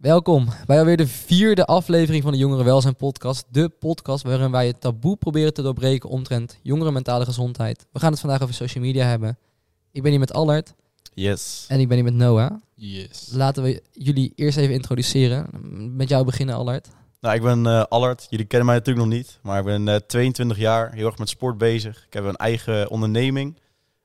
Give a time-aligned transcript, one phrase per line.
[0.00, 3.44] Welkom bij alweer de vierde aflevering van de Jongeren Welzijn Podcast.
[3.50, 7.86] De podcast waarin wij het taboe proberen te doorbreken omtrent jongeren mentale gezondheid.
[7.92, 9.38] We gaan het vandaag over social media hebben.
[9.92, 10.74] Ik ben hier met Allard
[11.14, 11.64] Yes.
[11.68, 12.50] en ik ben hier met Noah.
[12.74, 13.28] Yes.
[13.32, 15.46] Laten we jullie eerst even introduceren.
[15.96, 16.88] Met jou beginnen, Allard.
[17.20, 18.26] Nou, ik ben eh Allard.
[18.30, 21.28] Jullie kennen mij natuurlijk nog niet, maar ik ben eh, 22 jaar, heel erg met
[21.28, 22.04] sport bezig.
[22.06, 23.58] Ik heb een eigen onderneming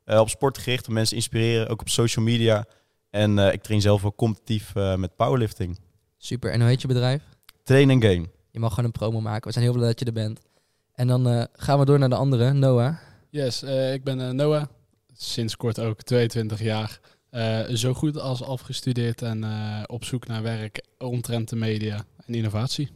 [0.03, 2.65] eh, op sport gericht, om mensen te inspireren, ook op social media.
[3.13, 5.79] En eh, ik train zelf ook competitief eh, met powerlifting.
[6.17, 6.51] Super.
[6.51, 7.21] En hoe heet je bedrijf?
[7.63, 8.27] Train en game.
[8.51, 9.47] Je mag gewoon een promo maken.
[9.47, 10.39] We zijn heel blij dat je er bent.
[10.93, 12.95] En dan eh, gaan we door naar de andere, Noah.
[13.29, 14.63] Yes, eh, ik ben eh, Noah.
[15.13, 16.99] Sinds kort ook 22 jaar.
[17.29, 22.33] Eh, zo goed als afgestudeerd en eh, op zoek naar werk omtrent de media en
[22.33, 22.89] innovatie.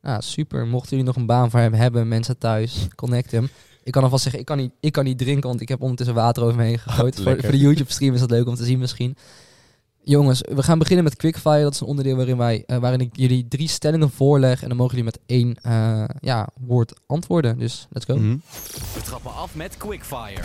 [0.00, 0.66] Ah, super.
[0.66, 3.48] Mochten jullie nog een baan voor hem hebben, mensen thuis, connect hem.
[3.82, 6.14] Ik kan alvast zeggen, ik kan niet, ik kan niet drinken, want ik heb ondertussen
[6.14, 7.14] water over me heen gegooid.
[7.22, 9.16] voor, voor de YouTube-stream is dat leuk om te zien misschien.
[10.04, 11.62] Jongens, we gaan beginnen met Quickfire.
[11.62, 14.62] Dat is een onderdeel waarin, wij, eh, waarin ik jullie drie stellingen voorleg.
[14.62, 17.58] En dan mogen jullie met één eh, ja, woord antwoorden.
[17.58, 18.16] Dus let's go.
[18.16, 18.36] Mhm.
[18.94, 20.42] We trappen af met Quickfire.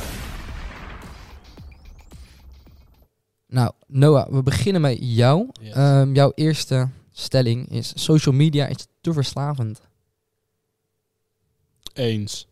[3.47, 5.49] Nou, Noah, we beginnen met jou.
[5.61, 5.73] Yes.
[5.73, 9.81] Ehm, jouw eerste stelling is, social media is te verslavend.
[11.94, 12.47] Eens.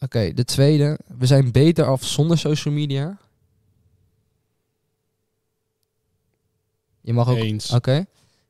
[0.00, 3.18] Oké, de tweede, we zijn beter af zonder social media.
[7.08, 7.72] Je mag ook Eens.
[7.72, 8.06] Oké.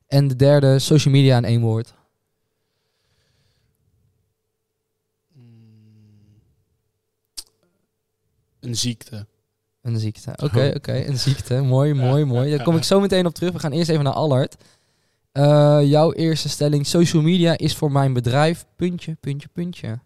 [0.06, 1.94] En de derde, social media in één woord.
[5.32, 5.42] Mm.
[8.60, 9.26] Een ziekte.
[9.82, 10.30] Een ziekte.
[10.44, 10.92] Oké, oké.
[10.92, 11.60] Een ziekte.
[11.60, 12.50] Mooi, mooi, Ja, mooi.
[12.50, 13.52] Daar kom ik zo meteen op terug.
[13.52, 14.56] We gaan eerst even naar Allard.
[15.32, 16.86] Eh, jouw eerste stelling.
[16.86, 18.66] Social media is voor mijn bedrijf.
[18.76, 19.98] Puntje, puntje, puntje.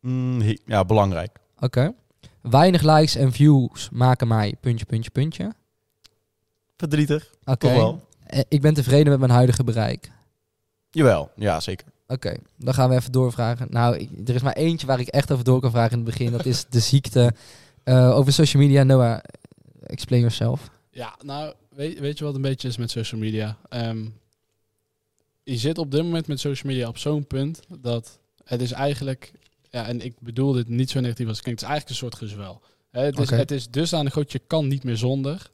[0.00, 1.38] Mm, ja, belangrijk.
[1.58, 1.94] Oké.
[2.40, 4.54] Weinig likes en views maken mij.
[4.60, 5.52] Puntje, puntje, puntje.
[6.80, 7.98] Verdrietig, Oké.
[8.26, 10.10] Eh, ik ben tevreden met mijn huidige bereik.
[10.90, 11.86] Jawel, ja zeker.
[12.06, 13.66] Oké, dan gaan we even doorvragen.
[13.70, 16.06] Nou, ik- er is maar eentje waar ik echt over door kan vragen in het
[16.06, 16.32] begin.
[16.32, 17.32] Dat is de ziekte
[17.84, 18.82] eh, over social media.
[18.82, 19.18] Noah,
[19.86, 20.70] explain yourself.
[20.90, 23.56] Ja, nou, weet, weet je wat een beetje is met social media?
[23.68, 24.04] Ehm,
[25.42, 29.32] je zit op dit moment met social media op zo'n punt dat het is eigenlijk,
[29.70, 32.10] ja, en ik bedoel dit niet zo negatief als het klinkt, het is eigenlijk een
[32.10, 32.60] soort gezwel.
[32.90, 33.34] Hè, het, is, Oké.
[33.36, 35.50] het is dusdanig groot, je kan niet meer zonder.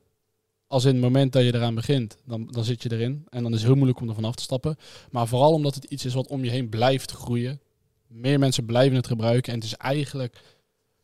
[0.67, 3.27] Als in het moment dat je eraan begint, dan, dan zit je erin.
[3.29, 4.77] En dan is het heel moeilijk om er vanaf te stappen.
[5.11, 7.61] Maar vooral omdat het iets is wat om je heen blijft groeien.
[8.07, 9.53] Meer mensen blijven het gebruiken.
[9.53, 10.41] En het is eigenlijk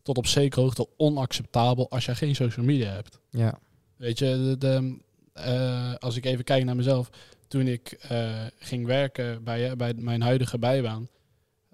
[0.02, 3.18] tot op zekere hoogte onacceptabel als je geen social media hebt.
[3.30, 3.58] Ja.
[3.96, 4.98] Weet je, de, de,
[5.32, 7.10] eh, als ik even kijk naar mezelf.
[7.48, 11.08] Toen ik eh, ging werken bij, bij mijn huidige bijbaan,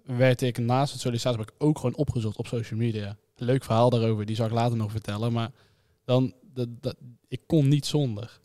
[0.04, 3.16] werd ik naast het sollicitatiegesprek ook gewoon opgezocht op social media.
[3.36, 5.32] Leuk verhaal daarover, die zal ik later nog vertellen.
[5.32, 5.50] Maar
[6.04, 6.96] dan, dat, dat,
[7.28, 8.40] ik kon niet zonder.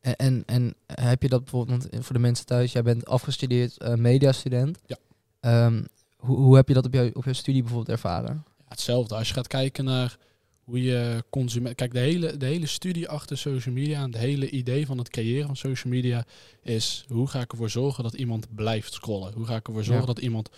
[0.00, 3.78] En, en, en heb je dat bijvoorbeeld, want voor de mensen thuis, jij bent afgestudeerd
[3.78, 4.78] eh, mediastudent.
[4.86, 4.96] Ja.
[5.40, 5.84] Ehm,
[6.16, 8.44] hoe, hoe heb je dat op jouw, op jouw studie bijvoorbeeld ervaren?
[8.58, 10.18] Ja, hetzelfde, als je gaat kijken naar
[10.64, 11.74] hoe je consument...
[11.74, 15.08] Kijk, de hele, de hele studie achter social media en het hele idee van het
[15.08, 16.24] creëren van social media
[16.62, 17.04] is...
[17.08, 19.32] hoe ga ik ervoor zorgen dat iemand blijft scrollen?
[19.32, 20.12] Hoe ga ik ervoor zorgen Ja.
[20.14, 20.48] dat iemand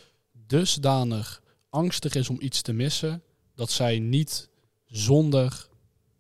[0.47, 3.23] dusdanig angstig is om iets te missen...
[3.55, 4.49] dat zij niet
[4.87, 5.69] zonder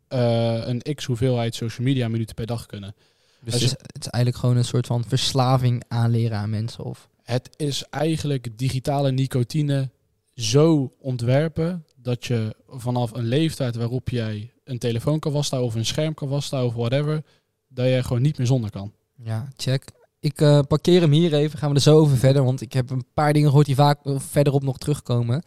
[0.08, 2.94] een x hoeveelheid social media minuten per dag kunnen.
[3.40, 6.84] Dus het is, het is eigenlijk gewoon een soort van verslaving aanleren aan mensen.
[6.84, 9.90] Of, Het is eigenlijk digitale nicotine
[10.34, 15.86] zo ontwerpen dat je vanaf een leeftijd waarop jij een telefoon kan vasthouden of een
[15.86, 17.22] scherm kan vasthouden of whatever,
[17.68, 18.92] dat je gewoon niet meer zonder kan.
[19.24, 19.84] ja, check.
[20.20, 22.90] Ik eh, parkeer hem hier even, gaan we er zo over verder, want ik heb
[22.90, 25.42] een paar dingen gehoord die vaak eh, verderop nog terugkomen.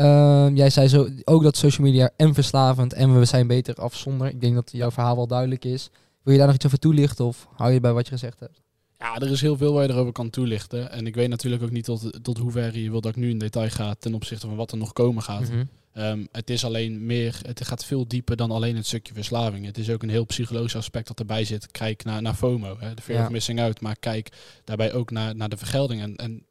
[0.00, 3.96] Ehm, jij zei zo, ook dat social media en verslavend en we zijn beter af
[3.96, 4.26] zonder.
[4.28, 5.90] Ik denk dat jouw verhaal wel duidelijk is.
[6.22, 8.60] Wil je daar nog iets over toelichten of hou je bij wat je gezegd hebt?
[8.98, 10.90] Ja, er is heel veel waar je erover kan toelichten.
[10.90, 13.38] En ik weet natuurlijk ook niet tot, tot hoeverre je wil dat ik nu in
[13.38, 15.48] detail ga ten opzichte van wat er nog komen gaat.
[15.50, 15.64] Mhm.
[15.92, 19.66] Ehm, het is alleen meer, het gaat veel dieper dan alleen het stukje verslaving.
[19.66, 21.70] Het is ook een heel psychologisch aspect dat erbij zit.
[21.70, 23.24] Kijk naar, naar FOMO, hè, de fear Ja.
[23.24, 23.80] of missing out.
[23.80, 24.28] Maar kijk
[24.64, 26.00] daarbij ook naar, naar de vergelding.
[26.00, 26.46] En, en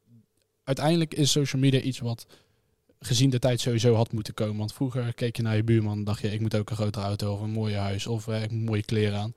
[0.64, 2.26] uiteindelijk is social media iets wat
[3.00, 4.58] gezien de tijd sowieso had moeten komen.
[4.58, 7.06] Want vroeger keek je naar je buurman en dacht je, ik moet ook een grotere
[7.06, 9.34] auto of een mooie huis of eh, ik moet mooie kleren aan.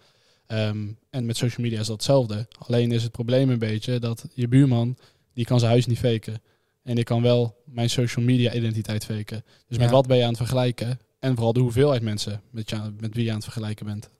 [0.46, 2.48] Ehm, en met social media is dat hetzelfde.
[2.58, 4.96] Alleen is het probleem een beetje dat je buurman,
[5.34, 6.42] die kan zijn huis niet faken.
[6.82, 9.44] En ik kan wel mijn social media identiteit faken.
[9.68, 11.00] Dus met wat ben je aan het vergelijken?
[11.18, 14.10] En vooral de hoeveelheid mensen met, je, met wie je aan het vergelijken bent.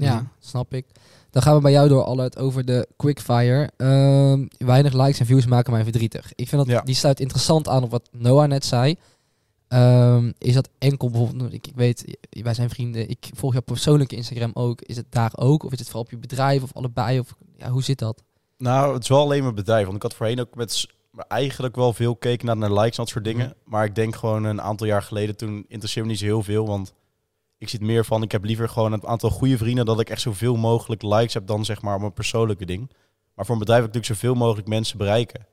[0.00, 0.24] Ja, Mhm.
[0.38, 0.86] snap ik.
[1.30, 3.70] Dan gaan we bij jou door, Allard, over de quickfire.
[3.76, 6.32] Ehm, weinig likes en views maken mij verdrietig.
[6.34, 6.80] Ik vind dat, Ja.
[6.80, 8.96] die sluit interessant aan op wat Noah net zei.
[9.68, 14.16] Ehm, is dat enkel bijvoorbeeld, ik, ik weet, wij zijn vrienden, ik volg jouw persoonlijke
[14.16, 14.82] Instagram ook.
[14.82, 15.62] Is het daar ook?
[15.64, 17.18] Of is het vooral op je bedrijf of allebei?
[17.18, 18.22] Of ja, hoe zit dat?
[18.58, 19.82] Nou, het is wel alleen mijn bedrijf.
[19.84, 23.04] Want ik had voorheen ook met maar eigenlijk wel veel gekeken naar, naar likes en
[23.04, 23.46] dat soort dingen.
[23.46, 23.54] Mhm.
[23.70, 26.66] Maar ik denk gewoon een aantal jaar geleden, toen interesseerde me niet zo heel veel.
[26.66, 26.92] Want
[27.60, 29.84] ik zit meer van, ik heb liever gewoon een aantal goede vrienden...
[29.84, 32.90] dat ik echt zoveel mogelijk likes heb dan zeg maar op een persoonlijke ding.
[33.34, 35.46] Maar voor een bedrijf wil ik natuurlijk zoveel mogelijk mensen bereiken.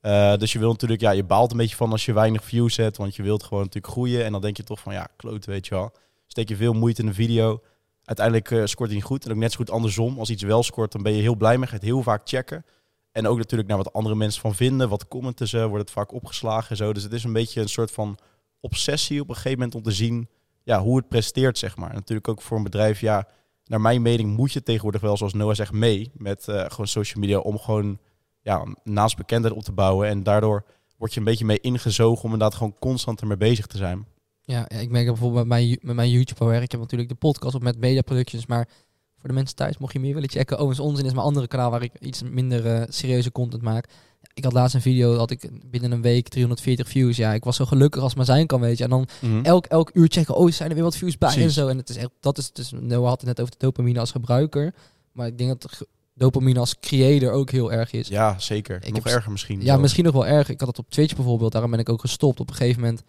[0.00, 2.76] Eh, dus je wil natuurlijk, ja, je baalt een beetje van als je weinig views
[2.76, 2.96] hebt.
[2.96, 4.24] Want je wilt gewoon natuurlijk groeien.
[4.24, 5.92] En dan denk je toch van, ja, kloot, weet je wel.
[6.26, 7.62] Steek je veel moeite in een video.
[8.04, 9.24] Uiteindelijk eh, scoort hij niet goed.
[9.24, 10.18] En ook net zo goed andersom.
[10.18, 11.66] Als iets wel scoort, dan ben je heel blij mee.
[11.66, 12.64] Ga het heel vaak checken.
[13.10, 14.88] En ook natuurlijk naar wat andere mensen van vinden.
[14.88, 16.92] Wat commenten ze, wordt het vaak opgeslagen en zo.
[16.92, 18.18] Dus het is een beetje een soort van
[18.60, 20.28] obsessie op een gegeven moment om te zien
[20.64, 21.94] ja, hoe het presteert, zeg maar.
[21.94, 23.28] Natuurlijk ook voor een bedrijf, ja,
[23.64, 27.20] naar mijn mening moet je tegenwoordig wel, zoals Noah zegt, mee met eh, gewoon social
[27.20, 27.98] media om gewoon
[28.40, 30.08] ja, naast bekendheid op te bouwen.
[30.08, 30.64] En daardoor
[30.96, 34.06] word je een beetje mee ingezogen om inderdaad gewoon constant ermee bezig te zijn.
[34.40, 36.62] Ja, ik merk bijvoorbeeld met mijn, met mijn YouTube werk.
[36.62, 38.68] Ik heb natuurlijk de podcast op met Media Productions, maar
[39.16, 41.70] voor de mensen thuis, mocht je meer willen checken, Owens Onzin is mijn andere kanaal
[41.70, 43.88] waar ik iets minder eh, serieuze content maak.
[44.34, 47.16] Ik had laatst een video, had ik binnen een week 340 views.
[47.16, 48.84] Ja, ik was zo gelukkig als maar zijn kan, weet je.
[48.84, 49.06] En dan
[49.42, 51.68] elk, elk uur checken, oh, zijn er weer wat views bij en zo.
[51.68, 54.10] En het is echt, dat is, dus, Noah had het net over de dopamine als
[54.10, 54.74] gebruiker.
[55.12, 58.08] Maar ik denk dat dopamine als creator ook heel erg is.
[58.08, 58.76] Ja, zeker.
[58.76, 59.58] Ik Nog heb- erger misschien.
[59.58, 59.80] Ja, zelfs.
[59.82, 60.48] misschien nog wel erg.
[60.48, 62.40] Ik had het op Twitch bijvoorbeeld, daarom ben ik ook gestopt.
[62.40, 63.02] Op een gegeven moment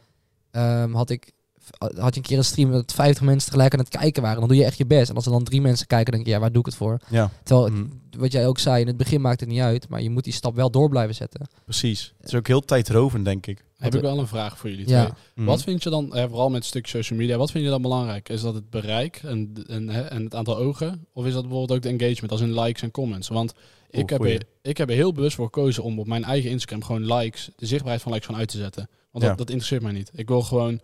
[0.52, 1.31] ehm, had ik
[1.77, 4.39] had je een keer een stream dat 50 mensen tegelijk aan het kijken waren.
[4.39, 5.10] Dan doe je echt je best.
[5.10, 7.00] En als er dan drie mensen kijken, denk je, ja, waar doe ik het voor?
[7.10, 7.86] Ja, Terwijl, Mhm.
[8.18, 9.89] wat jij ook zei, in het begin maakt het niet uit.
[9.89, 11.48] Maar je moet die stap wel door blijven zetten.
[11.63, 12.13] precies.
[12.18, 13.63] Het is ook heel tijdrovend, denk ik.
[13.77, 15.04] Heb ik wel een vraag voor jullie Ja.
[15.04, 15.13] twee.
[15.36, 15.45] Mhm.
[15.45, 17.81] Wat vind je dan, eh, vooral met het stuk social media, wat vind je dan
[17.81, 18.30] belangrijk?
[18.30, 21.06] Is dat het bereik en, en, en het aantal ogen?
[21.13, 23.27] Of is dat bijvoorbeeld ook de engagement, als in likes en comments?
[23.27, 23.54] Want
[23.89, 26.83] ik, heb er, ik heb er heel bewust voor gekozen om op mijn eigen Instagram
[26.83, 28.89] gewoon likes, de zichtbaarheid van likes gewoon uit te zetten.
[29.12, 29.30] Want Ja.
[29.30, 30.12] dat, dat interesseert mij niet.
[30.15, 30.80] Ik wil gewoon,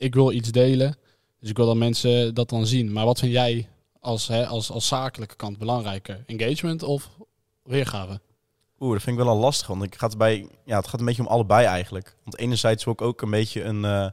[0.00, 0.96] ik wil iets delen.
[1.40, 2.92] Dus ik wil dat mensen dat dan zien.
[2.92, 3.68] Maar wat vind jij
[4.00, 6.22] als, hè, als, als zakelijke kant belangrijker?
[6.26, 7.10] Engagement of
[7.62, 8.20] weergave?
[8.78, 9.66] Oeh, dat vind ik wel al lastig.
[9.66, 12.16] Want ik gaat bij, ja, het gaat een beetje om allebei eigenlijk.
[12.24, 14.06] Want enerzijds wil ik ook een beetje een, eh,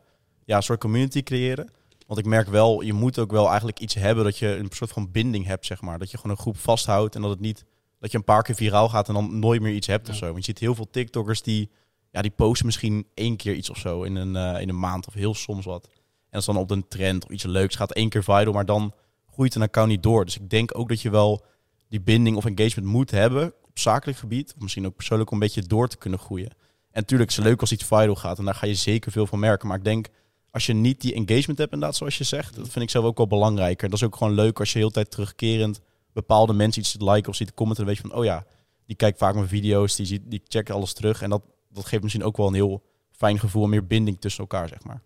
[0.46, 1.70] ja, een soort community creëren.
[2.08, 4.92] Want ik merk wel, je moet ook wel eigenlijk iets hebben dat je een soort
[4.92, 6.00] van binding hebt, zeg maar.
[6.00, 7.66] Dat je gewoon een groep vasthoudt en dat het niet,
[8.00, 10.20] dat je een paar keer viraal gaat en dan nooit meer iets hebt of Ja.
[10.20, 10.26] zo.
[10.26, 11.70] Want je ziet heel veel TikTokkers die,
[12.18, 15.08] ja, die posten misschien één keer iets of zo in een, eh, in een maand
[15.08, 15.88] of heel soms wat.
[16.30, 18.94] En als dan op een trend of iets leuks gaat één keer viral, maar dan
[19.32, 20.26] groeit een account niet door.
[20.26, 21.46] Dus ik denk ook dat je wel
[21.90, 24.54] die binding of engagement moet hebben op zakelijk gebied.
[24.56, 26.50] Of misschien ook persoonlijk om een beetje door te kunnen groeien.
[26.92, 29.28] En natuurlijk is het leuk als iets viral gaat en daar ga je zeker veel
[29.28, 29.68] van merken.
[29.68, 30.08] Maar ik denk,
[30.52, 33.18] als je niet die engagement hebt inderdaad, zoals je zegt, dat vind ik zelf ook
[33.18, 33.90] wel belangrijker.
[33.90, 35.80] Dat is ook gewoon leuk als je heel tijd terugkerend
[36.14, 37.86] bepaalde mensen iets liken of ziet commenten.
[37.86, 38.46] Dan weet je van, oh ja,
[38.86, 41.22] die kijkt vaak mijn video's, die, ziet, die checkt alles terug.
[41.22, 44.68] En dat, dat geeft misschien ook wel een heel fijn gevoel, meer binding tussen elkaar,
[44.68, 45.02] zeg maar.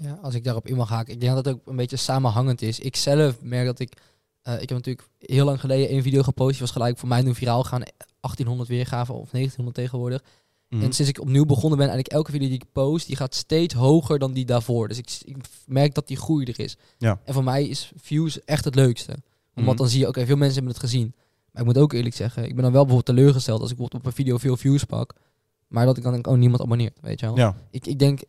[0.00, 1.12] Ja, als ik daarop in mag haken.
[1.14, 2.78] Ik denk dat het ook een beetje samenhangend is.
[2.80, 3.92] Ik zelf merk dat ik...
[4.42, 6.50] eh, ik heb natuurlijk heel lang geleden één video gepost.
[6.50, 7.82] Die was gelijk voor mij nu viraal gaan.
[8.20, 10.22] 1800 weergaven of 1900 tegenwoordig.
[10.68, 10.82] Mhm.
[10.82, 13.74] En sinds ik opnieuw begonnen ben, eigenlijk elke video die ik post, die gaat steeds
[13.74, 14.88] hoger dan die daarvoor.
[14.88, 15.36] Dus ik, ik
[15.66, 16.76] merk dat die groei er is.
[16.98, 17.20] Ja.
[17.24, 19.12] En voor mij is views echt het leukste.
[19.54, 19.82] Omdat Mhm.
[19.82, 21.14] dan zie je, oké, veel mensen hebben het gezien.
[21.52, 24.04] Maar ik moet ook eerlijk zeggen, ik ben dan wel bijvoorbeeld teleurgesteld als ik bijvoorbeeld
[24.04, 25.12] op een video veel views pak.
[25.68, 27.36] Maar dat ik dan denk, oh, niemand abonneert, weet je wel.
[27.36, 28.20] Ja, Ik, ik denk,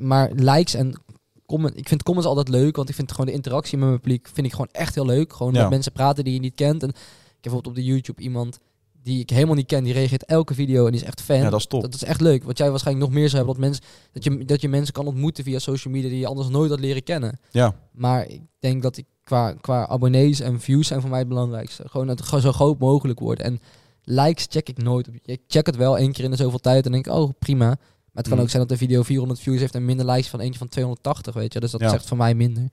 [0.00, 1.00] maar likes en
[1.46, 4.28] comment, ik vind comments altijd leuk, want ik vind gewoon de interactie met mijn publiek
[4.32, 5.32] vind ik gewoon echt heel leuk.
[5.32, 5.60] Gewoon Ja.
[5.60, 6.82] met mensen praten die je niet kent.
[6.82, 8.58] En ik heb bijvoorbeeld op de YouTube iemand
[9.02, 11.36] die ik helemaal niet ken, die reageert elke video en die is echt fan.
[11.36, 11.82] ja, dat is top.
[11.82, 12.44] Dat is echt leuk.
[12.44, 15.06] Wat jij waarschijnlijk nog meer zou hebben, dat, mensen, dat, je, dat je mensen kan
[15.06, 17.38] ontmoeten via social media die je anders nooit had leren kennen.
[17.50, 21.28] Ja, Maar ik denk dat ik qua, qua abonnees en views zijn voor mij het
[21.28, 21.88] belangrijkste.
[21.88, 23.40] Gewoon dat het zo groot mogelijk wordt.
[23.40, 23.60] En
[24.08, 25.08] likes check ik nooit.
[25.24, 27.66] Ik check het wel één keer in de zoveel tijd en denk oh prima.
[27.66, 27.76] Maar
[28.24, 28.42] het kan Mm.
[28.42, 31.34] ook zijn dat de video 400 views heeft en minder likes van eentje van 280,
[31.34, 31.60] weet je.
[31.60, 31.92] Dus dat Ja.
[31.92, 32.68] echt voor mij minder.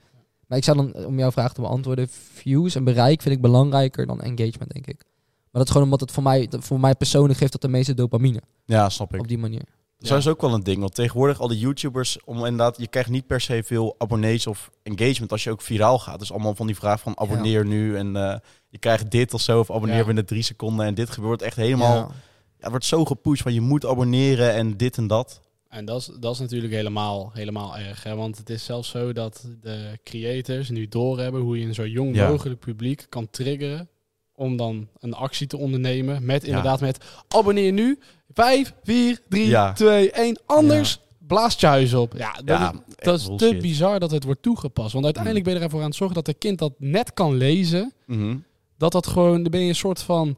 [0.47, 4.05] Maar ik zou dan, om jouw vraag te beantwoorden, views en bereik vind ik belangrijker
[4.05, 4.97] dan engagement, denk ik.
[5.03, 7.93] Maar dat is gewoon omdat het voor mij, voor mij persoonlijk geeft dat de meeste
[7.93, 8.41] dopamine.
[8.65, 9.19] ja, snap ik.
[9.19, 9.61] Op die manier.
[10.09, 10.79] Dat is ook wel een ding.
[10.79, 14.69] Want tegenwoordig al die YouTubers, om inderdaad, je krijgt niet per se veel abonnees of
[14.83, 16.19] engagement als je ook viraal gaat.
[16.19, 18.35] Dus allemaal van die vraag van abonneer nu en eh,
[18.69, 20.05] je krijgt dit of zo of abonneer Ja.
[20.05, 20.85] binnen drie seconden.
[20.85, 22.01] En dit gebeurt echt helemaal, ja.
[22.07, 22.11] Ja.
[22.59, 25.41] het wordt zo gepusht van je moet abonneren en dit en dat.
[25.69, 28.03] En dat is, dat is natuurlijk helemaal, helemaal erg.
[28.03, 28.15] Hè?
[28.15, 32.15] Want het is zelfs zo dat de creators nu doorhebben hoe je een zo jong
[32.15, 32.29] Ja.
[32.29, 33.89] mogelijk publiek kan triggeren
[34.35, 36.25] om dan een actie te ondernemen.
[36.25, 36.47] Met Ja.
[36.47, 37.99] inderdaad met abonneer nu.
[38.33, 39.73] 5, 4, 3, Ja.
[39.73, 40.39] 2, 1.
[40.45, 42.13] Anders blaast je huis op.
[42.17, 44.93] Ja, dat, Ja, is, echt dat is te bizar dat het wordt toegepast.
[44.93, 47.93] Want uiteindelijk ben je ervoor aan het zorgen dat het kind dat net kan lezen.
[48.05, 48.37] Mhm.
[48.77, 50.37] Dat dat gewoon, dan ben je een soort van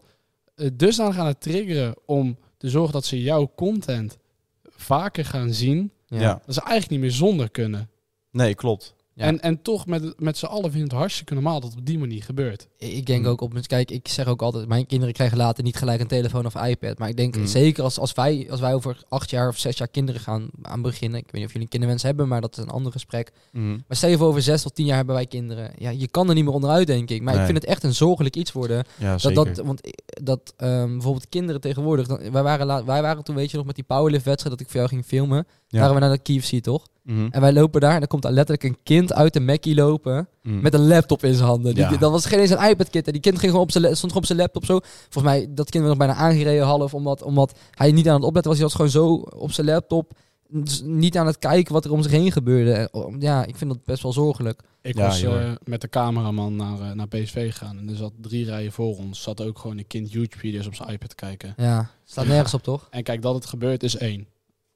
[0.56, 4.18] eh, dusdanig aan het triggeren om te zorgen dat ze jouw content
[4.64, 5.92] vaker gaan zien.
[6.08, 6.42] Ja.
[6.46, 7.90] Dat ze eigenlijk niet meer zonder kunnen.
[8.32, 8.95] Nee, klopt.
[9.18, 9.24] Ja.
[9.26, 12.00] En, en toch met, met z'n allen vinden het hartstikke normaal dat het op die
[12.00, 12.68] manier gebeurt.
[12.78, 13.28] Ik denk Mm.
[13.30, 16.08] ook op mijn kijk, ik zeg ook altijd, mijn kinderen krijgen later niet gelijk een
[16.08, 16.98] telefoon of iPad.
[17.00, 17.46] Maar ik denk Mm.
[17.46, 20.82] zeker als, als, wij, als wij over acht jaar of zes jaar kinderen gaan aan
[20.82, 21.20] beginnen.
[21.20, 23.32] Ik weet niet of jullie kinderwens hebben, maar dat is een ander gesprek.
[23.52, 23.70] Mhm.
[23.70, 25.72] Maar stel je voor over zes tot tien jaar hebben wij kinderen.
[25.78, 27.22] Ja, je kan er niet meer onderuit, denk ik.
[27.22, 28.84] Maar ik vind het echt een zorgelijk iets worden.
[28.98, 32.08] Ja, Dat, dat, want ik- dat ehm, bijvoorbeeld kinderen tegenwoordig.
[32.08, 34.66] Dan, wij, waren la- wij waren toen, weet je nog, met die powerlift wedstrijd dat
[34.66, 35.48] ik voor jou ging filmen.
[35.68, 35.80] Ja.
[35.80, 36.88] Waren we naar de KFC, toch?
[37.06, 37.28] Mhm.
[37.32, 40.28] En wij lopen daar en dan komt daar letterlijk een kind uit de Mackie lopen.
[40.44, 40.62] Mhm.
[40.62, 41.74] Met een laptop in zijn handen.
[41.76, 41.98] Die, Ja.
[41.98, 43.06] Dat was geen eens een iPad-kit.
[43.06, 44.80] Die kind ging gewoon op zijn, stond gewoon op zijn laptop zo.
[45.10, 46.94] Volgens mij, dat kind werd nog bijna aangereden half.
[46.94, 48.60] Omdat, omdat hij niet aan het opletten was.
[48.60, 50.12] Hij was gewoon zo op zijn laptop.
[50.50, 52.72] dus niet aan het kijken wat er om zich heen gebeurde.
[52.72, 54.62] En, Ja, ik vind dat best wel zorgelijk.
[54.82, 57.78] Ik Ja, was eh, met de cameraman naar, eh, naar PSV gegaan.
[57.78, 59.22] En er zat drie rijen voor ons.
[59.22, 61.54] Zat ook gewoon een kind YouTube-video's op zijn iPad te kijken.
[61.58, 62.88] Ja, staat nergens op, toch?
[62.90, 64.28] En kijk, dat het gebeurt is één.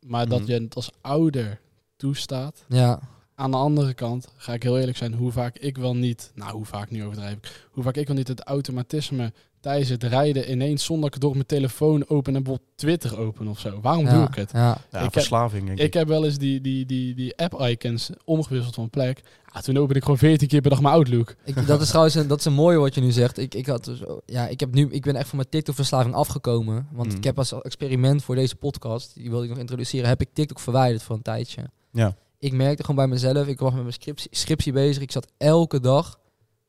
[0.07, 0.51] Maar dat Mhm.
[0.51, 1.59] je het als ouder
[1.99, 2.65] toestaat.
[2.67, 2.99] Ja,
[3.35, 6.31] Aan de andere kant, ga ik heel eerlijk zijn, hoe vaak ik wel niet...
[6.35, 7.67] Nou, hoe vaak nu overdrijf ik.
[7.71, 11.31] Hoe vaak ik wel niet het automatisme tijdens het rijden ineens zonder dat ik door
[11.33, 13.79] mijn telefoon open en bijvoorbeeld Twitter open of zo.
[13.81, 14.51] Waarom ja, doe ik het?
[14.51, 14.59] Ja,
[14.91, 15.85] Ja, ik heb- verslaving, denk ik.
[15.85, 19.21] Ik heb wel eens die, die, die, die app-icons omgewisseld van plek.
[19.53, 21.35] Ja, toen opende ik gewoon 14 keer per dag mijn Outlook.
[21.43, 23.37] ik, dat is trouwens een, dat is een mooie wat je nu zegt.
[23.37, 26.87] Ik, ik, had dus, ja, ik, heb nu, ik ben echt van mijn TikTok-verslaving afgekomen.
[26.91, 30.29] Want ik heb als experiment voor deze podcast, die wilde ik nog introduceren, heb ik
[30.33, 31.61] TikTok verwijderd voor een tijdje.
[31.99, 32.15] Ja.
[32.39, 35.01] Ik merkte gewoon bij mezelf, ik was met mijn scriptie, scriptie bezig.
[35.03, 36.19] Ik zat elke dag,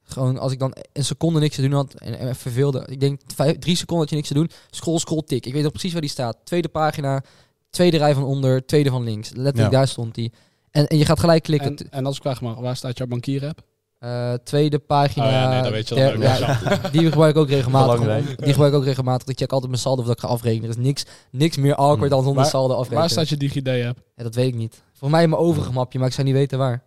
[0.03, 2.85] gewoon als ik dan een seconde niks te doen had en, en verveelde.
[2.87, 4.51] Ik denk vijf, drie seconden had je niks te doen.
[4.71, 5.47] Scroll, scroll, tik.
[5.47, 6.37] Ik weet nog precies waar die staat.
[6.45, 7.23] Tweede pagina,
[7.71, 9.29] tweede rij van onder, tweede van links.
[9.29, 9.79] Letterlijk Ja.
[9.79, 10.33] daar stond die.
[10.71, 11.77] En, en je gaat gelijk klikken.
[11.77, 13.63] En, en als ik vraag maar, waar staat jouw bankier-app?
[14.01, 15.27] Eh, tweede pagina.
[15.27, 18.27] Oh ja, nee, dat weet je ja, die gebruik ik ook regelmatig.
[18.37, 19.29] Die gebruik ik ook regelmatig.
[19.29, 20.65] Ik check altijd mijn saldo of dat ik ga afrekenen.
[20.65, 22.09] Er is niks, niks meer awkward Hmm.
[22.09, 23.01] dan zonder saldo afrekenen.
[23.01, 23.99] Waar staat je DigiD-app?
[24.17, 24.83] Ja, dat weet ik niet.
[24.93, 26.83] Voor mij in mijn overige mapje, maar ik zou niet weten waar.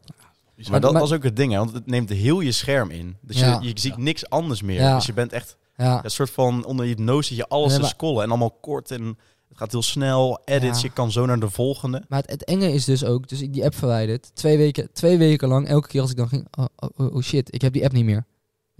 [0.69, 3.17] Maar dat maar- was ook het ding, hè, want het neemt heel je scherm in.
[3.21, 3.59] Dus Ja.
[3.61, 4.79] je, je ziet niks anders meer.
[4.79, 4.95] Ja.
[4.95, 7.79] Dus je bent echt Ja, een soort van onder je neus zit je alles Nee,
[7.81, 9.17] te scrollen en allemaal kort en
[9.53, 10.41] het gaat heel snel.
[10.45, 10.87] Edits, Ja.
[10.87, 12.03] je kan zo naar de volgende.
[12.07, 14.31] maar het, het enge is dus ook, dus ik die app verwijderd.
[14.33, 17.21] Twee weken, twee weken lang, elke keer als ik dan ging, oh, oh, oh, oh
[17.21, 18.25] shit, ik heb die app niet meer.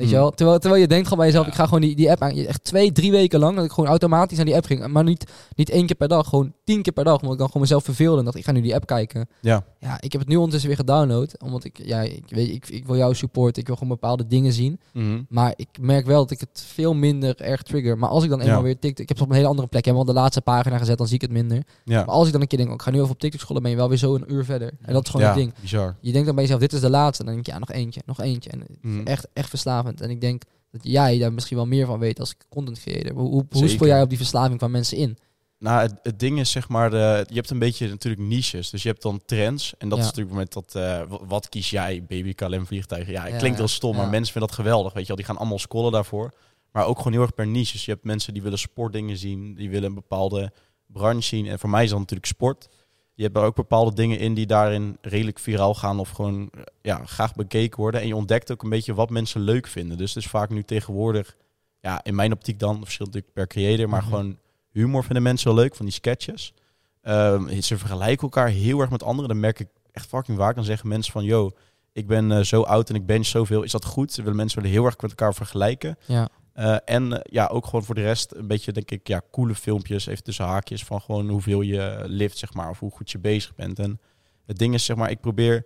[0.04, 0.26] Weet je Hmm.
[0.26, 0.36] wel?
[0.36, 2.32] Terwijl, terwijl je denkt gewoon bij jezelf, ik ga gewoon die, die app aan.
[2.32, 4.88] Echt twee, drie weken lang dat ik gewoon automatisch naar die app ging.
[4.88, 7.16] Maar niet, niet één keer per dag, gewoon tien keer per dag.
[7.16, 9.28] Omdat ik dan gewoon mezelf verveelde en dacht, ik ga nu die app kijken.
[9.42, 9.64] Ja.
[9.80, 11.42] Ja, ik heb het nu ondertussen weer gedownload.
[11.44, 13.58] Omdat ik, ja, ik weet, ik, ik wil jou support.
[13.58, 14.80] Ik wil gewoon bepaalde dingen zien.
[14.94, 15.22] Mhm.
[15.30, 17.98] Maar ik merk wel dat ik het veel minder erg trigger.
[17.98, 18.64] Maar als ik dan eenmaal Ja.
[18.64, 19.00] weer TikTok...
[19.00, 20.98] Ik heb het op een hele andere plek helemaal de laatste pagina gezet.
[20.98, 21.64] Dan zie ik het minder.
[21.84, 23.40] Ja, Maar als ik dan een keer denk, oh, ik ga nu even op TikTok
[23.40, 23.62] scrollen.
[23.62, 24.72] Ben je wel weer zo een uur verder.
[24.82, 25.54] En dat is gewoon ja het ding.
[25.62, 25.96] bizar.
[26.00, 27.20] Je denkt dan bij jezelf, dit is de laatste.
[27.24, 28.50] En dan denk je, ja, nog eentje, nog eentje.
[28.50, 29.02] En Mhm.
[29.08, 29.93] echt, echt verslavend.
[30.02, 33.14] En ik denk dat jij daar misschien wel meer van weet als content creator.
[33.14, 35.18] Hoe, hoe, hoe speel jij op die verslaving van mensen in?
[35.60, 38.70] Nou, het, het ding is zeg maar, de, je hebt een beetje natuurlijk niches.
[38.70, 39.74] Dus je hebt dan trends.
[39.78, 40.04] En dat Ja.
[40.04, 43.14] is natuurlijk met dat, eh, wat kies jij, baby KLM vliegtuigen.
[43.14, 44.94] Ja, het Ja, klinkt heel stom, maar mensen vinden dat geweldig.
[44.94, 46.32] Weet je wel, die gaan allemaal scrollen daarvoor.
[46.72, 47.86] Maar ook gewoon heel erg per niches.
[47.86, 50.52] Je hebt mensen die willen sportdingen zien, die willen een bepaalde
[50.86, 51.48] branche zien.
[51.48, 52.68] En voor mij is dat natuurlijk sport.
[53.16, 56.50] Je hebt er ook bepaalde dingen in die daarin redelijk viraal gaan of gewoon
[56.82, 58.02] ja, graag bekeken worden.
[58.02, 59.98] En je ontdekt ook een beetje wat mensen leuk vinden.
[59.98, 61.36] Dus het is vaak nu tegenwoordig,
[61.80, 64.10] ja, in mijn optiek dan, verschilt natuurlijk per creator, maar Mhm.
[64.10, 64.38] gewoon
[64.72, 66.54] humor vinden mensen wel leuk, van die sketches.
[67.02, 69.30] Ehm, ze vergelijken elkaar heel erg met anderen.
[69.30, 70.56] Dan merk ik echt fucking vaak.
[70.56, 71.52] Dan zeggen mensen van, yo,
[71.92, 73.64] ik ben eh, zo oud en ik bench zoveel.
[73.64, 74.12] Is dat goed?
[74.12, 75.98] Ze willen mensen willen heel erg met elkaar vergelijken.
[76.06, 79.22] Ja, Eh, en eh, ja, ook gewoon voor de rest een beetje, denk ik, ja,
[79.32, 83.12] coole filmpjes, even tussen haakjes, van gewoon hoeveel je lift, zeg maar, of hoe goed
[83.12, 83.80] je bezig bent.
[83.80, 84.00] En
[84.46, 85.66] het ding is, zeg maar, ik probeer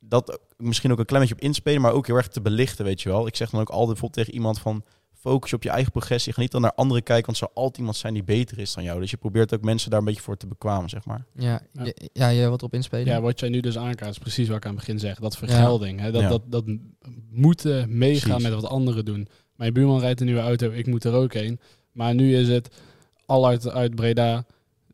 [0.00, 3.02] dat misschien ook een klein beetje op inspelen, maar ook heel erg te belichten, weet
[3.02, 3.26] je wel.
[3.26, 4.84] Ik zeg dan ook altijd bijvoorbeeld tegen iemand van,
[5.24, 6.32] focus op je eigen progressie.
[6.32, 8.74] Ga niet dan naar anderen kijken, want er zal altijd iemand zijn die beter is
[8.74, 9.00] dan jou.
[9.00, 11.24] Dus je probeert ook mensen daar een beetje voor te bekwamen, zeg maar.
[11.34, 11.84] ja, Ja.
[11.84, 11.92] ja.
[12.12, 13.06] ja je wat erop inspelen.
[13.06, 15.18] Ja, wat jij nu dus aankaart is precies wat ik aan het begin zeg.
[15.18, 16.00] Dat vergelding.
[16.00, 16.12] Hè?
[16.12, 16.28] Dat, Ja.
[16.28, 16.64] dat, dat
[17.30, 18.50] moeten meegaan Precies.
[18.50, 19.28] met wat anderen doen.
[19.56, 21.60] Mijn buurman rijdt een nieuwe auto, ik moet er ook heen.
[21.92, 22.68] Maar nu is het
[23.26, 24.44] Allard uit Breda,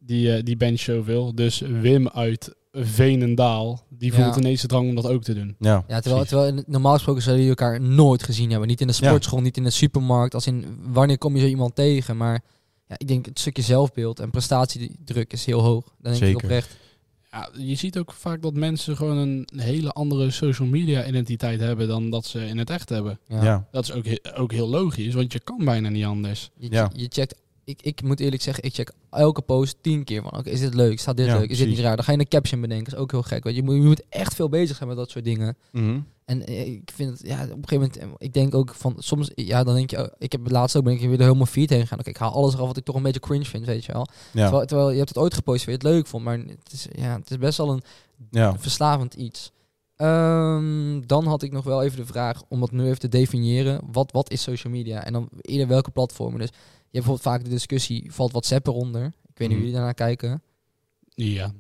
[0.01, 1.35] die, eh die bench zoveel.
[1.35, 4.23] Dus Wim uit Veenendaal, die Ja.
[4.23, 5.57] voelt ineens de drang om dat ook te doen.
[5.59, 8.69] Ja, Ja, terwijl, terwijl in- normaal gesproken zullen jullie elkaar nooit gezien hebben.
[8.69, 9.07] Niet in de Ja.
[9.09, 10.35] sportschool, niet in de supermarkt.
[10.35, 12.17] Als in, wanneer kom je zo iemand tegen?
[12.17, 12.41] Maar
[12.87, 15.85] ja, ik denk het stukje zelfbeeld en prestatiedruk is heel hoog.
[15.85, 16.43] Dan denk ik Zeker.
[16.43, 16.77] oprecht.
[17.33, 21.89] Ja, je ziet ook vaak dat mensen gewoon een hele andere social media identiteit hebben
[21.89, 23.19] dan dat ze in het echt hebben.
[23.27, 23.43] Ja.
[23.45, 23.67] ja.
[23.71, 26.51] Dat is ook, he- ook heel logisch, want je kan bijna niet anders.
[26.57, 26.91] Je, Ja.
[26.95, 27.35] je checkt,
[27.65, 30.75] ik, ik moet eerlijk zeggen, ik check elke post tien keer van, oké, is dit
[30.75, 30.99] leuk?
[31.01, 31.51] Staat dit Ja, leuk?
[31.51, 31.97] Is dit niet raar?
[31.97, 33.45] Dan ga je een caption bedenken, is ook heel gek.
[33.45, 35.57] Want je moet, je moet echt veel bezig zijn met dat soort dingen.
[35.73, 36.01] Mhm.
[36.31, 38.95] En eh, ik vind het, ja, op een gegeven moment, eh, ik denk ook van,
[38.99, 41.47] soms, ja, dan denk je, oh, ik heb het laatst ook, ben ik weer helemaal
[41.47, 41.99] feed heen gegaan.
[41.99, 44.07] Oké, ik haal alles eraf wat ik toch een beetje cringe vind, weet je wel.
[44.33, 44.43] ja.
[44.43, 47.19] Terwijl, terwijl je hebt het ooit gepost, je het leuk vond, maar het is, ja,
[47.19, 47.83] het is best wel een
[48.31, 48.59] ja.
[48.59, 49.53] verslavend iets.
[49.97, 53.81] Ehm, dan had ik nog wel even de vraag om dat nu even te definiëren.
[53.93, 55.05] Wat, wat is social media?
[55.05, 56.39] En dan eerder welke platformen.
[56.41, 59.05] Dus je hebt bijvoorbeeld vaak de discussie, valt WhatsApp eronder?
[59.05, 59.57] Ik weet niet hoe Mhm.
[59.59, 60.43] jullie daarnaar kijken.
[61.15, 61.53] Ja.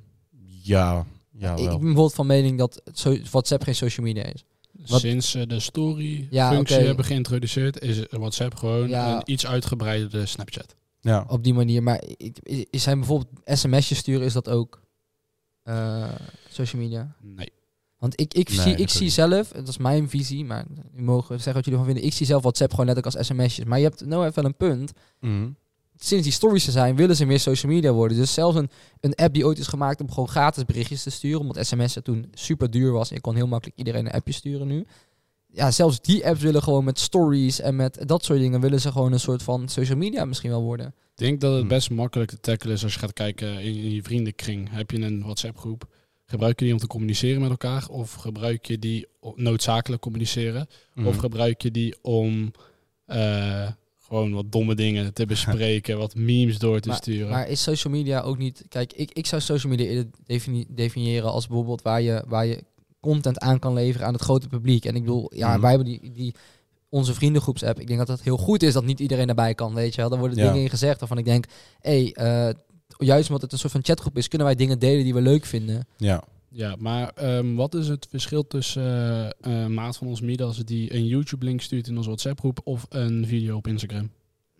[0.62, 2.82] Ja, ja ik ben bijvoorbeeld van mening dat
[3.30, 4.44] WhatsApp geen social media is.
[4.86, 6.86] Wat- Sinds ze de story Ja, functie oké.
[6.86, 9.14] hebben geïntroduceerd, is WhatsApp gewoon Ja.
[9.16, 10.74] een iets uitgebreiderde Snapchat.
[11.00, 11.24] Ja.
[11.28, 11.82] Op die manier.
[11.82, 12.02] Maar
[12.70, 14.80] is zijn bijvoorbeeld sms'jes sturen, is dat ook
[15.62, 16.04] eh,
[16.48, 17.14] social media?
[17.20, 17.52] Nee.
[17.98, 19.12] Want ik, ik, Nee, zie, ik zie niet.
[19.12, 22.04] zelf, dat is mijn visie, maar jullie mogen zeggen wat jullie van vinden.
[22.04, 23.64] Ik zie zelf WhatsApp gewoon net ook als sms'jes.
[23.64, 24.92] Maar je hebt nou even wel een punt.
[25.20, 25.48] Mhm.
[26.02, 28.16] Sinds die stories er zijn, willen ze meer social media worden.
[28.16, 31.40] Dus zelfs een, een app die ooit is gemaakt om gewoon gratis berichtjes te sturen.
[31.40, 33.08] Omdat sms'en toen super duur was.
[33.08, 34.86] En je kon heel makkelijk iedereen een appje sturen nu.
[35.52, 38.60] Ja, zelfs die apps willen gewoon met stories en met dat soort dingen...
[38.60, 40.86] willen ze gewoon een soort van social media misschien wel worden.
[40.86, 41.68] Ik denk dat het Hm.
[41.68, 44.68] best makkelijk te tackelen is als je gaat kijken in, in je vriendenkring.
[44.70, 45.86] Heb je een WhatsApp groep?
[46.26, 47.88] Gebruik je die om te communiceren met elkaar?
[47.88, 50.68] Of gebruik je die noodzakelijk communiceren?
[50.94, 51.06] Mhm.
[51.06, 52.50] Of gebruik je die om
[53.04, 53.68] eh,
[54.10, 57.30] gewoon wat domme dingen te bespreken, wat memes door te sturen?
[57.30, 58.64] Maar is social media ook niet...
[58.68, 62.62] Kijk, ik, ik zou social media defini- definiëren als bijvoorbeeld waar je, waar je
[63.00, 64.84] content aan kan leveren aan het grote publiek.
[64.84, 65.60] En ik bedoel, ja, Mhm.
[65.60, 66.34] wij hebben die, die
[66.88, 67.80] onze vriendengroepsapp.
[67.80, 70.10] Ik denk dat het heel goed is dat niet iedereen daarbij kan, weet je wel.
[70.10, 70.46] Dan worden Ja.
[70.46, 71.44] dingen in gezegd waarvan ik denk,
[71.80, 72.54] hé, hey, eh,
[72.98, 75.44] juist omdat het een soort van chatgroep is, kunnen wij dingen delen die we leuk
[75.44, 75.86] vinden.
[75.96, 76.22] Ja.
[76.52, 81.06] Ja, maar ehm, wat is het verschil tussen eh, maat van ons Midas die een
[81.06, 84.10] YouTube-link stuurt in onze WhatsApp-groep of een video op Instagram?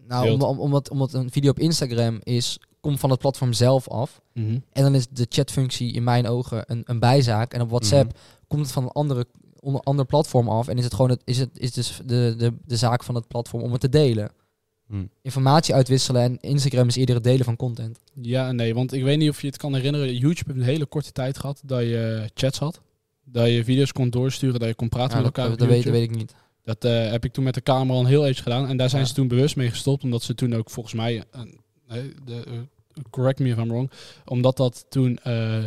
[0.07, 0.43] Nou, Beeld.
[0.43, 4.21] om, om- omdat, omdat een video op Instagram is, komt van het platform zelf af.
[4.35, 4.59] Mhm.
[4.73, 7.55] En dan is de chatfunctie in mijn ogen een, een bijzaak.
[7.55, 8.17] En op WhatsApp Mhm.
[8.47, 9.27] komt het van een andere,
[9.61, 10.69] onder ander platform af.
[10.69, 13.27] En is het gewoon het, is het, is dus de, de, de zaak van het
[13.29, 14.31] platform om het te delen.
[14.91, 15.05] Mhm.
[15.23, 17.99] Informatie uitwisselen en Instagram is eerder het delen van content.
[18.15, 20.17] Ja nee, want ik weet niet of je het kan herinneren.
[20.17, 22.81] YouTube heeft een hele korte tijd gehad dat je chats had.
[23.25, 25.57] Dat je video's kon doorsturen, dat je kon praten Ja, met dat, elkaar.
[25.59, 26.07] dat, op weet, dat YouTube.
[26.07, 26.35] weet ik niet.
[26.65, 28.69] Dat eh, heb ik toen met de camera al heel even gedaan.
[28.69, 29.09] En daar zijn Ja.
[29.09, 30.05] ze toen bewust mee gestopt.
[30.05, 31.25] Omdat ze toen ook volgens mij...
[31.31, 31.41] eh,
[31.89, 32.53] nee, de, eh,
[33.11, 33.91] correct me if I'm wrong.
[34.25, 35.65] Omdat dat toen eh,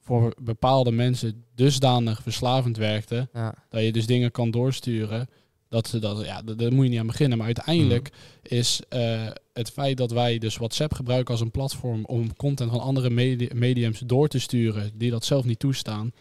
[0.00, 3.28] voor bepaalde mensen dusdanig verslavend werkte.
[3.32, 3.54] Ja.
[3.68, 5.28] Dat je dus dingen kan doorsturen.
[5.72, 6.24] Dat ze dat...
[6.24, 7.38] Ja, daar moet je niet aan beginnen.
[7.38, 8.10] Maar uiteindelijk
[8.42, 12.04] is eh, het feit dat wij dus WhatsApp gebruiken als een platform...
[12.04, 14.90] om content van andere medi mediums door te sturen...
[14.94, 16.12] die dat zelf niet toestaan...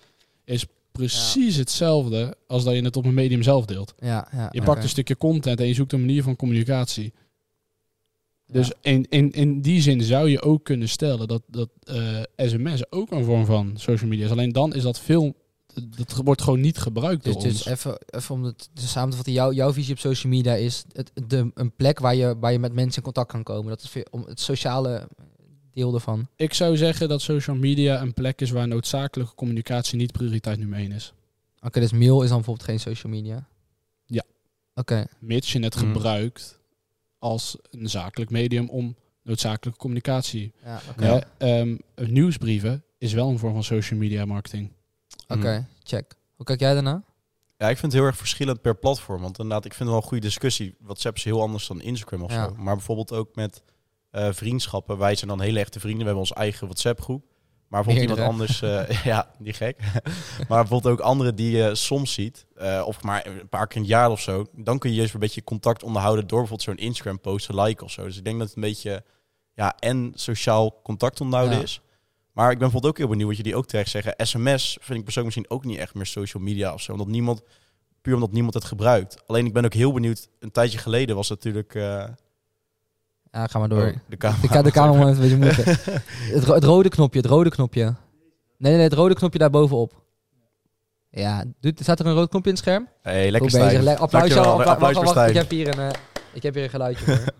[0.45, 3.93] is precies hetzelfde als dat je het op een medium zelf deelt.
[3.99, 7.13] Ja, ja, Je pakt een stukje content en je zoekt een manier van communicatie.
[8.47, 12.91] Dus in, in, in die zin zou je ook kunnen stellen dat, dat eh, sms
[12.91, 14.31] ook een vorm van social media is.
[14.31, 15.35] Alleen dan is dat veel...
[15.97, 17.65] Dat wordt gewoon niet gebruikt Dus, door dus ons.
[17.65, 20.83] even, even om het te samen te vatten, jouw, jouw visie op social media is
[20.91, 23.69] het, de, een plek waar je, waar je met mensen in contact kan komen.
[23.69, 25.07] Dat is veel- om het sociale
[25.71, 26.27] deel ervan.
[26.35, 30.79] Ik zou zeggen dat social media een plek is waar noodzakelijke communicatie niet prioriteit nummer
[30.79, 31.13] één is.
[31.61, 33.47] Oké, dus mail is dan bijvoorbeeld geen social media?
[34.05, 34.23] Ja.
[34.75, 35.81] Oké, Mits je het Mm.
[35.93, 36.59] gebruikt
[37.19, 40.51] als een zakelijk medium om noodzakelijke communicatie.
[40.63, 41.05] ja, oké.
[41.05, 44.71] Hè, ehm, nieuwsbrieven is wel een vorm van social media marketing.
[45.37, 46.15] Oké, check.
[46.35, 47.03] Hoe kijk jij daarna?
[47.57, 49.21] Ja, ik vind het heel erg verschillend per platform.
[49.21, 50.75] Want inderdaad, ik vind het wel een goede discussie.
[50.79, 52.45] WhatsApp is heel anders dan Instagram of Ja.
[52.47, 52.55] zo.
[52.57, 53.63] Maar bijvoorbeeld ook met
[54.11, 54.97] eh, vriendschappen.
[54.97, 55.99] Wij zijn dan hele echte vrienden.
[55.99, 57.25] We hebben onze eigen WhatsApp groep.
[57.67, 58.61] Maar bijvoorbeeld iemand anders...
[58.61, 59.79] eh, ja, niet gek.
[60.49, 62.45] maar bijvoorbeeld ook anderen die je soms ziet.
[62.55, 64.45] eh, of maar een paar keer in het jaar of zo.
[64.55, 66.27] Dan kun je juist een beetje contact onderhouden...
[66.27, 68.03] door bijvoorbeeld zo'n Instagram post te liken of zo.
[68.03, 69.03] Dus ik denk dat het een beetje...
[69.53, 71.63] Ja, en sociaal contact onderhouden Ja.
[71.63, 71.81] is.
[72.41, 74.13] Maar ik ben bijvoorbeeld ook heel benieuwd wat jullie ook terecht zeggen.
[74.17, 76.91] SMS vind ik persoonlijk misschien ook niet echt meer social media of zo.
[76.91, 77.41] Omdat niemand,
[78.01, 79.23] puur omdat niemand het gebruikt.
[79.27, 80.27] Alleen ik ben ook heel benieuwd.
[80.39, 81.75] Een tijdje geleden was natuurlijk...
[81.75, 82.03] eh,
[83.31, 83.83] Ja, ga maar door.
[83.85, 84.41] oh, de camera.
[84.41, 85.63] De, ka- de camera een beetje moeite.
[86.33, 87.95] het, ro- het rode knopje, het rode knopje.
[88.57, 90.01] Nee, nee, het rode knopje daar bovenop.
[91.09, 92.87] Ja, doet, staat er een rood knopje in het scherm?
[93.01, 93.67] Hey, lekker bezig.
[93.69, 93.83] Stijn.
[93.83, 95.99] Le- applaus, Dankjewel, applaus, applaus wacht, voor wacht, ik heb hier een, eh,
[96.33, 97.13] ik heb hier een geluidje voor.
[97.23, 97.33] Even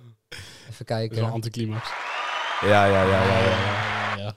[0.68, 1.32] Dat is kijken.
[1.32, 1.90] anticlimax.
[2.62, 3.40] Ja, ja, ja, ja, ja.
[3.40, 3.91] ja.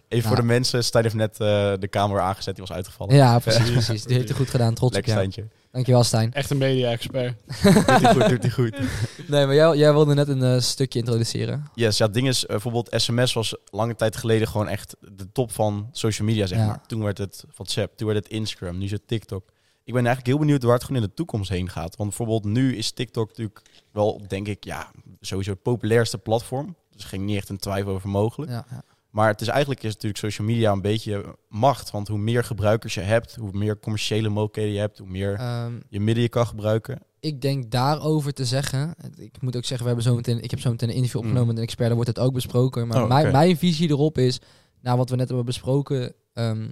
[0.09, 0.47] Even voor Nou.
[0.49, 0.85] de mensen.
[0.85, 2.55] Stijn heeft net eh, de camera aangezet.
[2.57, 3.15] Die was uitgevallen.
[3.15, 4.05] Ja, precies, precies.
[4.05, 4.75] Die heeft het goed gedaan.
[4.75, 5.31] Trots op Lekker jou.
[5.31, 5.57] Stijntje.
[5.73, 6.33] Dankjewel, Stijn.
[6.33, 7.35] Echt een media-expert.
[7.63, 8.79] doet hij goed, doet hij goed.
[9.27, 11.65] Nee, maar jij, jij wilde net een eh, stukje introduceren.
[11.75, 15.33] Yes, ja, het ding is, eh, bijvoorbeeld sms was lange tijd geleden gewoon echt de
[15.33, 16.67] top van social media, zeg Ja.
[16.67, 16.87] maar.
[16.87, 19.45] Toen werd het WhatsApp, toen werd het Instagram, nu is het TikTok.
[19.85, 21.97] Ik ben eigenlijk heel benieuwd waar het gewoon in de toekomst heen gaat.
[21.97, 26.77] Want bijvoorbeeld nu is TikTok natuurlijk wel, denk ik, ja, sowieso het populairste platform.
[26.93, 28.51] Dus er ging niet echt een twijfel over mogelijk.
[28.53, 28.83] Ja, ja.
[29.15, 31.91] Maar het is eigenlijk is natuurlijk social media een beetje macht.
[31.91, 35.73] Want hoe meer gebruikers je hebt, hoe meer commerciële mogelijkheden je hebt, hoe meer Ehm,
[35.89, 36.99] je midden je kan gebruiken.
[37.21, 38.95] ik denk daarover te zeggen.
[39.17, 41.27] Ik moet ook zeggen, we hebben zo meteen, ik heb zo meteen een interview Mm.
[41.27, 42.87] opgenomen met een expert, daar wordt het ook besproken.
[42.89, 44.39] Maar Oh, mijn, mijn visie erop is,
[44.81, 46.69] nou wat we net hebben besproken, ehm,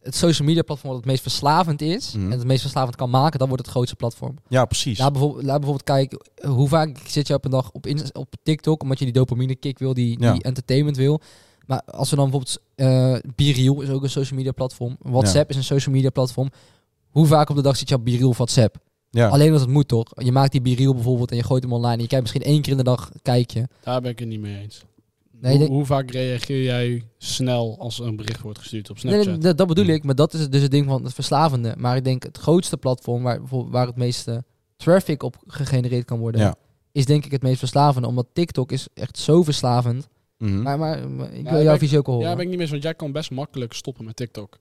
[0.00, 2.24] het social media platform wat het meest verslavend is Mhm.
[2.32, 4.36] en het meest verslavend kan maken, dan wordt het grootste platform.
[4.48, 4.98] Ja, precies.
[4.98, 6.20] Laat bijvoorbeeld, laat bijvoorbeeld kijken,
[6.54, 9.78] hoe vaak zit je op een dag op, op TikTok, omdat je die dopamine kick
[9.78, 10.32] wil, die, Ja.
[10.32, 11.20] die entertainment wil.
[11.68, 15.56] Maar als we dan bijvoorbeeld, eh Biriel is ook een social media platform, WhatsApp is
[15.56, 16.50] een social media platform.
[17.10, 18.76] Hoe vaak op de dag zit je op Biriel of WhatsApp?
[19.10, 19.28] ja.
[19.28, 20.06] Alleen als het moet toch?
[20.14, 22.62] Je maakt die Biriel bijvoorbeeld en je gooit hem online en je kijkt misschien één
[22.62, 23.68] keer in de dag, kijk je.
[23.82, 24.82] Daar ben ik het niet mee eens.
[25.40, 29.12] Nee, hoe, denk- hoe vaak reageer jij snel als een bericht wordt gestuurd op Nee,
[29.12, 29.32] Snapchat?
[29.32, 31.74] nee, dat, dat bedoel ik, maar dat is dus het ding van het verslavende.
[31.78, 34.44] Maar ik denk het grootste platform waar, bijvoorbeeld- waar het meeste
[34.76, 36.54] traffic op gegenereerd kan worden, Ja.
[36.92, 38.08] is denk ik het meest verslavende.
[38.08, 40.08] Omdat TikTok is echt zo verslavend.
[40.38, 40.62] Mhm.
[40.62, 42.28] Maar, maar, maar ik Ja, wil ben jouw ik- visie ook horen.
[42.28, 44.58] Ja, ben ik niet meer want jij kan best makkelijk stoppen met TikTok.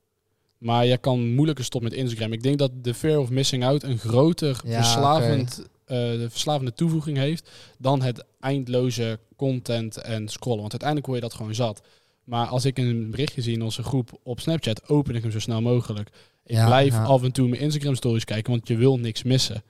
[0.57, 2.31] Maar jij kan moeilijker stoppen met Instagram.
[2.33, 6.73] Ik denk dat de fear of missing out een groter Ja, verslavend, eh, de verslavende
[6.73, 10.59] toevoeging heeft dan het eindloze content en scrollen.
[10.59, 11.81] Want uiteindelijk word je dat gewoon zat.
[12.23, 15.39] Maar als ik een berichtje zie in onze groep op Snapchat, open ik hem zo
[15.39, 16.09] snel mogelijk.
[16.43, 17.03] Ik Ja, blijf ja.
[17.03, 19.63] af en toe mijn Instagram stories kijken, want je wil niks missen.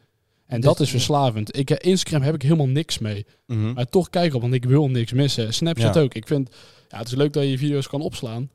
[0.47, 1.57] En dat is verslavend.
[1.57, 3.25] Ik, eh, Instagram heb ik helemaal niks mee.
[3.45, 3.73] Mhm.
[3.73, 5.53] Maar toch kijk op, want ik wil niks missen.
[5.53, 6.01] Snapchat Ja.
[6.01, 6.13] ook.
[6.13, 6.49] Ik vind,
[6.89, 8.49] ja, het is leuk dat je je video's kan opslaan.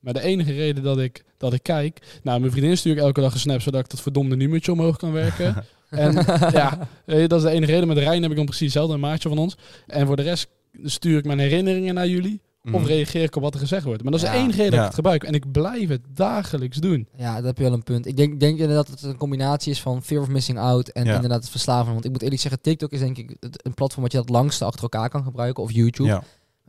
[0.00, 2.00] Maar de enige reden dat ik, dat ik kijk...
[2.22, 4.96] Nou, mijn vriendin stuur ik elke dag een snap, zodat ik dat verdomde nummertje omhoog
[4.96, 5.64] kan werken.
[5.90, 6.12] en
[6.52, 7.88] ja, dat is de enige reden.
[7.88, 9.56] Met Rijn heb ik dan precies hetzelfde, een maatje van ons.
[9.86, 10.48] En voor de rest
[10.82, 12.40] stuur ik mijn herinneringen naar jullie.
[12.68, 12.76] Mhm.
[12.76, 14.02] Of reageer ik op wat er gezegd wordt.
[14.02, 14.34] Maar dat is Ja.
[14.34, 14.78] enige reden dat Ja.
[14.80, 15.22] ik het gebruik.
[15.24, 17.08] En ik blijf het dagelijks doen.
[17.16, 18.06] Ja, dat heb je wel een punt.
[18.06, 21.04] Ik denk, denk inderdaad dat het een combinatie is van fear of missing out en
[21.04, 21.14] Ja.
[21.14, 21.92] inderdaad het verslaven.
[21.92, 24.28] Want ik moet eerlijk zeggen, TikTok is denk ik het- een platform wat je het
[24.28, 25.62] langste achter elkaar kan gebruiken.
[25.62, 26.22] Of YouTube.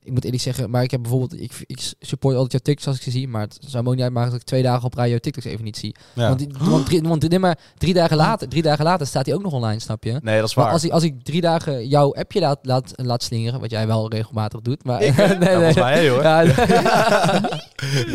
[0.04, 2.96] Ik moet eerlijk zeggen, maar ik heb bijvoorbeeld, ik, ik support altijd jouw TikToks als
[2.98, 4.94] ik ze zie, maar het zou me ook niet uitmaken dat ik twee dagen op
[4.94, 5.96] rij jouw TikToks even niet zie.
[6.14, 6.28] Ja.
[6.30, 9.42] Want, want, drie, want nee, maar drie dagen later, drie dagen later staat hij ook
[9.44, 10.20] nog online, snap je?
[10.22, 10.74] Nee, dat is Maar waar.
[10.74, 14.10] als ik, als ik drie dagen jouw appje laat, laat, laat slingeren, wat jij wel
[14.12, 15.02] regelmatig doet, maar...
[15.02, 15.36] Ik, hè?
[15.38, 16.46] nee, Ja, mij,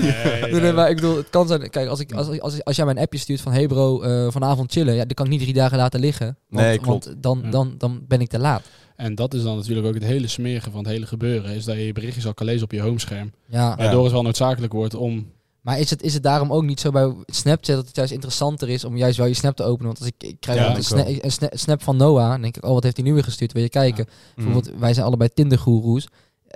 [0.02, 1.70] Nee, nee, nee, maar ik bedoel, het kan zijn...
[1.70, 3.52] Kijk, als, ik, als, als, als jij mijn appje stuurt van...
[3.52, 4.94] Hey bro, eh, vanavond chillen.
[4.94, 6.36] Ja, die kan ik niet drie dagen laten liggen.
[6.48, 7.04] Want, Nee, klopt.
[7.04, 7.50] Want dan, Ja.
[7.50, 8.62] dan, dan ben ik te laat.
[8.96, 11.54] En dat is dan natuurlijk ook het hele smerige van het hele gebeuren.
[11.54, 13.33] Is dat je je berichtjes al kan lezen op je homescherm.
[13.46, 13.76] Ja.
[13.76, 16.90] Waardoor het wel noodzakelijk wordt om Maar is het, is het daarom ook niet zo
[16.90, 17.76] bij Snapchat...
[17.76, 19.87] dat het juist interessanter is om juist wel je snap te openen?
[19.87, 21.18] Want als ik, ik krijg Ja, een, ik sna- wel.
[21.20, 22.30] een sna- snap van Noah...
[22.30, 23.52] dan denk ik, oh, wat heeft hij nu weer gestuurd?
[23.52, 24.04] Wil je kijken?
[24.07, 24.44] Mhm.
[24.44, 26.07] Bijvoorbeeld, wij zijn allebei Tinder-goeroes.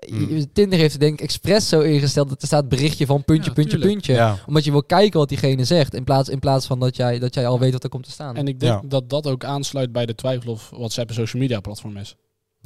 [0.08, 0.52] Mm.
[0.52, 2.28] Tinder heeft het denk ik expres zo ingesteld...
[2.28, 4.12] dat er staat berichtje van puntje, Ja, puntje, puntje.
[4.12, 4.38] Ja.
[4.46, 5.94] Omdat je wil kijken wat diegene zegt...
[5.94, 8.10] in plaats, in plaats van dat jij, dat jij al weet wat er komt te
[8.10, 8.36] staan.
[8.36, 8.88] En ik denk Ja.
[8.88, 12.16] dat dat ook aansluit bij de twijfel of WhatsApp een social media platform is.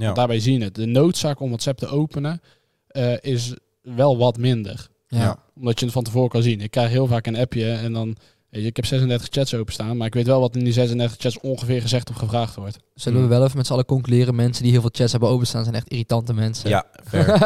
[0.03, 0.09] Ja.
[0.09, 0.75] Want daarbij zien het.
[0.75, 2.41] De noodzaak om WhatsApp te openen
[2.88, 4.88] eh, is wel wat minder.
[5.09, 5.19] ja.
[5.19, 5.38] Ja.
[5.57, 6.61] Omdat je het van tevoren kan zien.
[6.61, 8.17] Ik krijg heel vaak een appje en dan...
[8.49, 11.21] Weet je, ik heb 36 chats openstaan, maar ik weet wel wat in die 36
[11.21, 12.79] chats ongeveer gezegd of gevraagd wordt.
[13.03, 14.35] Zullen we wel even met z'n allen concluderen?
[14.35, 16.69] Mensen die heel veel chats hebben openstaan zijn echt irritante mensen.
[16.69, 17.38] Ja, fair.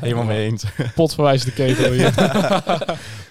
[0.00, 0.64] Helemaal mee eens.
[0.94, 2.14] Potverwijs de ketel hier.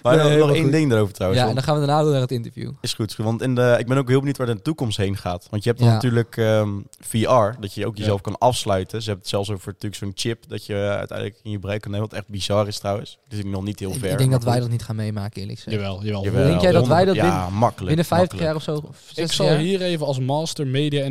[0.02, 0.72] Maar Nee, nog- één goed.
[0.72, 1.42] ding erover trouwens.
[1.42, 2.70] Ja, en dan gaan we daarna door naar het interview.
[2.80, 5.46] Is goed, want in de, ik ben ook heel benieuwd waar de toekomst heen gaat.
[5.50, 5.92] Want je hebt Ja.
[5.92, 6.68] natuurlijk ehm,
[7.00, 8.00] VR, dat je ook Ja.
[8.00, 8.98] jezelf kan afsluiten.
[8.98, 11.90] Ze hebben het zelfs over natuurlijk zo'n chip dat je uiteindelijk in je bereik kan
[11.90, 12.08] nemen.
[12.08, 13.18] Wat echt bizar is trouwens.
[13.28, 14.10] Dus ik nog niet heel ver.
[14.10, 15.76] ik denk dat wij dat niet gaan meemaken, eerlijk gezegd.
[15.82, 16.24] jawel, jawel.
[16.24, 17.86] Jawel, Denk jij dat wij dat Ja, makkelijk.
[17.86, 18.44] Binnen 50 makkelijk.
[18.46, 18.88] jaar of zo?
[18.88, 19.58] Of 60 Ik zal jaar?
[19.58, 21.04] hier even als master media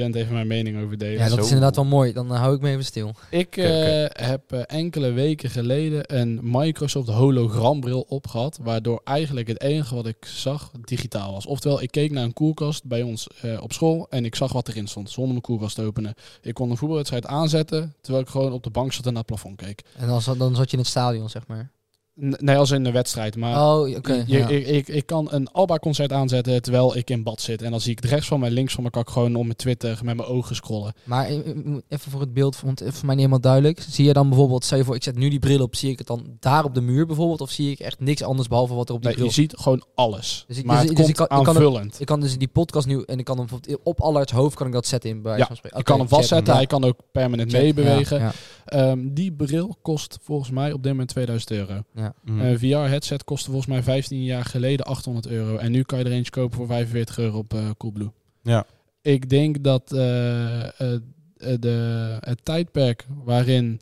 [0.00, 1.18] even mijn mening over delen.
[1.18, 2.12] Ja, dat is inderdaad wel mooi.
[2.12, 3.12] Dan eh, hou ik me even stil.
[3.30, 9.94] Ik eh, heb eh, enkele weken geleden een Microsoft hologrambril opgehad, waardoor eigenlijk het enige
[9.94, 11.46] wat ik zag digitaal was.
[11.46, 14.68] Oftewel, ik keek naar een koelkast bij ons eh, op school en ik zag wat
[14.68, 16.14] erin stond, zonder mijn koelkast te openen.
[16.42, 19.26] Ik kon een voetbalwedstrijd aanzetten, terwijl ik gewoon op de bank zat en naar het
[19.30, 19.82] plafond keek.
[19.96, 21.70] En dan, zat- dan zat je in het stadion, zeg maar.
[22.16, 23.72] Nee, als in de wedstrijd, maar...
[23.72, 23.88] oh.
[23.88, 24.48] Je- ja.
[24.48, 27.62] ik, ik, ik kan een Alba-concert aanzetten terwijl ik in bad zit.
[27.62, 29.56] En dan zie ik rechts van mij, links van mij, kan ik gewoon op mijn
[29.56, 30.92] Twitter met mijn ogen scrollen.
[31.04, 31.44] Maar eh, eh,
[31.88, 33.84] even voor het beeld, want het is voor mij niet helemaal duidelijk.
[33.88, 35.98] Zie je dan bijvoorbeeld, stel je voor, ik zet nu die bril op, zie ik
[35.98, 37.40] het dan daar op de muur bijvoorbeeld?
[37.40, 39.54] Of zie ik echt niks anders behalve wat er op die Nee, bril je ziet
[39.56, 40.44] gewoon alles.
[40.46, 42.00] Dus ik- maar dus- het dus komt ik kan- ik kan aanvullend.
[42.00, 43.46] Ik kan dus die podcast nu, en ik kan hem
[43.82, 45.78] op Allards hoofd kan ik dat zetten in bij Ja, van spreken.
[45.78, 48.18] je Oké, kan hem vastzetten, Ja, hij kan ook permanent meebewegen.
[48.18, 48.32] Ja, ja.
[48.64, 51.82] Ehm, die bril kost volgens mij op dit moment 2000 euro.
[52.24, 52.40] Mhm.
[52.40, 55.56] Een VR-headset kostte volgens mij 15 jaar geleden 800 euro.
[55.56, 58.10] En nu kan je er eentje kopen voor 45 euro op eh Coolblue.
[58.42, 58.66] Ja.
[59.02, 60.94] Ik denk dat eh, eh,
[61.36, 63.80] eh, de, het tijdperk waarin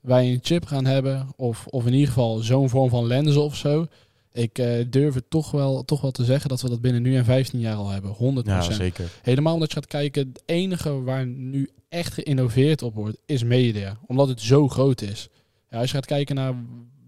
[0.00, 3.56] wij een chip gaan hebben, of, of in ieder geval zo'n vorm van lenzen of
[3.56, 3.86] zo.
[4.32, 7.16] Ik eh, durf het toch wel, toch wel te zeggen dat we dat binnen nu
[7.16, 8.14] en 15 jaar al hebben.
[8.14, 8.46] 100%.
[8.46, 9.10] ja, zeker.
[9.22, 13.98] Helemaal omdat je gaat kijken, het enige waar nu echt geïnnoveerd op wordt, is media.
[14.06, 15.28] Omdat het zo groot is.
[15.70, 16.54] Ja, als je gaat kijken naar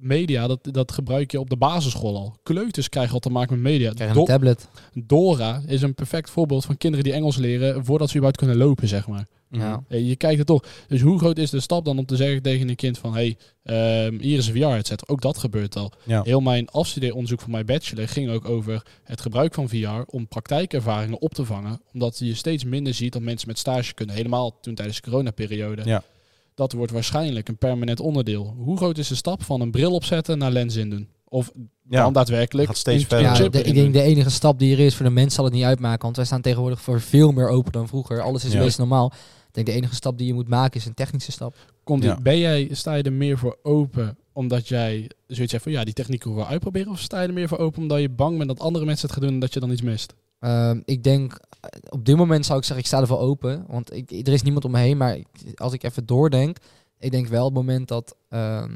[0.01, 2.37] media, dat, dat gebruik je op de basisschool al.
[2.43, 3.93] Kleuters krijgen al te maken met media.
[3.93, 4.69] Krijg je Do- een tablet.
[4.95, 8.89] Dora is een perfect voorbeeld van kinderen die Engels leren voordat ze überhaupt kunnen lopen,
[8.89, 9.27] zeg maar.
[9.51, 9.83] Ja.
[9.89, 10.65] Eh, Je kijkt het toch.
[10.89, 13.13] Dus hoe groot is de stap dan om te zeggen tegen een kind van...
[13.15, 15.09] hey, ehm, hier is een VR-headset.
[15.09, 15.93] Ook dat gebeurt al.
[16.05, 16.23] Ja.
[16.23, 20.03] Heel mijn afstudeeronderzoek van mijn bachelor ging ook over het gebruik van VR...
[20.07, 21.81] om praktijkervaringen op te vangen.
[21.93, 24.15] Omdat je steeds minder ziet dat mensen met stage kunnen.
[24.15, 25.83] Helemaal toen tijdens de coronaperiode.
[25.85, 26.03] Ja.
[26.61, 28.55] Dat wordt waarschijnlijk een permanent onderdeel.
[28.59, 31.09] Hoe groot is de stap van een bril opzetten naar lens in doen?
[31.29, 31.51] Of
[31.89, 32.03] Ja.
[32.03, 32.67] dan daadwerkelijk...
[32.69, 33.43] Gaat steeds verder.
[33.43, 35.55] Ja, de- ik denk de enige stap die er is voor de mens zal het
[35.55, 36.03] niet uitmaken.
[36.03, 38.23] Want wij staan tegenwoordig voor veel meer open dan vroeger.
[38.23, 38.69] Alles is Ja.
[38.79, 39.13] normaal.
[39.47, 41.55] Ik denk de enige stap die je moet maken is een technische stap.
[41.85, 42.19] Komt Ja.
[42.23, 45.95] ben jij, sta je er meer voor open omdat jij zoiets hebt van ja, die
[45.95, 46.93] techniek wil ik wel uitproberen?
[46.93, 49.17] Of sta je er meer voor open omdat je bang bent dat andere mensen het
[49.17, 50.15] gaan doen en dat je dan iets mist?
[50.41, 53.65] Ehm, ik denk, eh, op dit moment zou ik zeggen, ik sta er voor open.
[53.69, 54.97] Want ik, er is niemand om me heen.
[54.97, 55.27] Maar ik-
[55.61, 56.57] als ik even doordenk,
[56.99, 58.17] ik denk wel op het moment dat...
[58.29, 58.73] ehm,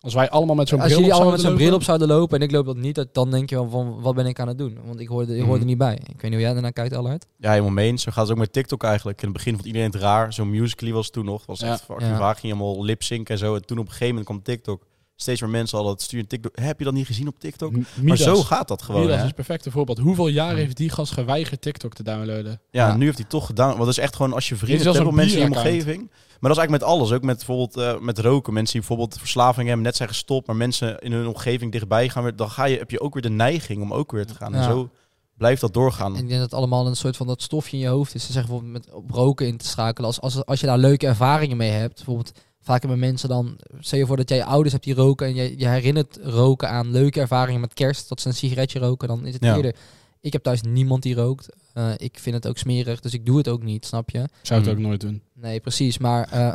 [0.00, 1.86] Als wij allemaal met zo'n als bril jullie op allemaal met zouden zo'n bril op
[1.86, 4.14] lopen, zouden lopen en ik loop dat niet, dat- dan denk je wel van, wat
[4.14, 4.78] ben ik aan het doen?
[4.86, 5.60] Want ik hoorde, ik hoorde Mhm.
[5.60, 5.94] er niet bij.
[5.94, 7.26] Ik weet niet hoe jij daarnaar kijkt, Allard.
[7.38, 8.02] Ja, helemaal mee eens.
[8.02, 9.18] Zo gaat het ook met TikTok eigenlijk.
[9.22, 10.32] In het begin vond iedereen het raar.
[10.32, 11.36] Zo'n Musical.ly was toen nog.
[11.38, 11.72] Het was Ja.
[11.72, 12.16] echt fucking Ja.
[12.16, 12.38] vaak.
[12.38, 13.54] Ging helemaal lip-sync en zo.
[13.54, 14.86] En toen op een gegeven moment kwam TikTok.
[15.16, 16.58] Steeds meer mensen hadden het sturen TikTok.
[16.60, 17.72] Heb je dat niet gezien op TikTok?
[17.72, 19.00] M- Maar zo gaat dat gewoon.
[19.00, 19.20] Midas hè?
[19.20, 19.98] is het perfecte voorbeeld.
[19.98, 22.60] Hoeveel jaar heeft die gast geweigerd TikTok te downloaden?
[22.70, 22.96] Ja, Ja.
[22.96, 23.66] nu heeft hij toch gedaan.
[23.68, 25.98] Want dat is echt gewoon als je vrienden hebt, een mensen in je omgeving.
[26.40, 27.12] Maar dat is eigenlijk met alles.
[27.12, 28.52] Ook met bijvoorbeeld eh, met roken.
[28.52, 30.46] Mensen die bijvoorbeeld verslaving hebben, net zijn gestopt.
[30.46, 32.22] Maar mensen in hun omgeving dichtbij gaan.
[32.22, 34.54] weer- Dan ga je, heb je ook weer de neiging om ook weer te gaan.
[34.54, 34.90] En zo
[35.36, 36.12] blijft dat doorgaan.
[36.16, 38.26] En ik denk dat het allemaal een soort van dat stofje in je hoofd is.
[38.26, 40.06] Ze zeggen bijvoorbeeld met op roken in te schakelen.
[40.08, 41.94] Als, als, als je daar leuke ervaringen mee hebt.
[41.94, 42.32] Bijvoorbeeld
[42.64, 43.56] vaak hebben mensen dan...
[43.78, 45.26] Stel je voor dat jij ouders hebt die roken.
[45.26, 48.08] En je, je herinnert roken aan leuke ervaringen met kerst.
[48.08, 49.08] Dat ze een sigaretje roken.
[49.08, 49.56] Dan is het Ja.
[49.56, 49.74] eerder...
[50.20, 51.48] Ik heb thuis niemand die rookt.
[51.72, 53.00] Eh, ik vind het ook smerig.
[53.00, 54.28] Dus ik doe het ook niet, snap je?
[54.42, 54.78] Zou het Hmm.
[54.78, 55.22] ook nooit doen.
[55.34, 55.98] Nee, precies.
[55.98, 56.54] Maar, eh,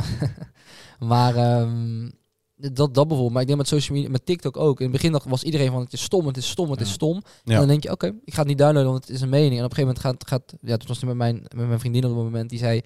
[1.00, 2.10] maar ehm,
[2.56, 3.32] dat, dat bijvoorbeeld.
[3.32, 4.80] Maar ik denk met social media, met TikTok ook.
[4.80, 7.22] In het begin was iedereen van het is stom, het is stom, het is stom.
[7.44, 7.54] Ja.
[7.54, 9.58] En dan denk je, oké, ik ga het niet downloaden, want het is een mening.
[9.60, 11.80] En op een gegeven moment gaat, gaat ja, toen was het met mijn, met mijn
[11.80, 12.82] vriendin op het moment, die zei,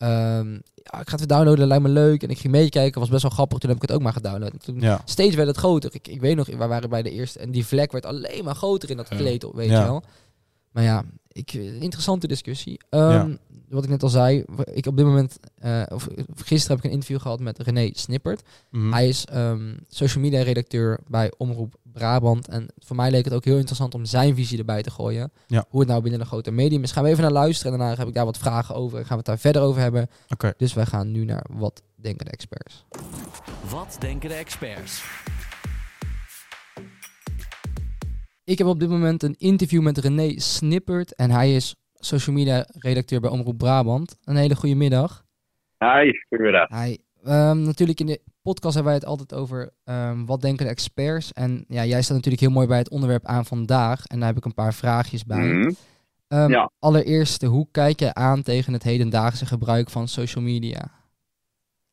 [0.00, 2.22] ehm, ja, ik ga het weer downloaden, lijkt me leuk.
[2.22, 3.58] En ik ging meekijken, was best wel grappig.
[3.58, 4.52] Toen heb ik het ook maar gedownload.
[4.52, 5.00] En toen Ja.
[5.04, 5.90] steeds werd het groter.
[5.94, 8.54] Ik, ik weet nog, we waren bij de eerste en die vlek werd alleen maar
[8.54, 9.78] groter in dat kleed, weet Ja.
[9.80, 10.02] je wel.
[10.72, 12.80] Maar ja, ik, interessante discussie.
[12.90, 13.34] Ehm,
[13.68, 16.90] Wat ik net al zei, ik op dit moment, eh, of gisteren heb ik een
[16.96, 18.42] interview gehad met René Snippert.
[18.70, 18.92] Mhm.
[18.92, 22.48] Hij is ehm, social media redacteur bij Omroep Brabant.
[22.48, 25.32] En voor mij leek het ook heel interessant om zijn visie erbij te gooien.
[25.46, 25.64] Ja.
[25.68, 26.92] Hoe het nou binnen een grote medium is.
[26.92, 28.98] Gaan we even naar luisteren en daarna heb ik daar wat vragen over.
[28.98, 30.08] En gaan we het daar verder over hebben.
[30.28, 30.52] Oké.
[30.56, 32.86] Dus wij gaan nu naar wat denken de experts.
[33.70, 35.04] Wat denken de experts?
[38.44, 41.14] Ik heb op dit moment een interview met René Snippert.
[41.14, 44.18] En hij is social media redacteur bij Omroep Brabant.
[44.24, 45.24] Een hele goede middag.
[45.78, 46.68] Hi, goedemiddag.
[46.68, 50.70] Hij, ehm, natuurlijk in de podcast hebben wij het altijd over ehm, wat denken de
[50.70, 51.32] experts.
[51.32, 54.04] En ja, jij staat natuurlijk heel mooi bij het onderwerp aan vandaag.
[54.06, 55.74] En daar heb ik een paar vraagjes bij.
[56.48, 56.70] Ja.
[56.78, 60.90] Allereerst, hoe kijk je aan tegen het hedendaagse gebruik van social media?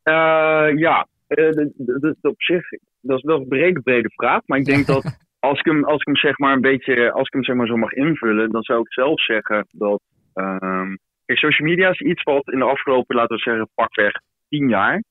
[0.02, 2.68] Eh, ja, eh, d- d- d- op zich,
[3.00, 4.40] dat is wel een brede, brede vraag.
[4.46, 5.04] Maar ik denk dat
[5.48, 7.66] als ik hem, als ik hem zeg maar een beetje, als ik hem zeg maar
[7.66, 10.00] zo mag invullen, dan zou ik zelf zeggen dat,
[10.34, 15.02] ehm, social media is iets wat in de afgelopen, laten we zeggen, pakweg tien jaar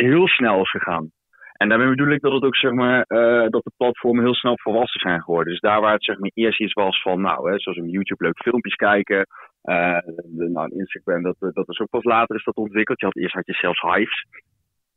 [0.00, 1.10] heel snel is gegaan.
[1.52, 4.58] En daarmee bedoel ik dat het ook zeg maar, eh, dat de platformen heel snel
[4.58, 5.52] volwassen zijn geworden.
[5.52, 8.24] Dus daar waar het zeg maar eerst iets was van, nou, hè, zoals op YouTube
[8.24, 9.26] leuk filmpjes kijken,
[9.62, 9.98] eh,
[10.36, 13.00] nou, Instagram, dat, dat is ook pas later is dat ontwikkeld.
[13.00, 14.26] Je had, eerst had je zelfs hives.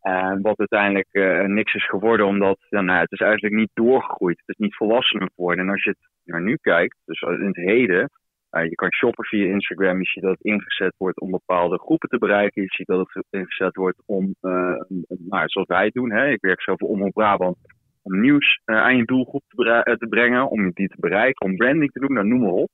[0.02, 4.38] En wat uiteindelijk eh, niks is geworden, omdat ja, nou, het is eigenlijk niet doorgegroeid.
[4.38, 5.66] Het is niet volwassener geworden.
[5.66, 8.10] En als je het naar nu kijkt, dus in het heden,
[8.52, 9.98] eh, je kan shoppen via Instagram.
[9.98, 12.62] Je ziet dat het ingezet wordt om bepaalde groepen te bereiken.
[12.62, 14.76] Je ziet dat het ingezet wordt om, eh,
[15.08, 16.12] nou, zoals wij doen.
[16.12, 16.28] Hè.
[16.28, 17.58] Ik werk zelf voor Omroep Brabant.
[18.02, 21.92] Om nieuws eh, aan je doelgroep te, te brengen, om die te bereiken, om branding
[21.92, 22.72] te doen, nou, noem maar op.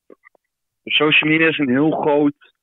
[0.83, 2.55] Dus social media is een heel groot,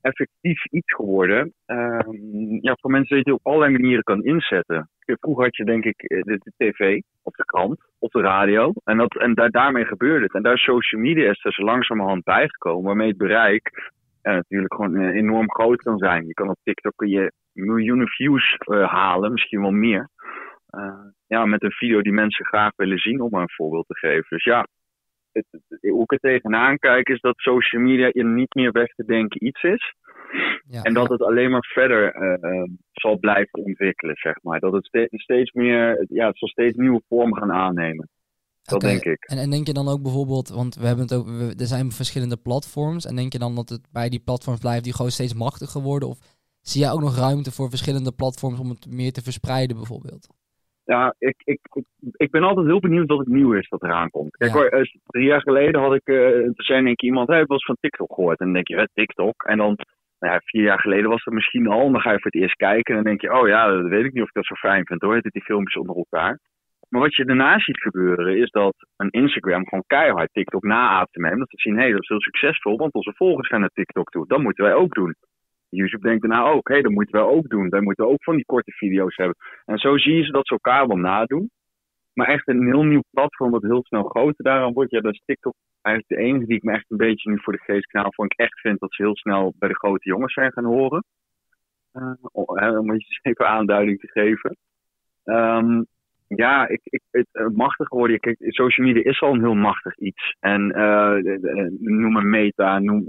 [0.00, 1.52] effectief iets geworden.
[1.66, 4.90] Ehm, ja, voor mensen die je op allerlei manieren kan inzetten.
[5.16, 8.72] Vroeger had je denk ik eh, de, tv, of de krant, of de radio.
[8.84, 10.34] En, dat, en daar, daarmee gebeurde het.
[10.34, 12.84] En daar is social media is zo langzamerhand bijgekomen.
[12.84, 13.92] Waarmee het bereik
[14.22, 16.26] ja, natuurlijk gewoon eh, enorm groot kan zijn.
[16.26, 20.08] Je kan op TikTok je miljoenen views eh, halen, misschien wel meer.
[20.68, 23.98] Eh, ja, met een video die mensen graag willen zien, om maar een voorbeeld te
[23.98, 24.26] geven.
[24.28, 24.66] Dus ja,
[25.32, 28.88] het, het- hoe ik er tegenaan kijk, is dat social media in niet meer weg
[28.94, 29.94] te denken iets is.
[30.70, 34.60] Ja, En dat het alleen maar verder eh, eh, zal blijven ontwikkelen, zeg maar.
[34.60, 38.08] Dat het ste- steeds meer, ja, het zal steeds nieuwe vormen gaan aannemen.
[38.62, 39.24] Dat denk ik.
[39.24, 41.90] En, en denk je dan ook bijvoorbeeld, want we hebben het ook, we- er zijn
[41.90, 43.06] verschillende platforms.
[43.06, 46.08] En denk je dan dat het bij die platforms blijft die gewoon steeds machtiger worden?
[46.08, 46.18] Of
[46.60, 50.26] zie jij ook nog ruimte voor verschillende platforms om het meer te verspreiden bijvoorbeeld?
[50.84, 51.84] Ja, ik, ik, ik,
[52.16, 54.36] ik ben altijd heel benieuwd wat het nieuw is dat eraan komt.
[54.36, 54.56] Kijk Ja.
[54.56, 57.64] hoor, eh, drie jaar geleden had ik, toen zei in één keer iemand, ik was
[57.64, 58.38] van TikTok gehoord.
[58.38, 59.42] En dan denk je, hè, TikTok?
[59.42, 59.78] En dan
[60.18, 61.90] nou ja, vier jaar geleden was dat misschien al.
[61.90, 64.04] Dan ga je voor het eerst kijken en dan denk je, oh ja, dat weet
[64.04, 66.38] ik niet of ik dat zo fijn vind hoor, dat die filmpjes onder elkaar.
[66.88, 71.20] Maar wat je daarna ziet gebeuren is dat een Instagram gewoon keihard TikTok naaapt te
[71.20, 71.38] nemen.
[71.38, 74.10] Dat ze zien, hé, hey, dat is heel succesvol, want onze volgers gaan naar TikTok
[74.10, 74.26] toe.
[74.26, 75.14] Dat moeten wij ook doen.
[75.68, 77.68] YouTube denkt daarna ook, hé, dat moeten wij ook doen.
[77.68, 79.36] Wij moeten ook van die korte video's hebben.
[79.64, 81.50] En zo zie je ze dat ze elkaar wel nadoen.
[82.12, 84.90] Maar echt een heel nieuw platform wat heel snel groter daaraan wordt.
[84.90, 87.62] Ja, dat TikTok eigenlijk de enige die ik me echt een beetje nu voor de
[87.62, 88.12] geest knaal.
[88.12, 91.04] Voor ik echt vind dat ze heel snel bij de grote jongens zijn gaan horen.
[91.92, 94.56] Uh, om eens even aanduiding te geven.
[95.24, 95.86] Um,
[96.28, 98.20] ja, ik, ik, het machtig worden.
[98.20, 100.36] Kijk, social media is al een heel machtig iets.
[100.40, 101.16] En uh,
[101.78, 103.04] noem een Meta, noem,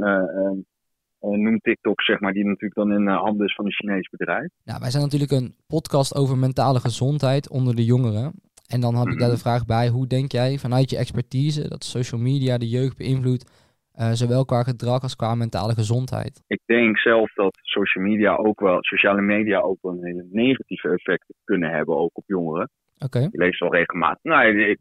[1.19, 4.49] noem TikTok, zeg maar, die natuurlijk dan in handen is van een Chinees bedrijf.
[4.63, 8.34] Nou, wij zijn natuurlijk een podcast over mentale gezondheid onder de jongeren.
[8.73, 11.84] En dan had ik daar de vraag bij, hoe denk jij vanuit je expertise dat
[11.84, 13.45] social media de jeugd beïnvloedt,
[13.99, 16.43] uh, zowel qua gedrag als qua mentale gezondheid?
[16.47, 20.89] Ik denk zelf dat social media ook wel, sociale media ook wel een hele negatieve
[20.89, 22.69] effect kunnen hebben, ook op jongeren.
[23.05, 23.19] Oké.
[23.19, 24.23] Je leest wel regelmatig.
[24.23, 24.77] Nou, je,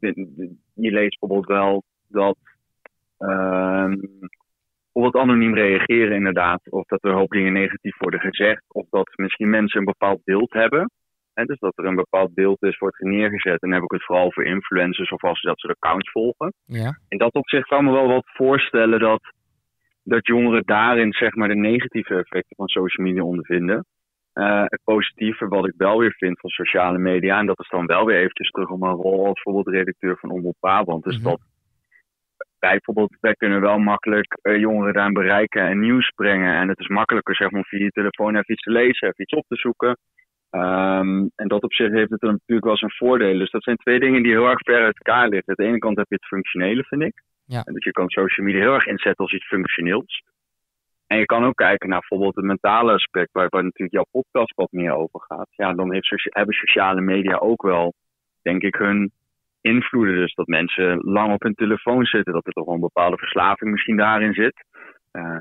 [0.74, 2.38] je leest bijvoorbeeld wel dat
[3.18, 3.92] uh,
[4.92, 9.50] bijvoorbeeld anoniem reageren inderdaad, of dat er hoop dingen negatief worden gezegd, of dat misschien
[9.50, 10.90] mensen een bepaald beeld hebben
[11.46, 13.62] dus dat er een bepaald beeld is, wordt neergezet.
[13.62, 16.52] En dan heb ik het vooral voor influencers of als dat ze de accounts volgen.
[16.64, 16.98] Ja.
[17.08, 19.20] In dat opzicht kan me wel wat voorstellen dat,
[20.02, 23.84] dat jongeren daarin zeg maar de negatieve effecten van social media ondervinden.
[24.34, 27.86] Uh, het positieve wat ik wel weer vind van sociale media, en dat is dan
[27.86, 31.28] wel weer eventjes terug op mijn rol als bijvoorbeeld redacteur van Omroep Brabant, is mhm.
[31.28, 31.40] dat
[32.58, 36.54] wij bijvoorbeeld, wij kunnen wel makkelijk uh, jongeren daar bereiken en nieuws brengen.
[36.54, 39.34] En het is makkelijker zeg maar via je telefoon even iets te lezen, even iets
[39.34, 39.98] op te zoeken.
[40.50, 43.38] Um, en dat op zich heeft het natuurlijk wel zijn voordelen.
[43.38, 45.48] Dus dat zijn twee dingen die heel erg ver uit elkaar liggen.
[45.48, 47.22] Aan de ene kant heb je het functionele, vind ik.
[47.44, 47.62] Ja.
[47.64, 50.22] En dus je kan social media heel erg inzetten als iets functioneels.
[51.06, 54.54] En je kan ook kijken naar bijvoorbeeld het mentale aspect, waar, waar natuurlijk jouw podcast
[54.54, 55.48] wat meer over gaat.
[55.50, 57.94] Ja, dan heeft, hebben sociale media ook wel,
[58.42, 59.12] denk ik, hun
[59.60, 60.14] invloeden.
[60.14, 63.70] Dus dat mensen lang op hun telefoon zitten, dat er toch wel een bepaalde verslaving
[63.70, 64.64] misschien daarin zit.
[65.12, 65.40] Uh,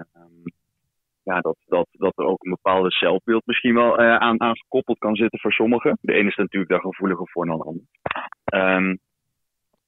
[1.28, 4.98] ja, dat, dat, dat er ook een bepaalde zelfbeeld misschien wel uh, aan, aan gekoppeld
[4.98, 5.98] kan zitten voor sommigen.
[6.02, 7.86] De ene is natuurlijk daar gevoeliger voor dan de ander.
[8.76, 9.00] Um,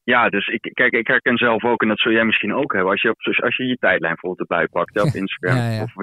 [0.04, 2.92] ja, dus ik, kijk, ik herken zelf ook, en dat zul jij misschien ook hebben,
[2.92, 5.84] als je, op, als je je tijdlijn bijvoorbeeld erbij pakt, op Instagram ja, ja.
[5.84, 5.94] of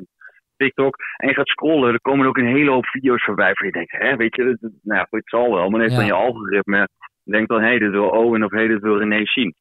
[0.57, 3.72] TikTok, en je gaat scrollen, er komen ook een hele hoop video's voorbij waar je
[3.72, 6.88] denkt, hè, weet je, nou ja, het zal wel, maar dan heeft dan je algoritme,
[7.25, 9.55] denkt dan, hé, hey, dit wil Owen of hé, hey, dit wil René zien.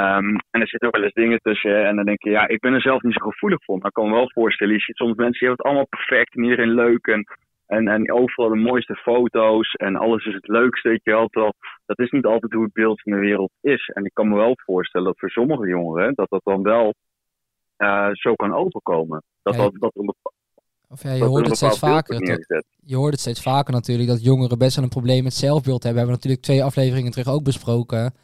[0.00, 1.86] Um, en er zitten ook wel eens dingen tussen.
[1.86, 3.76] En dan denk je, ja, ik ben er zelf niet zo gevoelig voor.
[3.78, 6.34] Maar ik kan me wel voorstellen, je ziet soms mensen die hebben het allemaal perfect
[6.36, 7.06] en iedereen leuk.
[7.06, 7.24] En,
[7.66, 11.26] en, en overal de mooiste foto's en alles is het leukste, weet je wel.
[11.28, 11.52] Terwijl
[11.86, 13.88] dat is niet altijd hoe het beeld van de wereld is.
[13.94, 16.94] En ik kan me wel voorstellen dat voor sommige jongeren, dat dat dan wel
[17.78, 19.22] uh, zo kan overkomen.
[19.42, 20.30] Dat, Ja, dat, dat een bepa-
[20.88, 22.20] Of ja, je dat hoort het steeds vaker.
[22.26, 25.82] dat- je hoort het steeds vaker natuurlijk dat jongeren best wel een probleem met zelfbeeld
[25.82, 26.02] hebben.
[26.02, 28.14] We hebben natuurlijk twee afleveringen terug ook besproken.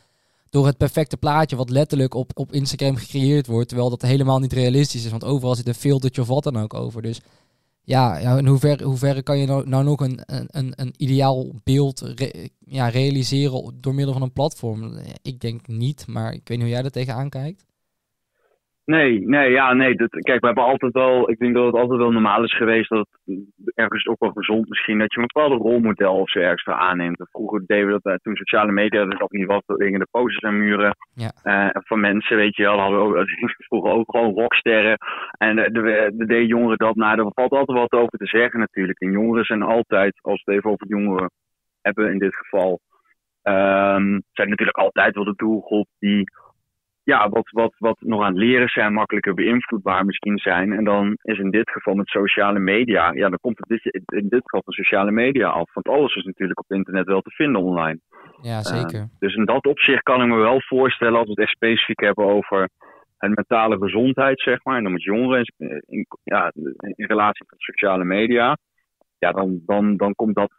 [0.51, 3.69] Door het perfecte plaatje wat letterlijk op, op Instagram gecreëerd wordt.
[3.69, 5.11] Terwijl dat helemaal niet realistisch is.
[5.11, 7.03] Want overal zit een filtertje of wat dan ook over.
[7.03, 7.21] Dus
[7.83, 12.15] ja, ja in hoeverre, hoeverre kan je nou, nou nog een, een, een, ideaal beeld
[12.59, 14.99] ja, realiseren door middel van een platform?
[15.23, 17.65] Ik denk niet, maar ik weet niet hoe jij er tegenaan kijkt.
[18.85, 19.95] Nee, nee, ja, nee.
[19.95, 22.89] Dat, kijk, we hebben altijd wel, ik denk dat het altijd wel normaal is geweest
[22.89, 23.41] dat het
[23.75, 27.29] ergens ook wel gezond misschien, dat je een bepaalde rolmodel of zo ergens voor aanneemt.
[27.31, 30.07] Vroeger deden we dat eh, toen sociale media er nog niet was, dat dingen de
[30.11, 31.31] posters aan muren Ja.
[31.43, 32.79] eh, van mensen, weet je wel.
[32.79, 33.27] Hadden we ook,
[33.69, 34.97] vroeger ook gewoon rocksterren.
[35.39, 39.01] En de, de, de jongeren dat, nou, daar valt altijd wat over te zeggen natuurlijk.
[39.01, 41.31] En jongeren zijn altijd, als we het even over jongeren
[41.83, 42.81] hebben in dit geval,
[43.43, 46.25] ehm, zijn natuurlijk altijd wel de doelgroep die
[47.03, 50.73] ja, wat, wat, wat nog aan het leren zijn, makkelijker beïnvloedbaar misschien zijn.
[50.73, 54.29] En dan is in dit geval met sociale media, ja, dan komt het dit, in
[54.29, 55.75] dit geval van sociale media af.
[55.75, 57.99] Want alles is natuurlijk op internet wel te vinden online.
[58.43, 59.09] Ja, zeker.
[59.19, 62.25] Dus in dat opzicht kan ik me wel voorstellen, als we het echt specifiek hebben
[62.25, 62.69] over
[63.19, 64.77] het mentale gezondheid, zeg maar.
[64.77, 68.57] En dan met jongeren in, in- ja, in relatie tot sociale media.
[69.19, 70.53] Ja, dan, dan, dan komt dat,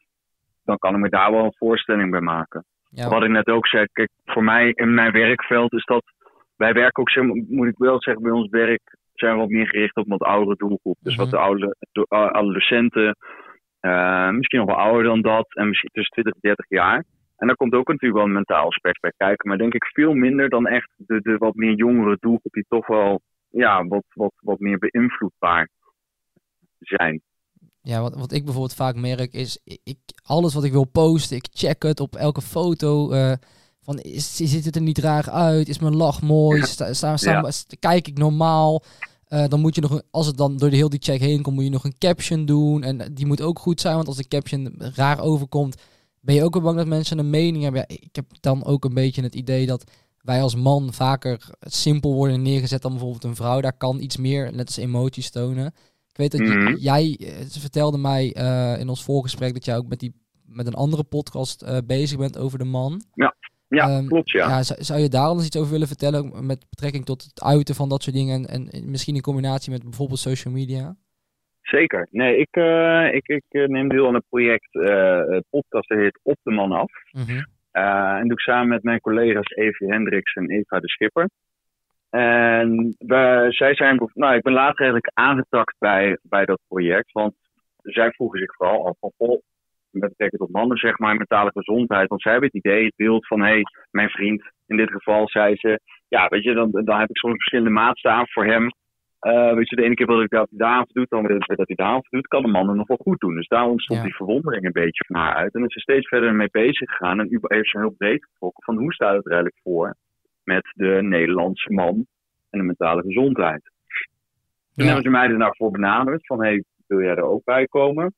[0.65, 2.65] dan kan ik me daar wel een voorstelling bij maken.
[2.89, 6.03] Ja, Wat ik net ook zei, kijk, voor mij in mijn werkveld is dat.
[6.61, 9.49] Wij werken ook, zeg maar, moet ik wel zeggen, bij ons werk zijn we wat
[9.49, 10.97] meer gericht op wat oudere doelgroep.
[10.99, 11.35] Dus wat Mhm.
[11.35, 13.15] de oude, de, adolescenten,
[13.79, 17.03] eh, misschien nog wel ouder dan dat, en misschien tussen 20 en 30 jaar.
[17.37, 19.47] En daar komt ook natuurlijk wel een mentaal aspect bij kijken.
[19.49, 22.87] Maar denk ik veel minder dan echt de, de wat meer jongere doelgroep die toch
[22.87, 25.69] wel ja, wat, wat, wat meer beïnvloedbaar
[26.79, 27.21] zijn.
[27.81, 31.37] Ja, wat, wat ik bijvoorbeeld vaak merk is, ik, ik- alles wat ik wil posten,
[31.37, 33.11] ik check het op elke foto.
[33.11, 33.33] eh,
[33.81, 35.69] van, is, ziet het er niet raar uit?
[35.69, 36.61] Is mijn lach mooi?
[36.65, 37.51] Sta, sta, sta- Ja.
[37.51, 38.83] st- kijk ik normaal?
[39.25, 41.41] Eh, dan moet je nog, een- als het dan door de heel die check heen
[41.41, 42.83] komt, moet je nog een caption doen.
[42.83, 45.75] En die moet ook goed zijn, want als de caption raar overkomt,
[46.19, 47.81] ben je ook wel bang dat mensen een mening hebben.
[47.87, 49.83] Ja, ik heb dan ook een beetje het idee dat
[50.21, 53.61] wij als man vaker simpel worden neergezet dan bijvoorbeeld een vrouw.
[53.61, 55.65] Daar kan iets meer, net als emoties tonen.
[56.09, 56.75] Ik weet dat Mhm.
[56.75, 60.13] jij eh, ze vertelde mij eh, in ons voorgesprek dat jij ook met, die,
[60.45, 63.03] met een andere podcast eh, bezig bent over de man.
[63.13, 63.35] Ja,
[63.79, 64.63] Ehm, klopt, ja.
[64.63, 67.89] zou, zou je daar anders iets over willen vertellen met betrekking tot het uiten van
[67.89, 70.95] dat soort dingen en, en misschien in combinatie met bijvoorbeeld social media?
[71.61, 72.07] Zeker.
[72.11, 76.19] Nee, ik, eh, ik, ik eh, neem deel aan een project, een podcast, dat heet
[76.23, 76.91] Op de Man Af.
[77.11, 77.41] Mhm.
[77.71, 81.29] Eh, en doe ik samen met mijn collega's Evie Hendricks en Eva de Schipper.
[82.09, 87.11] En we, zij zijn, nou, ik ben later eigenlijk aangetakt bij, bij dat project.
[87.11, 87.33] Want
[87.81, 89.41] zij vroegen zich vooral af van,
[89.91, 92.07] met betrekking tot mannen, zeg maar, mentale gezondheid.
[92.07, 95.29] Want zij hebben het idee, het beeld van, hé, hey, mijn vriend, in dit geval
[95.29, 98.69] zei ze, ja, weet je, dan, dan heb ik soms verschillende maatstaven voor hem.
[99.19, 101.45] Eh, weet je, de ene keer wil ik dat hij avond doet, dan wil ik
[101.57, 103.35] dat hij avond doet, kan de man er nog wel goed doen.
[103.35, 104.05] Dus daar ontstond Ja.
[104.05, 105.53] die verwondering een beetje van haar uit.
[105.53, 108.77] En is ze steeds verder mee bezig gegaan en heeft ze heel breed getrokken van
[108.77, 109.95] hoe staat het er eigenlijk voor
[110.43, 112.05] met de Nederlandse man
[112.49, 113.61] en de mentale gezondheid.
[114.73, 114.85] Toen Ja.
[114.85, 118.13] hebben ze mij er nou voor benaderd van, hey, wil jij er ook bij komen?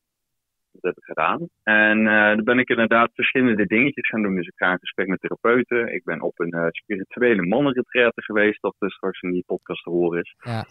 [0.73, 1.47] Dat heb ik gedaan.
[1.63, 4.35] En eh dan ben ik inderdaad verschillende dingetjes gaan doen.
[4.35, 5.93] Dus ik ga in gesprek met therapeuten.
[5.93, 9.89] Ik ben op een eh, spirituele mannenretraite geweest, dat dus straks in die podcast te
[9.89, 10.35] horen is.
[10.37, 10.65] Ja.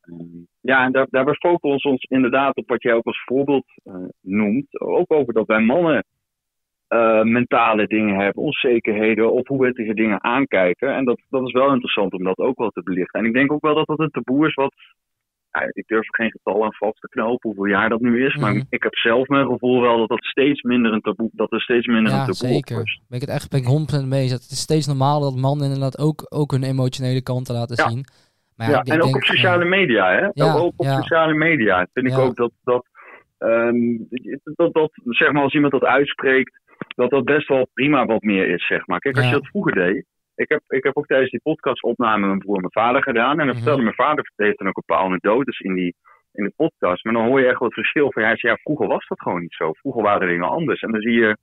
[0.00, 3.66] Ehm, ja, en daar, daarbij focussen we ons inderdaad op wat jij ook als voorbeeld
[3.84, 4.80] eh, noemt.
[4.80, 6.04] Ook over dat wij mannen
[7.22, 10.94] mentale dingen hebben, onzekerheden, of hoe we tegen dingen aankijken.
[10.94, 13.20] En dat, dat is wel interessant om dat ook wel te belichten.
[13.20, 14.74] En ik denk ook wel dat dat een taboe is wat.
[15.52, 18.36] Ja, ik durf er geen getal aan vast te knopen hoeveel jaar dat nu is.
[18.36, 18.62] Maar Mhm.
[18.68, 21.86] ik heb zelf mijn gevoel wel dat dat steeds minder een taboe, dat er steeds
[21.86, 22.34] minder een taboe op
[22.66, 22.82] zeker.
[22.82, 23.00] is.
[23.08, 24.32] Ben ik het echt ben ik 100% mee eens.
[24.32, 27.88] Het is steeds normaal dat mannen inderdaad ook, ook hun emotionele kanten laten Ja.
[27.88, 28.04] zien.
[28.56, 30.28] Maar Ja, ik en ook denk, op sociale ja, media, hè?
[30.32, 32.86] Ja, ook op sociale media vind ik ook dat, dat,
[33.38, 33.96] ehm,
[34.54, 36.60] dat, dat, zeg maar, als iemand dat uitspreekt,
[36.96, 38.98] dat dat best wel prima wat meer is, zeg maar.
[38.98, 40.04] Kijk, als je dat vroeger deed,
[40.40, 43.36] ik heb, ik heb ook tijdens die podcastopname mijn broer en mijn vader gedaan, en
[43.36, 43.54] dan Mhm.
[43.56, 45.94] vertelde mijn vader, heeft dan ook een paar anekdotes in die,
[46.32, 48.86] in de podcast, maar dan hoor je echt wat verschil van, hij zei, ja, vroeger
[48.86, 49.72] was dat gewoon niet zo.
[49.72, 50.80] Vroeger waren dingen anders.
[50.80, 51.36] En dan zie je,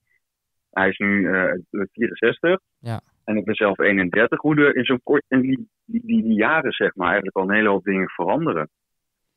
[0.72, 1.52] hij is nu eh
[1.92, 3.02] 64, Ja.
[3.24, 6.34] en ik ben zelf 31, hoe er in zo'n kort, in die, die, die, die
[6.38, 8.70] jaren, zeg maar, eigenlijk al een hele hoop dingen veranderen.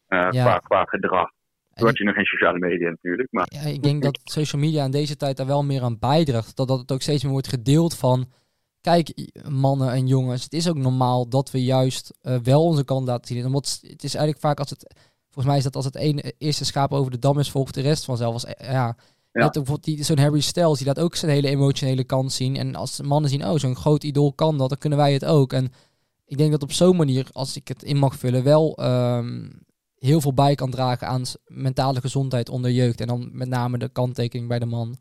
[0.06, 0.42] eh, Ja.
[0.44, 1.28] qua, qua gedrag.
[1.28, 4.60] En Toen had je nog geen sociale media natuurlijk, maar Ja, ik denk dat social
[4.62, 6.56] media in deze tijd daar wel meer aan bijdraagt.
[6.56, 8.26] Dat, dat het ook steeds meer wordt gedeeld van...
[8.80, 13.06] Kijk, mannen en jongens, het is ook normaal dat we juist eh, wel onze kant
[13.06, 13.46] laten zien.
[13.46, 14.94] Omdat het is eigenlijk vaak als het...
[15.24, 17.80] Volgens mij is dat als het ene eerste schaap over de dam is, volgt de
[17.80, 18.32] rest vanzelf.
[18.32, 18.96] Als, eh, ja,
[19.32, 22.56] Net bijvoorbeeld die- zo'n Harry Styles, die laat ook zijn hele emotionele kant zien.
[22.56, 25.52] En als mannen zien, oh, zo'n groot idool kan dat, dan kunnen wij het ook.
[25.52, 25.72] En
[26.26, 29.48] ik denk dat op zo'n manier, als ik het in mag vullen, wel ehm,
[29.98, 33.00] heel veel bij kan dragen aan mentale gezondheid onder jeugd.
[33.00, 34.96] En dan met name de kanttekening bij de man.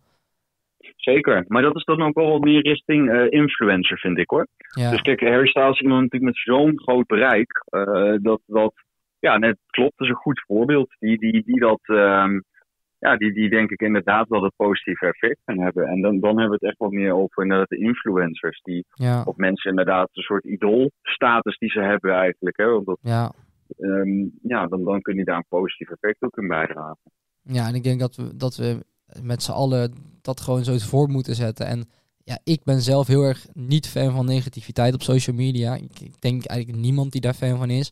[1.00, 1.46] Zeker.
[1.48, 4.48] Maar dat is dan ook wel wat meer richting eh, influencer, vind ik hoor.
[4.76, 7.64] Ja, Dus kijk, Harry Styles is iemand natuurlijk met zo'n groot bereik.
[7.66, 8.74] eh, dat, dat,
[9.20, 10.96] ja, net klopt, dat is een goed voorbeeld.
[11.00, 12.40] Die, die, die dat, ehm,
[13.00, 15.88] ja, die, die denk ik inderdaad wel het positieve effect gaan hebben.
[15.88, 18.62] En dan, dan hebben we het echt wat meer over inderdaad de influencers.
[18.62, 22.58] Die, ja, of mensen inderdaad een soort idoolstatus die ze hebben eigenlijk.
[22.58, 22.66] Hè?
[22.66, 23.32] Want dat, ja.
[23.78, 27.12] ehm, ja, dan, dan kun je daar een positief effect ook in bijdragen.
[27.42, 28.86] Ja, en ik denk dat we, dat we
[29.22, 31.66] met z'n allen dat gewoon zo voor moeten zetten.
[31.66, 31.90] En
[32.24, 35.76] ja, ik ben zelf heel erg niet fan van negativiteit op social media.
[35.76, 37.92] Ik, ik denk eigenlijk niemand die daar fan van is.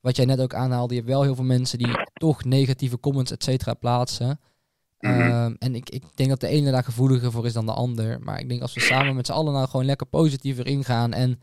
[0.00, 3.30] Wat jij net ook aanhaalde, je hebt wel heel veel mensen die toch negatieve comments,
[3.30, 4.40] et cetera, plaatsen.
[5.00, 5.20] Mhm.
[5.20, 8.20] Ehm, en ik, ik denk dat de ene daar gevoeliger voor is dan de ander.
[8.20, 11.12] Maar ik denk als we samen met z'n allen nou gewoon lekker positiever ingaan.
[11.12, 11.40] En,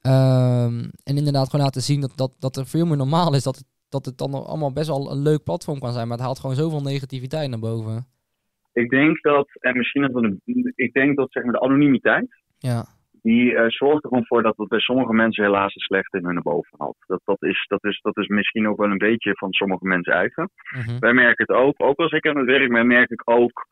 [0.00, 3.42] ehm, en inderdaad gewoon laten zien dat, dat, dat er veel meer normaal is.
[3.42, 6.08] Dat het, dat het dan allemaal best wel een leuk platform kan zijn.
[6.08, 8.06] Maar het haalt gewoon zoveel negativiteit naar boven.
[8.74, 10.40] Ik denk dat, en misschien dat een,
[10.74, 12.84] ik denk dat zeg maar, de anonimiteit, Ja,
[13.22, 16.24] die eh, zorgt er gewoon voor dat het bij sommige mensen helaas een slechte in
[16.24, 16.96] hun boven haalt.
[17.06, 20.12] Dat, dat, is, dat, is, dat is misschien ook wel een beetje van sommige mensen
[20.12, 20.50] eigen.
[20.70, 20.98] mhm.
[20.98, 23.66] Wij merken het ook, ook als ik aan het werk ben, merk ik ook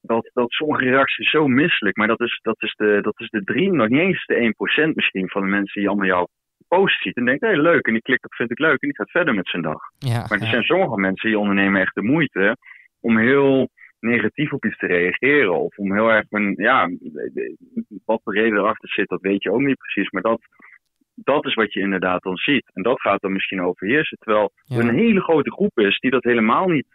[0.00, 3.44] dat, dat sommige reacties zo misselijk, maar dat is, dat is de, dat is de
[3.44, 4.54] drie, nog niet eens de
[4.90, 6.28] 1% misschien van de mensen die allemaal jouw
[6.68, 8.96] post ziet en denkt, hé leuk, en die klikt op vind ik leuk en die
[8.96, 9.80] gaat verder met zijn dag.
[9.98, 10.50] ja, Maar er ja.
[10.50, 12.56] zijn sommige mensen die ondernemen echt de moeite
[13.00, 13.68] om heel
[14.00, 15.58] negatief op iets te reageren.
[15.60, 16.88] Of om heel erg een, ja,
[18.04, 20.10] wat de reden erachter zit, dat weet je ook niet precies.
[20.10, 20.40] Maar dat,
[21.14, 22.70] dat is wat je inderdaad dan ziet.
[22.74, 24.18] En dat gaat dan misschien overheersen.
[24.18, 24.76] Terwijl Ja.
[24.76, 26.86] er een hele grote groep is die dat helemaal niet,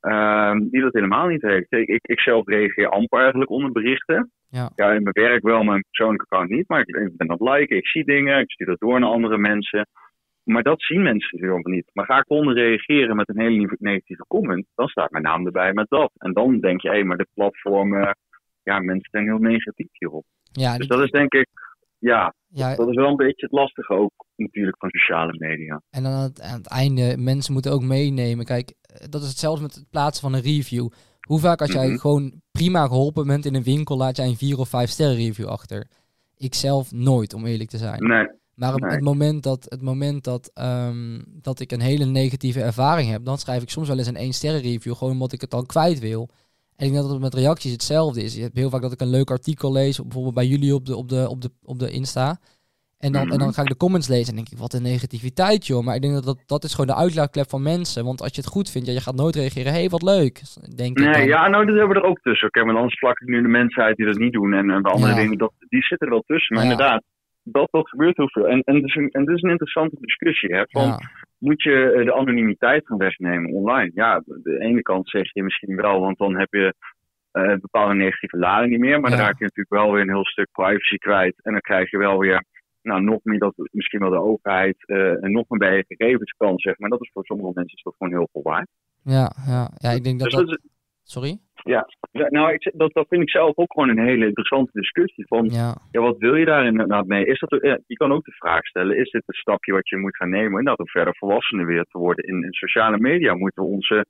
[0.00, 1.72] ehm, die dat helemaal niet heeft.
[1.72, 4.30] Ik, ik, ik zelf reageer amper eigenlijk onder berichten.
[4.48, 4.70] Ja.
[4.76, 6.68] ja, in mijn werk wel, mijn persoonlijke account niet.
[6.68, 9.38] Maar ik, ik ben dat liken, ik zie dingen, ik stuur dat door naar andere
[9.38, 9.86] mensen.
[10.52, 11.90] Maar dat zien mensen helemaal niet.
[11.92, 15.72] Maar ga ik onder reageren met een hele negatieve comment, dan staat mijn naam erbij
[15.72, 16.10] met dat.
[16.16, 18.16] En dan denk je, hé, maar de platformen,
[18.62, 20.24] ja, mensen zijn heel negatief hierop.
[20.52, 21.48] Ja, Dus dat is denk ik,
[21.98, 25.82] ja, ja, dat is wel een beetje het lastige ook natuurlijk van sociale media.
[25.90, 28.44] En dan aan het, aan het einde, mensen moeten ook meenemen.
[28.44, 30.88] Kijk, eh, dat is hetzelfde met het plaatsen van een review.
[31.20, 31.98] Hoe vaak als jij Mhm.
[31.98, 35.46] gewoon prima geholpen bent in een winkel, laat jij een 4 of 5 sterren review
[35.46, 35.86] achter.
[36.36, 38.02] Ik zelf nooit, om eerlijk te zijn.
[38.06, 38.26] Nee,
[38.60, 38.90] Maar op Nee.
[38.90, 43.38] het moment, dat, het moment dat, ehm, dat ik een hele negatieve ervaring heb, dan
[43.38, 45.98] schrijf ik soms wel eens een 1 sterren review, gewoon omdat ik het dan kwijt
[45.98, 46.28] wil.
[46.76, 48.34] En ik denk dat het met reacties hetzelfde is.
[48.34, 50.96] Je hebt heel vaak dat ik een leuk artikel lees, bijvoorbeeld bij jullie op de,
[50.96, 52.38] op de, op de, op de Insta.
[52.98, 53.50] En dan, en dan Mhm.
[53.56, 55.84] ga ik de comments lezen en denk ik, wat een negativiteit joh.
[55.84, 58.04] Maar ik denk dat dat, dat is gewoon de uitlaatklep van mensen.
[58.04, 60.42] Want als je het goed vindt, ja, je gaat nooit reageren, hé hey, wat leuk.
[60.76, 61.26] Denk ik nee dan.
[61.26, 62.48] ja, nou, dat hebben we er ook tussen.
[62.48, 64.52] Oké, want anders vlak ik nu de mensen uit die dat niet doen.
[64.52, 65.18] En, en de andere Ja.
[65.18, 66.56] dingen, dat, die zitten er wel tussen.
[66.56, 66.70] Maar Ja.
[66.70, 67.02] inderdaad,
[67.52, 68.48] dat, dat gebeurt heel veel.
[68.48, 70.54] En, en, een, en een interessante discussie.
[70.54, 70.98] Hè, van, Ja.
[71.38, 73.90] moet je eh, de anonimiteit gaan wegnemen online?
[73.94, 76.74] Ja, de ene kant zeg je misschien wel, want dan heb je
[77.30, 79.00] eh, bepaalde negatieve lading niet meer.
[79.00, 81.34] Maar dan raak je natuurlijk wel weer een heel stuk privacy kwijt.
[81.42, 82.44] En dan krijg je wel weer,
[82.82, 86.34] nou, nog meer dat misschien wel de overheid eh, en nog meer bij je gegevens
[86.36, 86.90] kan, zeg maar.
[86.90, 88.68] Dat is voor sommige mensen is dat gewoon heel veel waard.
[89.02, 90.48] Ja, ja, ja, ik denk dat Dus dat...
[90.48, 90.60] dat
[91.02, 91.38] Sorry?
[91.62, 95.26] Ja, nou, ik, dat, dat vind ik zelf ook gewoon een hele interessante discussie.
[95.26, 95.74] Van, Ja.
[95.90, 97.26] ja, wat wil je daar inderdaad mee?
[97.26, 99.96] Is dat, ja, je kan ook de vraag stellen, is dit een stapje wat je
[99.96, 102.24] moet gaan nemen inderdaad om verder volwassener weer te worden?
[102.24, 104.06] In, in sociale media moeten we onze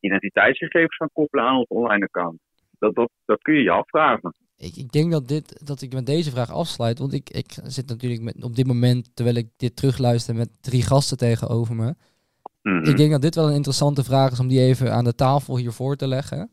[0.00, 2.38] identiteitsgegevens gaan koppelen aan ons online account.
[2.78, 4.34] Dat, dat, dat kun je je afvragen.
[4.56, 6.98] Ik, ik denk dat, dit, dat ik met deze vraag afsluit.
[6.98, 10.82] Want ik, ik zit natuurlijk met, op dit moment, terwijl ik dit terugluister, met drie
[10.82, 11.94] gasten tegenover me.
[12.62, 12.84] Mhm.
[12.84, 15.58] Ik denk dat dit wel een interessante vraag is om die even aan de tafel
[15.58, 16.50] hier voor te leggen.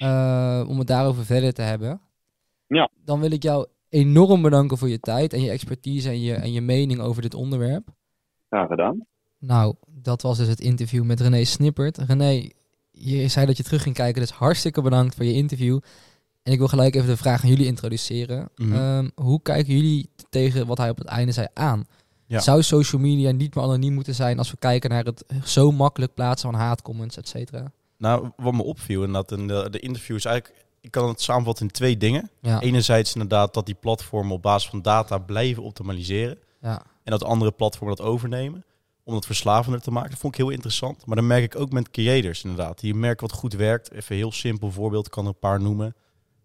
[0.00, 2.00] Eh, om het daarover verder te hebben.
[2.66, 2.90] Ja.
[3.04, 6.52] Dan wil ik jou enorm bedanken voor je tijd en je expertise en je, en
[6.52, 7.88] je mening over dit onderwerp.
[8.48, 9.06] Graag gedaan.
[9.38, 11.98] Nou, dat was dus het interview met René Snippert.
[11.98, 12.48] René,
[12.90, 15.78] je zei dat je terug ging kijken, dus hartstikke bedankt voor je interview.
[16.42, 18.48] En ik wil gelijk even de vraag aan jullie introduceren.
[18.56, 18.72] Mhm.
[18.72, 21.84] Ehm, hoe kijken jullie tegen wat hij op het einde zei aan?
[22.26, 22.40] Ja.
[22.40, 26.14] Zou social media niet meer anoniem moeten zijn als we kijken naar het zo makkelijk
[26.14, 27.72] plaatsen van haatcomments, et cetera?
[28.00, 30.64] Nou, wat me opviel inderdaad in de, de interview is eigenlijk...
[30.80, 32.30] Ik kan het samenvatten in twee dingen.
[32.40, 36.38] Ja, Enerzijds inderdaad dat die platformen op basis van data blijven optimaliseren.
[36.60, 38.64] ja, En dat andere platformen dat overnemen.
[39.04, 40.10] Om dat verslavender te maken.
[40.10, 41.06] Dat vond ik heel interessant.
[41.06, 42.80] Maar dan merk ik ook met creators inderdaad.
[42.80, 43.92] Die merken wat goed werkt.
[43.92, 45.06] Even een heel simpel voorbeeld.
[45.06, 45.94] Ik kan er een paar noemen.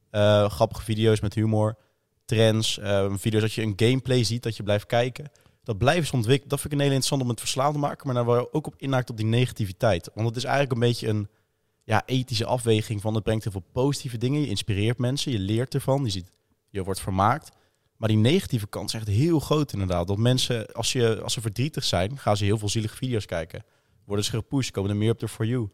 [0.10, 1.78] Eh, grappige video's met humor.
[2.26, 2.80] Trends.
[2.80, 4.44] eh, video's dat je een gameplay ziet.
[4.44, 5.32] Dat je blijft kijken.
[5.64, 6.50] Dat blijven ze ontwikkelen.
[6.50, 8.08] Dat vind ik een hele interessant om het verslaafd te maken.
[8.14, 10.10] Maar daar je ook op inhaakt op die negativiteit.
[10.14, 11.28] Want het is eigenlijk een beetje een
[11.86, 13.14] ja, ethische afweging van...
[13.14, 14.42] Het brengt heel veel positieve dingen.
[14.42, 15.32] Je inspireert mensen.
[15.32, 16.04] Je leert ervan.
[16.04, 16.32] Je, ziet,
[16.70, 17.52] je wordt vermaakt.
[17.98, 20.08] Maar die negatieve kant is echt heel groot inderdaad.
[20.08, 23.64] Dat mensen, als, je, als ze verdrietig zijn, gaan ze heel veel zielige video's kijken.
[24.06, 25.70] Worden ze gepusht, komen er meer op de For You.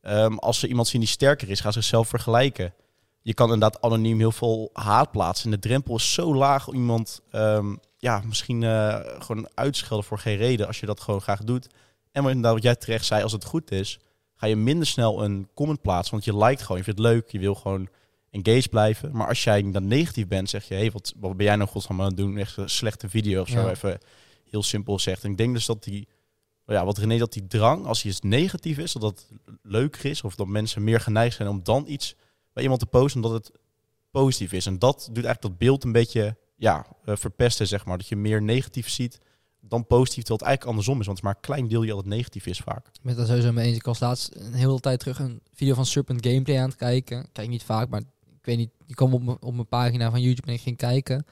[0.00, 2.74] Ehm, als ze iemand zien die sterker is, gaan ze zichzelf vergelijken.
[3.22, 5.44] Je kan inderdaad anoniem heel veel haat plaatsen.
[5.44, 10.18] En de drempel is zo laag om iemand ehm, ja, misschien eh, gewoon uitschelden voor
[10.18, 10.66] geen reden.
[10.66, 11.68] Als je dat gewoon graag doet.
[12.12, 13.98] En wat jij terecht zei, als het goed is,
[14.36, 16.12] ga je minder snel een comment plaatsen.
[16.12, 17.88] Want je liked gewoon, je vindt het leuk, je wil gewoon
[18.30, 19.16] engaged blijven.
[19.16, 21.68] Maar als jij dan negatief bent, zeg je, hé, hey, wat, wat ben jij nou
[21.68, 22.38] godsnaam aan het doen?
[22.38, 23.70] Echt een slechte video of zo, Ja.
[23.70, 23.98] even
[24.50, 25.24] heel simpel zegt.
[25.24, 26.08] En ik denk dus dat die,
[26.66, 29.28] ja, wat René, dat die drang, als hij eens negatief is, dat dat
[29.62, 30.22] leuker is.
[30.22, 32.14] Of dat mensen meer geneigd zijn om dan iets
[32.52, 33.58] bij iemand te posten, omdat het
[34.10, 34.66] positief is.
[34.66, 37.98] En dat doet eigenlijk dat beeld een beetje, ja, eh, verpesten, zeg maar.
[37.98, 39.20] Dat je meer negatief ziet
[39.68, 41.06] dan positief, terwijl het eigenlijk andersom is.
[41.06, 42.86] Want het is maar een klein deel die altijd negatief is vaak.
[42.86, 43.76] ik ben het er sowieso mee eens.
[43.76, 47.18] Ik was laatst een hele tijd terug een video van Serpent Gameplay aan het kijken.
[47.20, 48.70] Ik Kijk niet vaak, maar ik weet niet.
[48.86, 51.26] Die kwam op mijn- op mijn pagina van YouTube en ik ging kijken.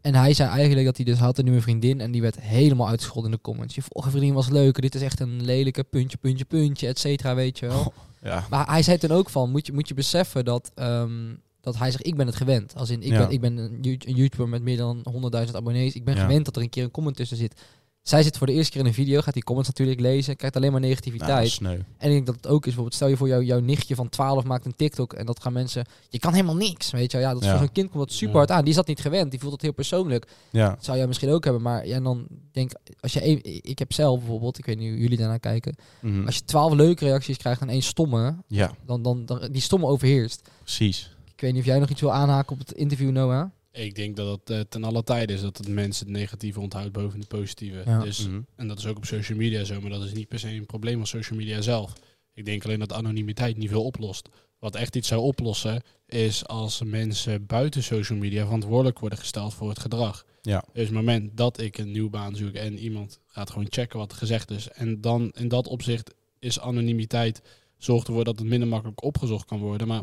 [0.00, 2.88] En hij zei eigenlijk dat hij dus had een nieuwe vriendin en die werd helemaal
[2.88, 3.74] uitgescholden in de comments.
[3.74, 7.34] Je vorige vriendin was leuker, dit is echt een lelijke puntje, puntje, puntje, et cetera,
[7.34, 7.92] weet je wel.
[8.22, 11.76] Ja, Maar hij zei toen ook van, moet je, moet je beseffen dat, ehm, dat
[11.78, 12.74] hij zegt, ik ben het gewend.
[12.76, 13.18] Als in, ik, Ja.
[13.18, 15.94] ben, ik ben een, You- een YouTuber met meer dan 100.000 abonnees.
[15.94, 16.20] Ik ben Ja.
[16.20, 17.60] gewend dat er een keer een comment tussen zit.
[18.02, 20.56] Zij zit voor de eerste keer in een video, gaat die comments natuurlijk lezen, krijgt
[20.56, 21.58] alleen maar negativiteit.
[21.62, 24.08] En ik denk dat het ook is, bijvoorbeeld, stel je voor jou, jouw nichtje van
[24.08, 27.26] 12 maakt een TikTok en dat gaan mensen, je kan helemaal niks, weet je wel.
[27.26, 28.60] Ja, dat is voor zo'n kind komt dat super hard aan.
[28.60, 30.26] Die is dat niet gewend, die voelt het heel persoonlijk.
[30.50, 33.78] Ja, Dat zou jij misschien ook hebben, maar ja, en dan denk als je, ik
[33.78, 36.26] heb zelf bijvoorbeeld, ik weet niet hoe jullie daarnaar kijken, Mhm.
[36.26, 39.86] als je 12 leuke reacties krijgt en één stomme, ja dan, dan, dan die stomme
[39.86, 40.48] overheerst.
[40.62, 41.14] precies.
[41.40, 43.50] Ik weet niet of jij nog iets wil aanhaken op het interview, Noah.
[43.72, 46.92] Ik denk dat het eh, ten alle tijde is dat het mensen het negatieve onthoudt
[46.92, 47.82] boven het positieve.
[47.86, 48.02] Ja.
[48.02, 48.40] Dus, Mhm.
[48.56, 50.66] En dat is ook op social media zo, maar dat is niet per se een
[50.66, 51.92] probleem van social media zelf.
[52.34, 54.28] Ik denk alleen dat anonimiteit niet veel oplost.
[54.58, 59.68] Wat echt iets zou oplossen, is als mensen buiten social media verantwoordelijk worden gesteld voor
[59.68, 60.24] het gedrag.
[60.42, 60.64] Ja.
[60.72, 64.12] Dus het moment dat ik een nieuwe baan zoek en iemand gaat gewoon checken wat
[64.12, 64.68] er gezegd is.
[64.68, 67.42] En dan in dat opzicht is anonimiteit
[67.78, 69.88] zorgt ervoor dat het minder makkelijk opgezocht kan worden.
[69.88, 70.02] Maar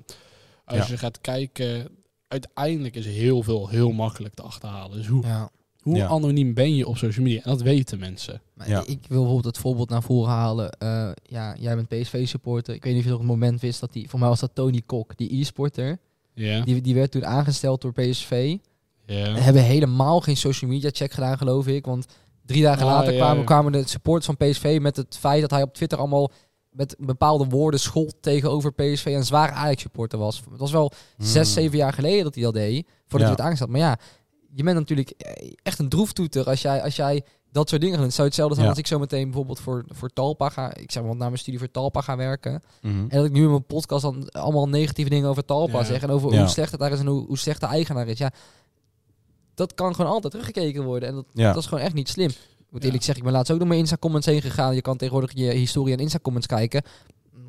[0.68, 0.86] als Ja.
[0.88, 1.88] je gaat kijken,
[2.28, 4.98] uiteindelijk is heel veel heel makkelijk te achterhalen.
[4.98, 5.50] Dus hoe, Ja.
[5.82, 6.08] hoe Ja.
[6.08, 7.42] anoniem ben je op social media?
[7.44, 8.42] En dat weten mensen.
[8.54, 8.80] Maar Ja.
[8.80, 10.70] Ik wil bijvoorbeeld het voorbeeld naar voren halen.
[10.72, 12.74] Eh, ja, jij bent PSV-supporter.
[12.76, 14.10] Ik weet niet of je nog het moment wist dat die...
[14.10, 16.00] Voor mij was dat Tony Kok, die e-sporter.
[16.34, 16.62] Ja.
[16.62, 18.56] Die, die werd toen aangesteld door PSV.
[19.06, 19.34] ja.
[19.34, 21.86] We hebben helemaal geen social media check gedaan, geloof ik.
[21.86, 22.06] Want
[22.46, 25.52] drie dagen Ah, later ja, kwamen, kwamen de supporters van PSV met het feit dat
[25.52, 26.32] hij op Twitter allemaal
[26.78, 30.42] met bepaalde woorden schold tegenover PSV en een zware Ajax-supporter was.
[30.50, 31.62] Het was wel zes, Hmm.
[31.64, 33.18] zeven jaar geleden dat hij dat deed, voordat Ja.
[33.18, 33.70] hij werd aangesteld.
[33.70, 33.98] Maar ja,
[34.56, 38.00] je bent natuurlijk eh, echt een droeftoeter als jij, als jij dat soort dingen.
[38.00, 38.72] Het zou hetzelfde zijn Ja.
[38.74, 41.60] als ik zo meteen bijvoorbeeld voor, voor Talpa ga, ik zeg maar na mijn studie
[41.60, 42.62] voor Talpa ga werken.
[42.82, 42.96] Mhm.
[42.98, 45.84] En dat ik nu in mijn podcast dan allemaal negatieve dingen over Talpa Ja.
[45.84, 46.02] zeg.
[46.02, 46.40] En over Ja.
[46.40, 48.18] hoe slecht het daar is en hoe, hoe slecht de eigenaar is.
[48.18, 48.32] Ja,
[49.54, 51.10] dat kan gewoon altijd teruggekeken worden.
[51.10, 51.48] En dat, Ja.
[51.54, 52.32] dat is gewoon echt niet slim.
[52.68, 54.76] Ik moet eerlijk zeggen, ik ben laatst ook door mijn Insta-comments heen gegaan.
[54.76, 56.82] Je kan tegenwoordig je historie en Insta-comments kijken.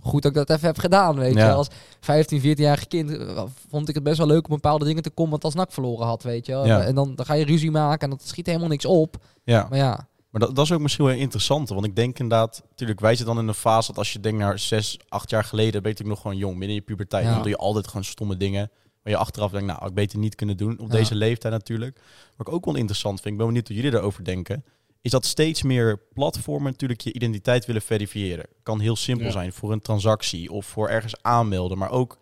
[0.01, 1.47] Goed dat ik dat even heb gedaan, weet Ja.
[1.47, 1.53] je.
[1.53, 1.69] Als
[2.01, 5.31] 15, 14-jarig kind eh, vond ik het best wel leuk om bepaalde dingen te komen,
[5.31, 6.53] want als NAC verloren had, weet je.
[6.53, 6.83] Ja.
[6.83, 9.16] En dan, dan ga je ruzie maken en dat schiet helemaal niks op.
[9.45, 9.66] Ja.
[9.69, 11.69] Maar ja, Maar dat, dat is ook misschien wel interessant.
[11.69, 14.39] Want ik denk inderdaad, natuurlijk, wij zitten dan in een fase dat als je denkt
[14.39, 17.25] naar zes, acht jaar geleden, ben je natuurlijk nog gewoon jong, midden in je puberteit.
[17.25, 17.33] Ja.
[17.33, 18.71] Dan doe je altijd gewoon stomme dingen.
[19.03, 20.79] Waar je achteraf denkt, nou, ik beter niet kunnen doen.
[20.79, 22.01] Op deze leeftijd natuurlijk.
[22.37, 24.64] Wat ik ook wel interessant vind, ik ben benieuwd hoe jullie erover denken.
[25.01, 28.46] Is dat steeds meer platformen natuurlijk je identiteit willen verifiëren.
[28.62, 29.32] Kan heel simpel Ja.
[29.32, 31.78] zijn voor een transactie of voor ergens aanmelden.
[31.78, 32.18] Maar ook,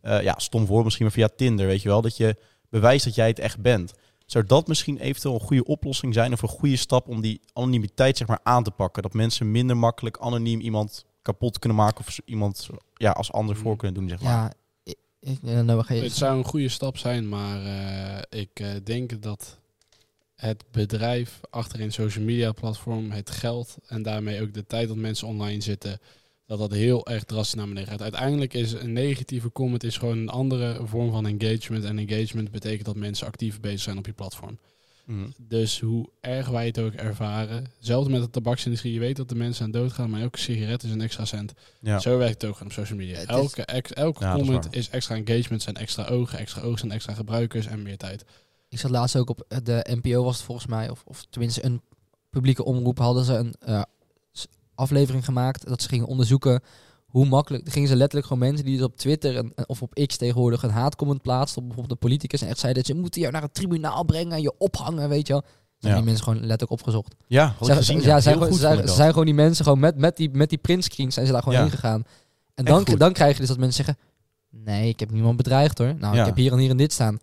[0.00, 2.00] eh, ja, stom voor misschien maar via Tinder, weet je wel.
[2.02, 2.36] Dat je
[2.68, 3.92] bewijst dat jij het echt bent.
[4.26, 8.16] Zou dat misschien eventueel een goede oplossing zijn of een goede stap om die anonimiteit
[8.16, 9.02] zeg maar aan te pakken?
[9.02, 13.76] Dat mensen minder makkelijk anoniem iemand kapot kunnen maken of iemand ja, als ander voor
[13.76, 14.32] kunnen doen, zeg maar.
[14.32, 14.52] ja.
[14.82, 19.58] Ik, ik, eh, nou, Het zou een goede stap zijn, maar eh, ik denk dat
[20.40, 24.96] het bedrijf achter een social media platform, het geld en daarmee ook de tijd dat
[24.96, 25.98] mensen online zitten,
[26.46, 28.02] dat dat heel erg drastisch naar beneden gaat.
[28.02, 31.84] Uiteindelijk is een negatieve comment is gewoon een andere vorm van engagement.
[31.84, 34.58] En engagement betekent dat mensen actief bezig zijn op je platform.
[35.04, 35.28] Mhm.
[35.38, 39.34] Dus hoe erg wij het ook ervaren, zelfs met de tabaksindustrie, je weet dat de
[39.34, 41.52] mensen aan dood gaan, maar elke sigaret is een extra cent.
[41.80, 41.98] Ja.
[41.98, 43.18] Zo werkt het ook op social media.
[43.18, 44.74] Is- Elke, ex- elke Ja, is comment waar.
[44.74, 48.24] is, extra engagement, zijn extra ogen, extra ogen zijn extra gebruikers en meer tijd.
[48.70, 51.80] Ik zat laatst ook op de NPO was het volgens mij, of, of tenminste een
[52.30, 53.82] publieke omroep hadden ze een eh,
[54.74, 56.60] aflevering gemaakt dat ze gingen onderzoeken
[57.06, 57.68] hoe makkelijk.
[57.68, 60.70] Gingen ze letterlijk gewoon mensen die dus op Twitter en, of op X tegenwoordig een
[60.70, 64.04] haatcomment plaatsten op bijvoorbeeld een politicus en echt zeiden ze moeten jou naar het tribunaal
[64.04, 65.42] brengen en je ophangen, weet je wel.
[65.78, 65.98] Zijn Ja.
[65.98, 67.14] die mensen gewoon letterlijk opgezocht.
[67.26, 68.00] Ja, had ik Zij- gezien.
[68.00, 68.20] ja, ja.
[68.20, 71.26] zijn, gewoon, zijn, zijn gewoon die mensen gewoon met, met die, met die printscreens zijn
[71.26, 71.64] ze daar gewoon Ja.
[71.64, 72.04] heen gegaan.
[72.54, 74.04] En dan, dan krijg je dus dat mensen zeggen,
[74.50, 75.94] nee, ik heb niemand bedreigd hoor.
[75.98, 77.18] Nou, ik heb hier en hier en dit staan.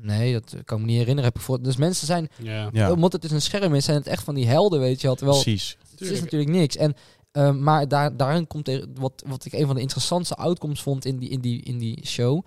[0.00, 1.24] Nee, dat kan ik me niet herinneren.
[1.24, 1.62] Heb ik voor...
[1.62, 2.68] Dus mensen zijn Ja.
[2.72, 5.06] Ja, omdat het dus een scherm is, zijn het echt van die helden, weet je
[5.06, 5.16] wel.
[5.16, 5.76] Terwijl precies.
[5.80, 6.22] het is Tuurlijk.
[6.22, 6.76] natuurlijk niks.
[6.76, 6.94] En,
[7.30, 11.04] eh, maar daar, daarin komt tegen, wat, wat ik een van de interessantste outcomes vond
[11.04, 12.44] in die, in die, in die show.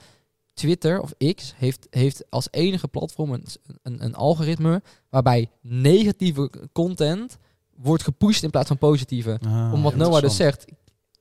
[0.54, 3.46] Twitter of X heeft, heeft als enige platform een,
[3.82, 7.38] een, een algoritme waarbij negatieve content
[7.76, 9.40] wordt gepusht in plaats van positieve.
[9.46, 10.66] Ah, Omdat Noah dus zegt,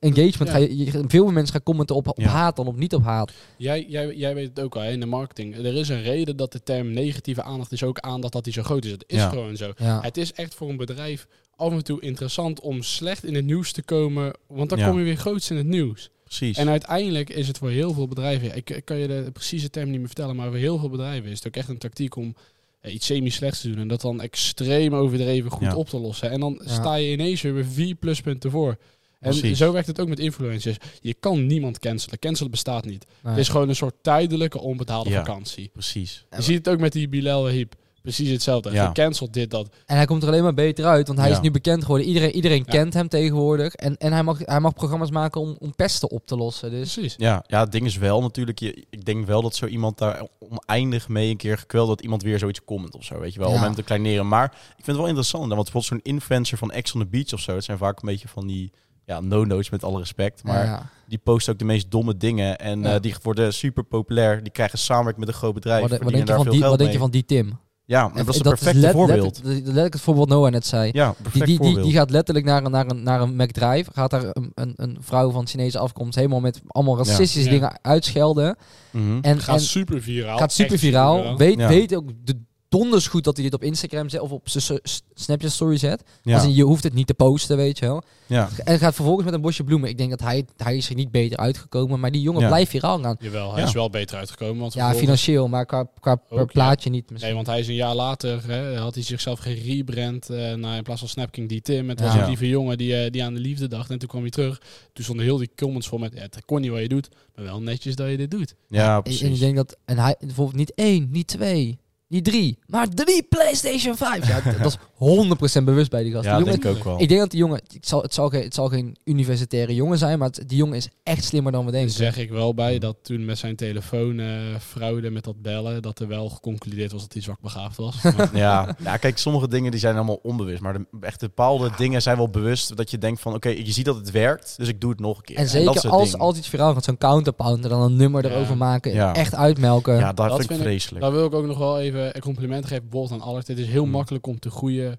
[0.01, 0.51] engagement, Ja.
[0.51, 2.27] ga je, je- veel meer mensen gaan commenten op, op Ja.
[2.27, 3.31] haat dan op niet op haat.
[3.57, 5.55] Jij, jij, jij weet het ook al hè, in de marketing.
[5.55, 8.63] Er is een reden dat de term negatieve aandacht is ook aandacht dat die zo
[8.63, 8.91] groot is.
[8.91, 9.29] Het is Ja.
[9.29, 9.71] gewoon zo.
[9.77, 10.01] Ja.
[10.01, 13.71] Het is echt voor een bedrijf af en toe interessant om slecht in het nieuws
[13.71, 14.87] te komen, want dan Ja.
[14.89, 16.09] kom je weer groots in het nieuws.
[16.23, 16.57] Precies.
[16.57, 19.89] En uiteindelijk is het voor heel veel bedrijven, ik, ik kan je de precieze term
[19.89, 22.35] niet meer vertellen, maar voor heel veel bedrijven is het ook echt een tactiek om
[22.83, 25.75] iets semi-slechts te doen en dat dan extreem overdreven goed Ja.
[25.75, 26.29] op te lossen.
[26.31, 26.71] En dan Ja.
[26.73, 28.77] sta je ineens weer vier pluspunten voor.
[29.21, 29.57] En Precies.
[29.57, 30.77] zo werkt het ook met influencers.
[31.01, 32.19] Je kan niemand cancelen.
[32.19, 33.05] Cancelen bestaat niet.
[33.21, 33.31] Nee.
[33.33, 35.17] Het is gewoon een soort tijdelijke onbetaalde Ja.
[35.25, 35.69] vakantie.
[35.73, 36.25] Precies.
[36.35, 37.73] Je ziet het ook met die Bilal Wahib.
[38.01, 38.71] Precies hetzelfde.
[38.71, 38.87] Ja.
[38.87, 39.69] Gecanceld dit, dat.
[39.85, 41.35] En hij komt er alleen maar beter uit, want hij Ja.
[41.35, 42.07] is nu bekend geworden.
[42.07, 42.71] Iedereen, iedereen Ja.
[42.71, 43.73] kent hem tegenwoordig.
[43.75, 46.69] En, en hij, mag, hij mag programma's maken om, om pesten op te lossen.
[46.71, 47.13] Dus Precies.
[47.17, 50.27] Ja, ja, het ding is wel natuurlijk, je, ik denk wel dat zo iemand daar
[50.39, 53.49] oneindig mee een keer gekweld dat iemand weer zoiets comment of zo, weet je wel,
[53.49, 54.27] om hem te kleineren.
[54.27, 57.33] Maar ik vind het wel interessant, want bijvoorbeeld zo'n influencer van Ex on the Beach
[57.33, 58.71] of zo, dat zijn vaak een beetje van die,
[59.11, 60.89] ja, no-no's met alle respect, maar ja.
[61.07, 62.93] die posten ook de meest domme dingen en Ja.
[62.93, 66.33] eh, die worden super populair, die krijgen samenwerking met een groot bedrijf, Wat, denk je
[66.33, 67.59] van die, wat denk je van die Tim?
[67.85, 69.23] Ja, En dat is een let- perfecte let- voorbeeld.
[69.23, 70.89] Letterlijk, letterlijk het voorbeeld Noah net zei.
[70.93, 71.85] ja, Die, perfect die, die, voorbeeld.
[71.85, 73.91] die gaat letterlijk naar een, naar een, naar een McDrive.
[73.93, 77.49] Gaat daar een, een, een vrouw van Chinese afkomst helemaal met allemaal racistische Ja.
[77.49, 78.55] dingen uitschelden.
[78.91, 79.17] Mhm.
[79.21, 80.37] En, Gaat en super viraal.
[80.37, 81.13] gaat super viraal.
[81.15, 81.37] superviraal.
[81.37, 81.67] Weet, Ja.
[81.67, 82.39] weet ook de
[82.71, 84.79] donders goed dat hij dit op Instagram zet of op zijn
[85.13, 86.03] Snapchat story zet.
[86.21, 86.43] Ja.
[86.43, 88.03] Je hoeft het niet te posten, weet je wel.
[88.27, 88.49] ja.
[88.63, 89.89] En gaat vervolgens met een bosje bloemen.
[89.89, 92.47] Ik denk dat hij, hij is er niet beter uitgekomen, maar die jongen Ja.
[92.47, 93.15] blijft viraal gaan.
[93.19, 93.67] Jawel, hij Ja.
[93.67, 94.59] is wel beter uitgekomen.
[94.59, 97.25] Want Ja, vervolgens- financieel, maar qua, qua Ook, plaatje niet misschien.
[97.27, 100.83] Nee, want hij is een jaar later, hè, had hij zichzelf gerebrand eh naar in
[100.83, 101.89] plaats van Snapking die Tim.
[101.89, 102.21] Het was Ja.
[102.21, 103.89] een lieve jongen die, eh, die aan de liefde dacht.
[103.89, 104.61] En toen kwam hij terug.
[104.93, 107.45] Toen stonden heel die comments vol met, ja, het kon niet wat je doet, maar
[107.45, 108.55] wel netjes dat je dit doet.
[108.67, 109.29] ja, En- En precies.
[109.29, 111.79] ik denk dat, en hij bijvoorbeeld niet één, niet twee,
[112.11, 114.27] niet drie, maar drie PlayStation 5.
[114.27, 116.25] Ja, dat is 100% bewust bij die gast.
[116.25, 117.01] ja, die jongen, denk ik ook wel.
[117.01, 119.97] ik denk dat die jongen, het zal, het, zal geen, het zal geen universitaire jongen
[119.97, 121.97] zijn, maar het- die jongen is echt slimmer dan we Daar denken.
[121.97, 124.27] zeg ik wel bij dat toen met zijn telefoon eh
[124.59, 127.95] fraude met dat bellen, dat er wel geconcludeerd was dat hij zwak begaafd was.
[128.33, 128.75] Ja.
[128.83, 130.61] ja, kijk, sommige dingen die zijn allemaal onbewust.
[130.61, 132.77] Maar de, echt bepaalde dingen zijn wel bewust.
[132.77, 134.53] Dat je denkt van, oké, je ziet dat het werkt.
[134.57, 135.35] Dus ik doe het nog een keer.
[135.37, 138.29] En zeker als, als iets viraal gaat, zo'n counterpound en dan een nummer Ja.
[138.31, 139.13] erover maken, Ja.
[139.15, 139.95] echt uitmelken.
[139.95, 141.01] Ja, dat, Dat vind ik vind ik- vreselijk.
[141.01, 143.47] Daar wil ik ook nog wel even een compliment geven bijvoorbeeld aan Allert.
[143.47, 143.91] Het is heel Mm.
[143.91, 144.90] makkelijk om te groeien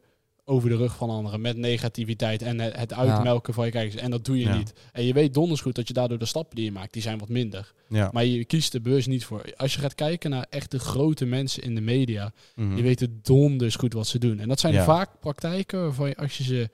[0.53, 4.03] over de rug van anderen met negativiteit en het het uitmelken van je kijkers.
[4.03, 4.57] En dat doe je Ja.
[4.57, 4.73] niet.
[4.93, 7.19] En je weet donders goed dat je daardoor de stappen die je maakt, die zijn
[7.19, 7.73] wat minder.
[7.89, 8.11] ja.
[8.13, 9.43] Maar je kiest er bewust niet voor.
[9.57, 12.75] Als je gaat kijken naar echte grote mensen in de media, Mhm.
[12.75, 14.39] die weten donders goed wat ze doen.
[14.39, 16.71] En dat zijn vaak praktijken waarvan je als je ze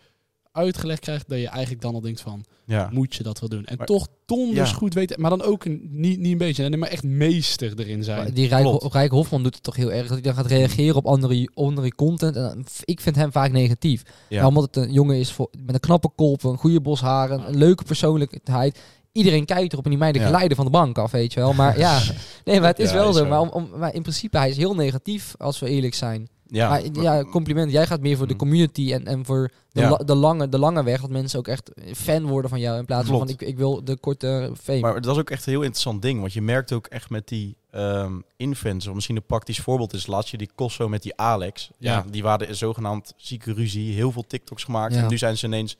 [0.58, 2.88] uitgelegd krijgt, dat je eigenlijk dan al denkt van, ja.
[2.92, 3.64] moet je dat wel doen?
[3.64, 4.76] En Maar- toch donders Ja.
[4.76, 8.18] goed weten, maar dan ook een, niet, niet een beetje, maar echt meester erin zijn.
[8.18, 8.92] Maar Die Rijk.
[8.92, 10.02] Rijk Hofman doet het toch heel erg.
[10.02, 12.36] Dat hij dan gaat reageren op andere, andere content.
[12.36, 14.02] En ik vind hem vaak negatief.
[14.28, 14.40] Ja.
[14.40, 14.46] Ja.
[14.46, 17.56] omdat het een jongen is voor, met een knappe kop, een goede bos haren, een
[17.56, 18.78] leuke persoonlijkheid.
[19.12, 20.28] Iedereen kijkt erop en die meiden Ja.
[20.28, 21.52] glijden van de bank af, weet je wel.
[21.52, 22.00] Maar ja,
[22.44, 23.22] nee, maar het is Ja, wel is zo.
[23.22, 23.28] zo.
[23.28, 26.28] Maar, om, om, maar in principe, hij is heel negatief, als we eerlijk zijn.
[26.50, 26.68] Ja.
[26.68, 27.72] maar ja, compliment.
[27.72, 28.38] Jij gaat meer voor de Mm.
[28.38, 29.90] community en, en voor de, Ja.
[29.90, 31.00] la- de, lange, de lange weg.
[31.00, 32.78] Dat mensen ook echt fan worden van jou.
[32.78, 34.80] In plaats van, ik, ik wil de korte fame.
[34.80, 36.20] Maar dat is ook echt een heel interessant ding.
[36.20, 38.94] Want je merkt ook echt met die ehm influencers.
[38.94, 41.70] Misschien een praktisch voorbeeld is laatst je die Kosso met die Alex.
[41.78, 41.92] Ja.
[41.92, 42.04] Ja.
[42.10, 43.92] die waren zogenaamd zieke ruzie.
[43.94, 44.94] Heel veel TikToks gemaakt.
[44.94, 45.02] Ja.
[45.02, 45.76] En nu zijn ze ineens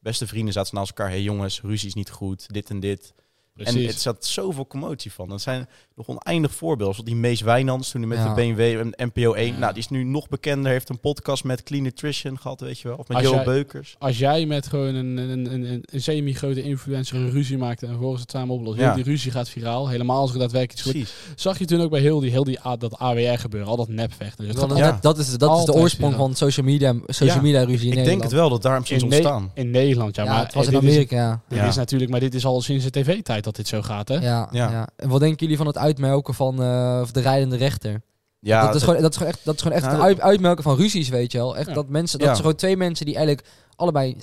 [0.00, 0.52] beste vrienden.
[0.52, 1.06] Zaten ze naast elkaar.
[1.08, 2.46] Hé hey jongens, ruzie is niet goed.
[2.52, 3.14] Dit en dit.
[3.66, 5.28] En het zat zoveel commotie van.
[5.28, 6.94] Dat zijn nog oneindig voorbeelden.
[6.94, 8.34] Zoals die Mees Wijnands toen hij met Ja.
[8.34, 8.60] de BMW
[8.96, 9.52] en NPO 1.
[9.52, 9.58] Ja.
[9.58, 10.72] Nou, die is nu nog bekender.
[10.72, 12.96] Heeft een podcast met Clean Nutrition gehad, weet je wel.
[12.96, 13.96] Of met Als jij- Beukers.
[13.98, 17.88] Als jij met gewoon een, een, een, een, een semi-grote influencer een ruzie maakt en
[17.88, 18.94] vervolgens het samen oplost, Ja.
[18.94, 21.14] die ruzie gaat viraal, helemaal als er daadwerkelijk iets goed.
[21.40, 23.88] Zag je toen ook bij heel die, heel die A- dat AWR gebeuren, al dat
[23.88, 24.44] nepvechten.
[24.46, 24.90] Dus Dat, dat Ja.
[24.92, 26.26] dat, dat is, dat is de oorsprong viraal.
[26.26, 27.42] van social media, social Ja.
[27.42, 29.50] media ruzie in Ik denk het wel dat daar misschien is in, Ne- ontstaan.
[29.54, 31.40] in Nederland, ja, Ja, maar het was in is- Amerika, ja.
[31.58, 34.14] Dit is natuurlijk, maar dit is al sinds de tv-tijd dat dit zo gaat, hè?
[34.14, 34.70] Ja, Ja.
[34.70, 34.88] ja.
[34.96, 38.00] En wat denken jullie van het uitmelken van eh, of de rijdende rechter?
[38.40, 40.20] Ja, dat, is gewoon, dat is gewoon echt, dat is gewoon echt Nou, het uit,
[40.20, 41.56] uitmelken van ruzies, weet je wel.
[41.56, 41.74] Echt Ja.
[41.74, 42.32] dat mensen, dat Ja.
[42.32, 43.46] zijn gewoon twee mensen die eigenlijk
[43.76, 44.16] allebei,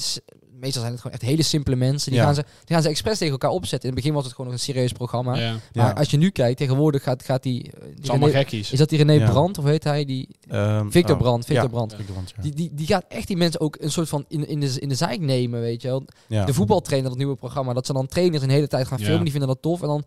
[0.60, 2.12] meestal zijn het gewoon echt hele simpele mensen.
[2.12, 2.26] Die, Ja.
[2.26, 3.90] gaan, ze, die gaan ze expres tegen elkaar opzetten.
[3.90, 5.36] In het begin was het gewoon nog een serieus programma.
[5.36, 5.52] Ja.
[5.52, 5.92] Maar Ja.
[5.92, 8.72] als je nu kijkt, tegenwoordig gaat, gaat die, die Het is allemaal René- gekkies.
[8.72, 9.30] is dat die René Ja.
[9.30, 10.06] Brandt, of heet hij?
[10.06, 12.42] Die, Ehm, Victor oh, Brandt, Victor ja.
[12.42, 14.90] Die, die, die gaat echt die mensen ook een soort van in, in, de, in
[14.90, 16.06] de zijk nemen, weet je wel.
[16.28, 16.46] Ja.
[16.46, 19.06] De voetbaltrainer, dat nieuwe programma, dat ze dan trainers een hele tijd gaan Ja.
[19.06, 19.82] filmen, die vinden dat tof.
[19.82, 20.04] En dan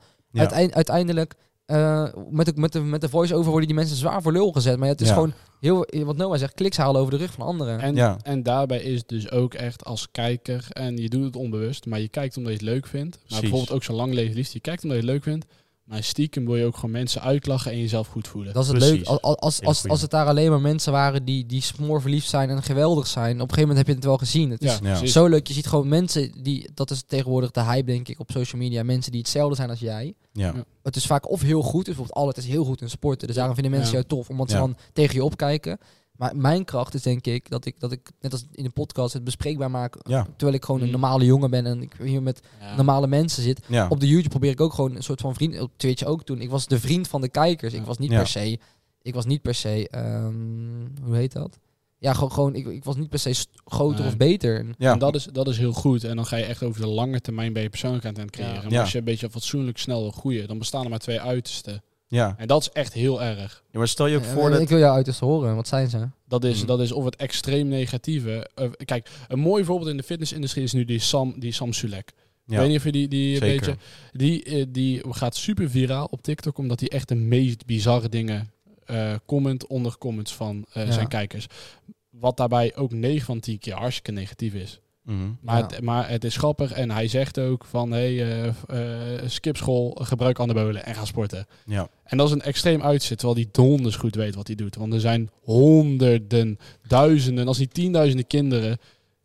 [0.73, 1.35] uiteindelijk
[1.69, 4.79] eh, met, de, met, de, met de voice-over worden die mensen zwaar voor lul gezet.
[4.79, 5.15] Maar het is Ja.
[5.15, 7.81] gewoon heel, wat Noah zegt, kliks halen over de rug van anderen.
[7.81, 8.17] En, Ja.
[8.23, 12.09] en daarbij is dus ook echt als kijker, en je doet het onbewust, maar je
[12.09, 13.11] kijkt omdat je het leuk vindt.
[13.17, 13.41] Maar Precies.
[13.41, 15.47] bijvoorbeeld ook zo lang leven liefst, je kijkt omdat je het leuk vindt.
[15.89, 18.55] Maar stiekem wil je ook gewoon mensen uitlachen en jezelf goed voelen.
[18.55, 19.07] dat is het leuk.
[19.07, 22.63] Als, als, als, het daar alleen maar mensen waren die, die smoor verliefd zijn en
[22.63, 23.35] geweldig zijn.
[23.35, 24.51] Op een gegeven moment heb je het wel gezien.
[24.51, 25.47] Het is ja, zo leuk.
[25.47, 28.83] Je ziet gewoon mensen die, dat is tegenwoordig de hype denk ik op social media.
[28.83, 30.15] Mensen die hetzelfde zijn als jij.
[30.33, 30.53] Ja.
[30.55, 30.65] Ja.
[30.83, 33.27] Het is vaak of heel goed, dus bijvoorbeeld altijd is heel goed in sporten.
[33.27, 33.99] Dus daarom vinden mensen Ja.
[33.99, 35.79] jou tof, omdat ze dan tegen je opkijken.
[36.19, 39.13] Maar mijn kracht is denk ik dat ik, dat ik net als in de podcast
[39.13, 39.97] het bespreekbaar maak.
[40.09, 40.23] Ja.
[40.37, 40.93] Terwijl ik gewoon een Mm.
[40.93, 42.77] normale jongen ben en ik hier met Ja.
[42.77, 43.61] normale mensen zit.
[43.67, 43.87] Ja.
[43.89, 45.61] Op de YouTube probeer ik ook gewoon een soort van vriend.
[45.61, 46.41] Op Twitch ook toen.
[46.41, 47.73] Ik was de vriend van de kijkers.
[47.75, 48.17] Ik was niet Ja.
[48.17, 48.59] per se.
[49.03, 49.89] Ik was niet per se.
[49.89, 50.35] ehm,
[51.03, 51.59] hoe heet dat?
[51.99, 52.33] Ja, gewoon.
[52.33, 54.09] gewoon ik, ik was niet per se groter Nee.
[54.09, 54.59] of beter.
[54.59, 54.93] En- Ja.
[54.93, 56.05] En dat is, dat is heel goed.
[56.05, 58.71] En dan ga je echt over de lange termijn bij je persoonlijkheid aan het creëren.
[58.71, 61.83] Maar als je een beetje fatsoenlijk snel wil groeien, dan bestaan er maar twee uitersten.
[62.09, 62.35] Ja.
[62.39, 63.63] En dat is echt heel erg.
[63.71, 64.61] Ja, maar stel je ook voor dat...
[64.61, 65.55] Ik wil jou uiterst horen.
[65.55, 66.09] Wat zijn ze?
[66.29, 66.67] Dat is, Mhm.
[66.67, 68.51] dat is of het extreem negatieve.
[68.55, 72.13] eh, kijk, een mooi voorbeeld in de fitnessindustrie is nu die Sam, die Sam Sulek.
[72.47, 73.67] Ik weet niet of je die, die Zeker.
[73.67, 73.77] beetje...
[74.13, 78.51] Die, eh, die gaat super viraal op TikTok, omdat hij echt de meest bizarre dingen
[78.85, 80.93] eh comment onder comments van eh, Ja.
[80.93, 81.47] zijn kijkers.
[82.11, 84.81] Wat daarbij ook 9 van 10 keer hartstikke negatief is.
[85.09, 85.19] Mhm.
[85.41, 85.67] Maar, Ja.
[85.67, 89.97] het, maar het is grappig en hij zegt ook van hey, eh, eh, skip school,
[90.03, 91.47] gebruik anabolen en ga sporten.
[91.67, 91.89] Ja.
[92.05, 94.77] En dat is een extreem uitzet, terwijl hij donders goed weet wat hij doet.
[94.77, 98.79] Want er zijn honderden, duizenden, als niet tienduizenden kinderen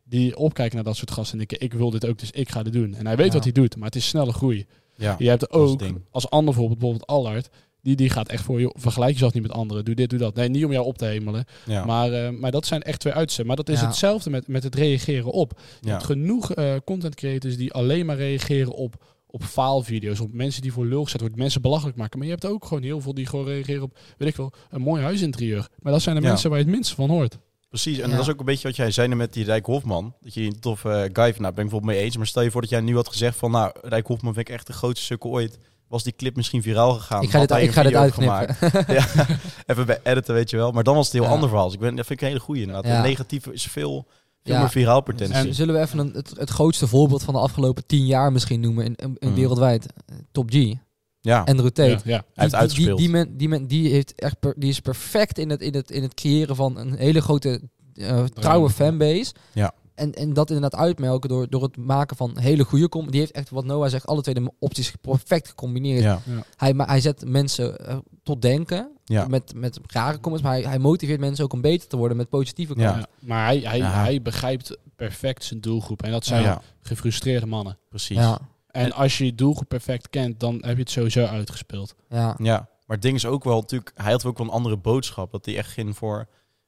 [0.03, 2.63] die opkijken naar dat soort gasten en denken ik wil dit ook, dus ik ga
[2.63, 2.95] dit doen.
[2.95, 3.33] En hij weet Ja.
[3.33, 4.65] wat hij doet, maar het is snelle groei.
[4.95, 5.15] Ja.
[5.19, 5.81] Je hebt ook,
[6.11, 7.49] als ander voorbeeld, bijvoorbeeld Allard,
[7.83, 9.85] Die, die gaat echt voor je, vergelijk jezelf niet met anderen.
[9.85, 10.35] Doe dit, doe dat.
[10.35, 11.45] Nee, niet om jou op te hemelen.
[11.65, 11.85] Ja.
[11.85, 13.55] Maar, eh, maar dat zijn echt twee uitzendingen.
[13.55, 13.87] Maar dat is Ja.
[13.87, 15.59] hetzelfde met, met het reageren op.
[15.81, 15.91] Je ja.
[15.93, 18.95] hebt genoeg eh, content creators die alleen maar reageren op,
[19.27, 20.19] op faalvideo's.
[20.19, 21.39] Op mensen die voor lul gezet worden.
[21.39, 22.17] Mensen belachelijk maken.
[22.19, 24.81] Maar je hebt ook gewoon heel veel die gewoon reageren op, weet ik wel, een
[24.81, 25.67] mooi huisinterieur.
[25.79, 26.27] Maar dat zijn de Ja.
[26.27, 27.37] mensen waar je het minste van hoort.
[27.69, 28.15] Precies, en Ja.
[28.15, 30.13] dat is ook een beetje wat jij zei net met die Rijk Hofman.
[30.21, 31.39] Dat je een toffe eh, guy vindt.
[31.39, 32.17] Nou, ben ik bijvoorbeeld mee eens.
[32.17, 33.51] Maar stel je voor dat jij nu had gezegd van...
[33.51, 35.57] Nou, Rijk Hofman vind ik echt de grootste sukkel ooit.
[35.93, 37.23] Was die clip misschien viraal gegaan?
[37.23, 38.55] Ik ga dit, hij ik ga dit video uitknippen.
[38.55, 38.87] gemaakt.
[39.17, 39.25] ja,
[39.71, 40.71] even bij editen, weet je wel.
[40.71, 41.35] Maar dan was het een heel Ja.
[41.35, 41.67] ander verhaal.
[41.67, 42.85] Dus ik ben, dat vind ik een hele goeie inderdaad.
[42.91, 42.95] Ja.
[42.97, 44.05] Het negatieve is veel,
[44.43, 44.59] veel Ja.
[44.59, 45.35] meer viraal potentie.
[45.35, 48.59] En zullen we even een, het, het grootste voorbeeld van de afgelopen tien jaar misschien
[48.59, 49.35] noemen in, in, in Mm.
[49.35, 49.85] wereldwijd?
[50.31, 50.73] Top G.
[51.21, 51.89] ja, Andrew Tate.
[51.89, 52.97] Ja, Die- die, uitgespeeld.
[52.99, 55.91] die, men, die, men, die, heeft echt per- die is perfect in het, in, het,
[55.91, 57.61] in het creëren van een hele grote
[57.93, 59.33] eh, trouwe fanbase.
[59.53, 59.71] Ja.
[59.95, 63.11] En, en dat inderdaad uitmelken door, door het maken van hele goede com.
[63.11, 66.03] Die heeft echt, wat Noah zegt, alle twee de opties perfect gecombineerd.
[66.03, 66.19] ja,
[66.55, 69.27] Hij, ma- hij zet mensen eh, tot denken ja.
[69.27, 70.41] met, met rare comments.
[70.47, 72.85] Maar hij, hij motiveert mensen ook om beter te worden met positieve Ja.
[72.85, 73.07] comments.
[73.19, 73.91] Maar hij, hij, Ja.
[74.03, 76.03] hij begrijpt perfect zijn doelgroep.
[76.03, 77.77] En dat zijn ja, gefrustreerde mannen.
[77.89, 78.17] precies.
[78.17, 78.39] Ja.
[78.71, 81.95] En als je je doelgroep perfect kent, dan heb je het sowieso uitgespeeld.
[82.09, 82.35] Ja.
[82.41, 85.31] Ja, maar het ding is ook wel natuurlijk, hij had ook wel een andere boodschap.
[85.31, 86.27] Dat hij echt ging voor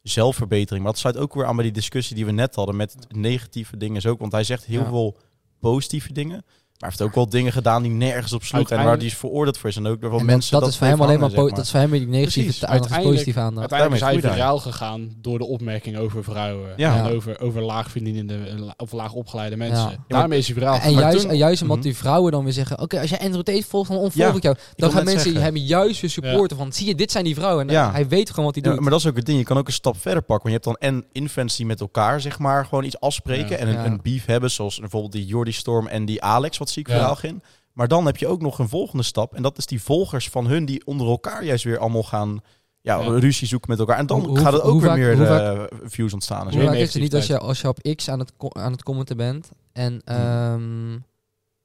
[0.09, 0.83] zelfverbetering.
[0.83, 3.77] Maar dat sluit ook weer aan bij die discussie die we net hadden met negatieve
[3.77, 4.19] dingen is ook.
[4.19, 4.87] Want hij zegt heel Ja.
[4.89, 5.17] veel
[5.59, 6.45] positieve dingen.
[6.79, 8.69] Maar hij heeft ook wel dingen gedaan die nergens op sloeg.
[8.69, 9.75] En waar hij is veroordeeld voor is.
[9.75, 10.59] En ook door wel En dat, mensen.
[10.59, 13.71] dat, is voor hem alleen maar, dat is voor hem die negatieve Uiteindelijk- positief aandacht.
[13.71, 16.73] Uiteindelijk is hij viraal gegaan door de opmerking over vrouwen.
[16.77, 16.97] Ja.
[16.97, 17.09] En Ja.
[17.09, 18.37] over, over laagverdienende
[18.77, 19.89] of laag opgeleide mensen.
[19.89, 19.97] Ja.
[20.07, 21.85] Daarmee is hij viraal En juist, toen- en juist omdat Mhm.
[21.85, 22.79] die vrouwen dan weer zeggen...
[22.81, 24.55] Oké, als jij Andrew Tate volgt, dan onvolg Ja, ik jou.
[24.75, 25.41] Dan gaan mensen zeggen.
[25.41, 26.73] hem juist weer supporten van...
[26.73, 27.67] Zie je, dit zijn die vrouwen.
[27.67, 27.91] En Ja.
[27.91, 28.79] hij weet gewoon wat hij Ja, doet.
[28.81, 29.37] maar dat is ook het ding.
[29.37, 30.49] Je kan ook een stap verder pakken.
[30.51, 33.59] Want je hebt dan en infants die met elkaar zeg maar gewoon iets afspreken.
[33.59, 34.51] En een beef hebben.
[34.51, 36.57] Zoals bijvoorbeeld die Jordi Storm en die Alex.
[36.65, 36.95] Wat zie ik Ja.
[36.95, 37.41] verhaal in.
[37.73, 39.33] Maar dan heb je ook nog een volgende stap.
[39.35, 42.39] En dat is die volgers van hun die onder elkaar juist weer allemaal gaan...
[42.81, 43.07] Ja, Ja.
[43.19, 43.97] ruzie zoeken met elkaar.
[43.97, 46.51] En dan Hoe- gaat het ook weer vaak- meer eh, views ontstaan.
[46.53, 48.83] Hoe vaak is het niet als je, als je op X aan het, aan het
[48.83, 49.49] commenten bent...
[49.73, 51.01] En Hmm.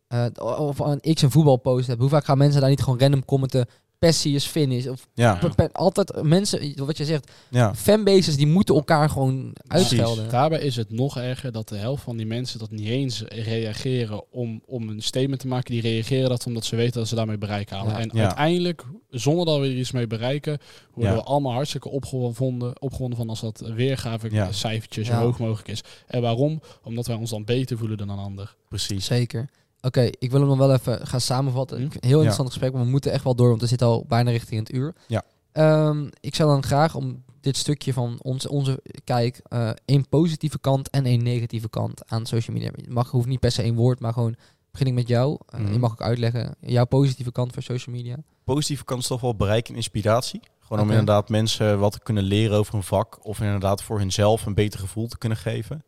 [0.09, 2.01] ehm, eh, of aan X een voetbalpost hebt...
[2.01, 3.67] Hoe vaak gaan mensen daar niet gewoon random commenten...
[4.01, 4.87] Pessie is finish.
[4.87, 5.39] Of Ja,
[5.73, 7.31] altijd mensen, wat je zegt...
[7.51, 7.75] ja.
[7.75, 10.29] Fanbases die moeten elkaar gewoon uitschelden.
[10.31, 14.33] Daarbij is het nog erger dat de helft van die mensen dat niet eens reageren
[14.33, 15.73] om, om een statement te maken.
[15.73, 17.93] Die reageren dat omdat ze weten dat ze daarmee bereik halen.
[17.93, 17.99] Ja.
[17.99, 18.23] En Ja.
[18.25, 20.59] uiteindelijk, zonder dat we er iets mee bereiken,
[20.95, 21.19] worden Ja.
[21.19, 24.53] we allemaal hartstikke opgewonden, opgewonden van als dat weergave Ja.
[24.53, 25.21] cijfertje zo Ja.
[25.21, 25.81] hoog mogelijk is.
[26.07, 26.61] En waarom?
[26.85, 28.55] Omdat wij ons dan beter voelen dan een ander.
[28.69, 29.05] Precies.
[29.05, 29.49] Zeker.
[29.83, 31.77] Oké, ik wil hem nog wel even gaan samenvatten.
[31.77, 31.83] Hm?
[31.83, 34.31] Een heel interessant gesprek, maar we moeten echt wel door, want we zitten al bijna
[34.31, 34.95] richting het uur.
[35.07, 35.23] Ja.
[35.53, 40.59] Ehm, ik zou dan graag om dit stukje van ons, onze kijk, eh één positieve
[40.59, 42.71] kant en één negatieve kant aan social media.
[42.77, 44.37] Het mag, hoeft niet per se één woord, maar gewoon
[44.71, 45.39] begin ik met jou.
[45.51, 45.73] Mhm.
[45.73, 48.17] Je mag ook uitleggen jouw positieve kant voor social media.
[48.45, 50.41] Positieve kant is toch wel bereik en inspiratie.
[50.61, 53.19] Gewoon om inderdaad mensen wat te kunnen leren over een vak.
[53.27, 55.85] Of inderdaad voor hunzelf een beter gevoel te kunnen geven.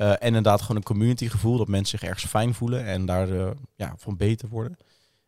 [0.00, 1.56] Eh, en inderdaad gewoon een community gevoel.
[1.56, 4.76] Dat mensen zich ergens fijn voelen en daar eh, ja, van beter worden.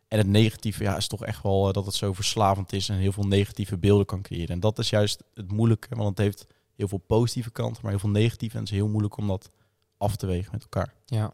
[0.07, 2.95] En het negatieve ja, is toch echt wel eh, dat het zo verslavend is en
[2.97, 4.47] heel veel negatieve beelden kan creëren.
[4.49, 6.45] En dat is juist het moeilijke, want het heeft
[6.75, 8.55] heel veel positieve kanten, maar heel veel negatieve.
[8.55, 9.49] En het is heel moeilijk om dat
[9.97, 10.93] af te wegen met elkaar.
[11.05, 11.33] Ja.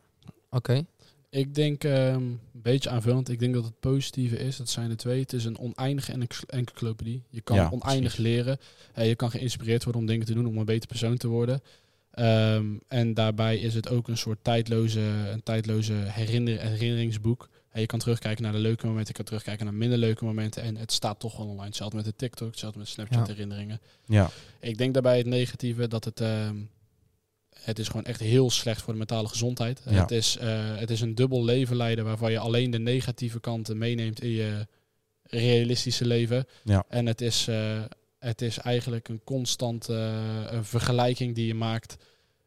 [0.49, 0.85] Oké.
[1.29, 4.95] Ik denk, ehm, een beetje aanvullend, ik denk dat het positieve is, dat zijn de
[4.95, 5.19] twee.
[5.19, 7.23] Het is een oneindige enc- encyclopedie.
[7.29, 8.17] Je kan Ja, oneindig precies.
[8.35, 8.59] leren.
[8.95, 11.61] Je kan geïnspireerd worden om dingen te doen, om een beter persoon te worden.
[12.19, 14.99] Ehm, en daarbij is het ook een soort tijdloze,
[15.31, 17.49] een tijdloze herinner, herinneringsboek.
[17.69, 20.63] Eh, je kan terugkijken naar de leuke momenten, je kan terugkijken naar minder leuke momenten.
[20.63, 21.65] En het staat toch wel online.
[21.65, 23.33] Hetzelfde met de TikTok, hetzelfde met Snapchat Ja.
[23.33, 23.79] herinneringen.
[24.05, 26.21] Ja, Ik denk daarbij het negatieve dat het.
[26.21, 26.55] ehm,
[27.63, 29.81] het is gewoon echt heel slecht voor de mentale gezondheid.
[29.89, 29.91] Ja.
[30.01, 33.77] Het, is, eh, het is een dubbel leven leiden waarvan je alleen de negatieve kanten
[33.77, 34.67] meeneemt in je
[35.23, 36.45] realistische leven.
[36.63, 36.83] Ja.
[36.89, 37.81] En het is, eh,
[38.19, 39.93] het is eigenlijk een constante
[40.49, 41.95] eh, vergelijking die je maakt.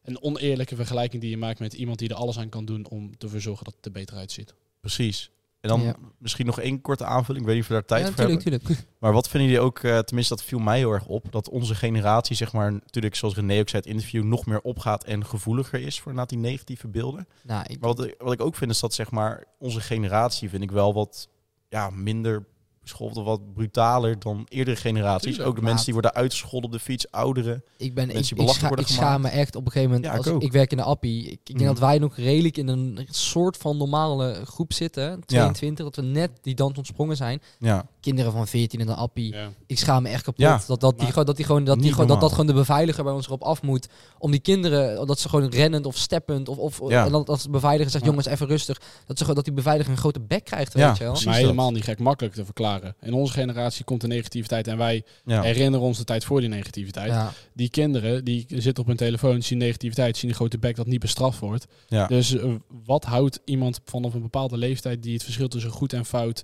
[0.03, 3.17] Een oneerlijke vergelijking die je maakt met iemand die er alles aan kan doen om
[3.17, 4.53] te verzorgen dat het er beter uitziet.
[4.79, 5.31] precies.
[5.61, 5.95] En dan Ja.
[6.17, 7.43] misschien nog één korte aanvulling.
[7.43, 8.39] Ik weet niet of we daar tijd ja, voor hebben.
[8.39, 8.85] tuurlijk.
[8.99, 11.75] Maar wat vinden jullie ook, eh, tenminste dat viel mij heel erg op, dat onze
[11.75, 15.79] generatie, zeg maar, natuurlijk zoals René ook zei, het interview nog meer opgaat en gevoeliger
[15.81, 17.27] is voor inderdaad die negatieve beelden.
[17.41, 20.49] Nou, ik, Maar wat, ik- wat ik ook vind is dat, zeg maar, onze generatie
[20.49, 21.29] vind ik wel wat
[21.69, 22.45] ja, minder
[22.83, 25.27] beschoold of wat brutaler dan eerdere generaties.
[25.27, 27.63] Tuurlijk, ook de mensen die worden uitgescholden op de fiets, ouderen.
[27.77, 29.93] Ik, ben, ik, Mensen die ik, scha- worden ik schaam me echt op een gegeven
[29.95, 30.13] moment.
[30.13, 31.23] Ja, ik als, ik werk in de appie.
[31.23, 31.67] Ik, ik denk Mhm.
[31.67, 35.21] dat wij nog redelijk in een soort van normale groep zitten.
[35.25, 37.41] 22, dat we net die dans ontsprongen zijn.
[37.59, 39.33] Ja, kinderen van 14 en een appie.
[39.33, 39.49] Ja.
[39.67, 40.41] Ik schaam me echt kapot.
[40.41, 43.03] Ja, dat, dat, die, dat, die gewoon, dat, die gewoon, dat, dat gewoon de beveiliger
[43.03, 43.87] bij ons erop af moet.
[44.17, 46.47] Om die kinderen, dat ze gewoon rennend of steppend.
[46.49, 47.05] Of, of Ja.
[47.05, 48.09] en dat, dat de beveiliger zegt, Ja.
[48.09, 48.77] jongens, even rustig.
[48.77, 51.17] Dat, ze, gewoon- dat die beveiliger een grote bek krijgt, Ja, weet je wel.
[51.25, 52.95] Maar helemaal niet gek makkelijk te verklaren.
[53.01, 55.41] In onze generatie komt de negativiteit en wij Ja.
[55.41, 57.09] herinneren ons de tijd voor die negativiteit.
[57.11, 57.31] Ja.
[57.53, 60.99] Die kinderen die zitten op hun telefoon, zien negativiteit, zien die grote bek dat niet
[60.99, 61.65] bestraft wordt.
[61.87, 62.07] Ja.
[62.07, 62.51] Dus eh,
[62.85, 66.43] wat houdt iemand vanaf een bepaalde leeftijd die het verschil tussen goed en fout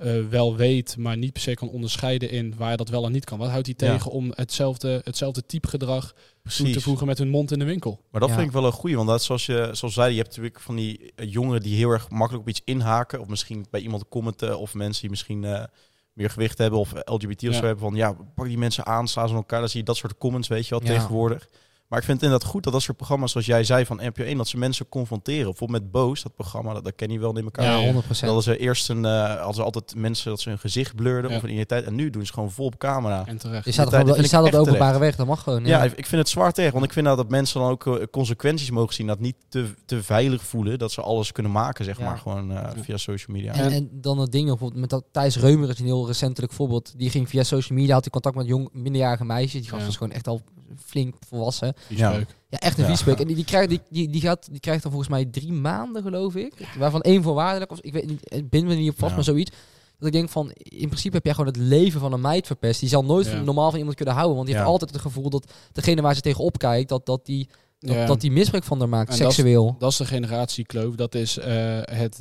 [0.00, 3.24] eh, wel weet, maar niet per se kan onderscheiden in waar dat wel en niet
[3.24, 3.38] kan?
[3.38, 3.92] Wat houdt hij Ja.
[3.94, 6.14] tegen om hetzelfde, hetzelfde type gedrag
[6.56, 8.00] toe te voegen met hun mond in de winkel?
[8.10, 8.34] Maar dat Ja.
[8.36, 10.60] vind ik wel een goeie, want dat is zoals je zoals zei, je hebt natuurlijk
[10.60, 14.08] van die eh, jongeren die heel erg makkelijk op iets inhaken, of misschien bij iemand
[14.08, 15.64] commenten, of mensen die misschien eh,
[16.12, 17.58] meer gewicht hebben of LGBT of Ja.
[17.58, 19.96] zo hebben van ja, pak die mensen aan, slaan ze elkaar, dan zie je dat
[19.96, 20.94] soort comments, weet je wel, Ja.
[20.94, 21.48] tegenwoordig.
[21.90, 24.22] Maar ik vind het inderdaad goed dat dat soort programma's, zoals jij zei van NPO
[24.22, 25.44] 1, dat ze mensen confronteren.
[25.44, 27.64] Bijvoorbeeld met Boos, dat programma, dat, dat ken je wel in elkaar.
[27.64, 28.02] Ja, Ja, ja.
[28.02, 28.20] 100%.
[28.20, 31.36] Dat ze eerst een, eh hadden ze altijd mensen dat ze hun gezicht blurden Ja.
[31.36, 31.84] of een identiteit.
[31.84, 33.26] En nu doen ze gewoon vol op camera.
[33.26, 33.64] En terecht.
[33.64, 34.98] je staat, vind je ik staat op de openbare terecht.
[34.98, 35.64] weg, dat mag gewoon.
[35.64, 36.72] Ja, Ja, ik vind het zwaar tegen.
[36.72, 39.06] Want ik vind nou dat mensen dan ook eh, consequenties mogen zien.
[39.06, 40.78] Dat niet te, te veilig voelen.
[40.78, 42.04] Dat ze alles kunnen maken, zeg Ja.
[42.04, 42.18] maar.
[42.18, 43.52] Gewoon eh, via social media.
[43.52, 46.92] En, en dan het ding bijvoorbeeld met dat Thijs Reumer is een heel recentelijk voorbeeld.
[46.96, 49.60] Die ging via social media, had hij contact met jong, minderjarige meisjes.
[49.60, 50.40] Die gast was gewoon echt al
[50.84, 51.74] flink volwassen.
[51.88, 52.12] Ja.
[52.48, 53.16] Ja, echt een Ja.
[53.16, 56.02] En die, die, krijgt, die, die, die, gaat, die krijgt dan volgens mij drie maanden,
[56.02, 56.52] geloof ik.
[56.78, 57.70] Waarvan één voorwaardelijk.
[57.70, 59.14] Of, ik weet niet, ik ben me niet op vast, Ja.
[59.16, 59.50] maar zoiets.
[59.98, 62.80] Dat ik denk van, in principe heb jij gewoon het leven van een meid verpest.
[62.80, 64.36] Die zal nooit normaal van iemand kunnen houden.
[64.36, 64.62] Want die Ja.
[64.62, 68.06] heeft altijd het gevoel dat degene waar ze tegenop kijkt, dat, dat, die, dat, Ja.
[68.06, 69.76] dat die misbruik van haar maakt, En dat is- seksueel.
[69.78, 70.94] Dat is de generatiekloof.
[70.94, 72.20] Dat is eh, het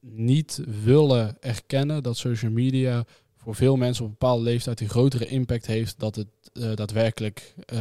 [0.00, 3.04] niet willen erkennen dat social media
[3.36, 7.54] voor veel mensen op een bepaalde leeftijd een grotere impact heeft dat het eh, daadwerkelijk
[7.64, 7.80] eh,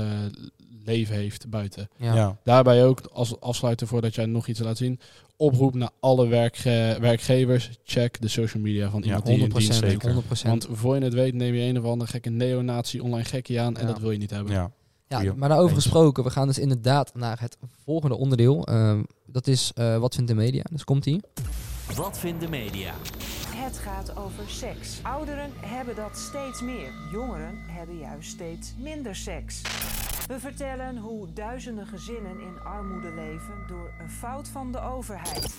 [0.87, 1.89] leven heeft buiten.
[1.97, 2.15] Ja.
[2.15, 2.37] Ja.
[2.43, 4.99] Daarbij ook als afsluiter voordat jij nog iets laat zien.
[5.37, 7.69] Oproep naar alle werkge- werkgevers.
[7.83, 9.53] Check de social media van Ja, iemand die in 100%.
[9.57, 10.03] dienst werkt.
[10.03, 10.49] 100%.
[10.49, 13.75] Want voor je het weet neem je een of andere gekke neonazi online gekkie aan.
[13.77, 13.87] En Ja.
[13.91, 14.53] dat wil je niet hebben.
[14.53, 14.71] ja.
[15.09, 18.65] Ja, maar daarover gesproken, we gaan dus inderdaad naar het volgende onderdeel.
[18.65, 20.63] Ehm, dat is eh, wat vindt de media?
[20.71, 21.21] Dus komt ie.
[21.95, 22.93] Wat vindt de media?
[23.67, 24.99] Het gaat over seks.
[25.03, 26.91] Ouderen hebben dat steeds meer.
[27.11, 29.61] Jongeren hebben juist steeds minder seks.
[30.27, 35.55] We vertellen hoe duizenden gezinnen in armoede leven door een fout van de overheid.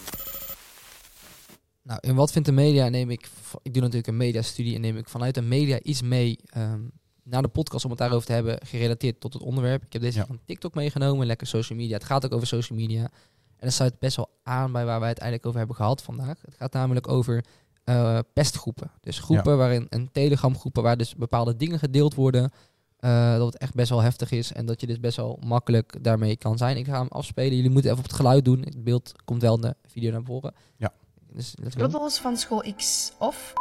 [1.83, 3.29] Nou, in wat vindt de media neem ik,
[3.63, 6.81] ik doe natuurlijk een mediastudie en neem ik vanuit de media iets mee ehm,
[7.23, 9.85] naar de podcast om het daarover te hebben, gerelateerd tot het onderwerp.
[9.85, 10.27] Ik heb deze Ja.
[10.27, 11.95] van TikTok meegenomen, lekker social media.
[11.95, 13.03] Het gaat ook over social media.
[13.57, 16.41] En dat sluit best wel aan bij waar wij het eigenlijk over hebben gehad vandaag.
[16.41, 17.45] Het gaat namelijk over
[17.89, 18.91] eh, pestgroepen.
[19.01, 22.51] Dus groepen waarin, en telegram groepen waar dus bepaalde dingen gedeeld worden.
[22.99, 26.05] eh, dat het echt best wel heftig is en dat je dus best wel makkelijk
[26.05, 26.77] daarmee kan zijn.
[26.77, 27.57] Ik ga hem afspelen.
[27.57, 28.61] Jullie moeten even op het geluid doen.
[28.61, 30.55] Het beeld komt wel in de video naar voren.
[30.77, 30.93] Ja.
[31.33, 31.55] Dus.
[31.77, 33.53] Roddels van school X of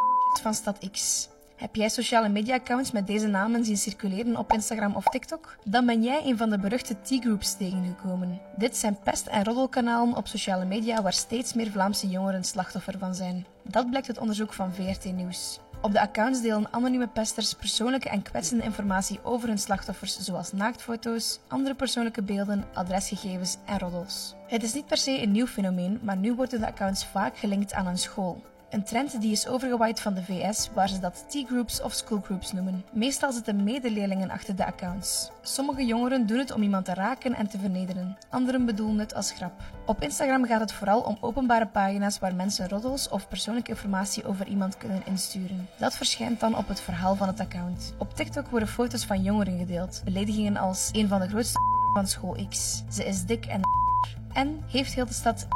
[0.42, 1.30] van stad X.
[1.58, 5.58] Heb jij sociale media-accounts met deze namen zien circuleren op Instagram of TikTok?
[5.64, 8.40] Dan ben jij een van de beruchte T-groups tegengekomen.
[8.58, 13.16] Dit zijn pest- en roddelkanalen op sociale media waar steeds meer Vlaamse jongeren slachtoffer van
[13.16, 13.46] zijn.
[13.64, 15.60] Dat blijkt uit onderzoek van VRT Nieuws.
[15.82, 21.40] Op de accounts delen anonieme pesters persoonlijke en kwetsende informatie over hun slachtoffers, zoals naaktfoto's,
[21.48, 24.36] andere persoonlijke beelden, adresgegevens en roddels.
[24.48, 27.74] Het is niet per se een nieuw fenomeen, maar nu worden de accounts vaak gelinkt
[27.74, 28.42] aan een school.
[28.70, 32.84] Een trend die is overgewaaid van de VS, waar ze dat T-groups of schoolgroups noemen.
[32.92, 35.32] Meestal zitten medeleerlingen achter de accounts.
[35.42, 38.18] Sommige jongeren doen het om iemand te raken en te vernederen.
[38.30, 39.62] Anderen bedoelen het als grap.
[39.86, 44.48] Op Instagram gaat het vooral om openbare pagina's waar mensen roddels of persoonlijke informatie over
[44.48, 45.68] iemand kunnen insturen.
[45.78, 47.94] Dat verschijnt dan op het verhaal van het account.
[47.98, 50.02] Op TikTok worden foto's van jongeren gedeeld.
[50.04, 51.60] Beledigingen als een van de grootste
[51.94, 52.84] van school X.
[52.92, 53.62] Ze is dik en
[54.42, 55.48] en heeft heel de stad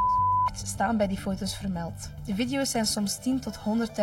[0.58, 2.10] staan bij die foto's vermeld.
[2.26, 3.60] De video's zijn soms 10 tot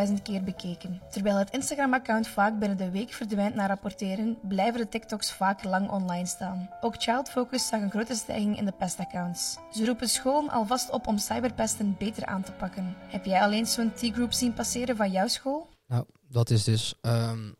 [0.08, 1.00] 100.000 keer bekeken.
[1.10, 5.90] Terwijl het Instagram-account vaak binnen de week verdwijnt na rapporteren, blijven de TikToks vaak lang
[5.90, 6.70] online staan.
[6.80, 9.56] Ook Child Focus zag een grote stijging in de pestaccounts.
[9.72, 12.94] Ze roepen scholen alvast op om cyberpesten beter aan te pakken.
[13.08, 15.68] Heb jij alleen zo'n T-group zien passeren van jouw school?
[15.86, 17.50] Nou, dat is dus ehm,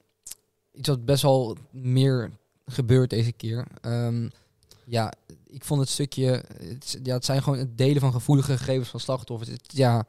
[0.72, 2.30] iets wat best wel meer
[2.66, 3.66] gebeurt deze keer.
[3.80, 4.28] Ehm,
[4.84, 5.12] ja,
[5.50, 9.00] ik vond het stukje, het, ja, het zijn gewoon het delen van gevoelige gegevens van
[9.00, 9.50] slachtoffers.
[9.50, 10.06] Het, ja,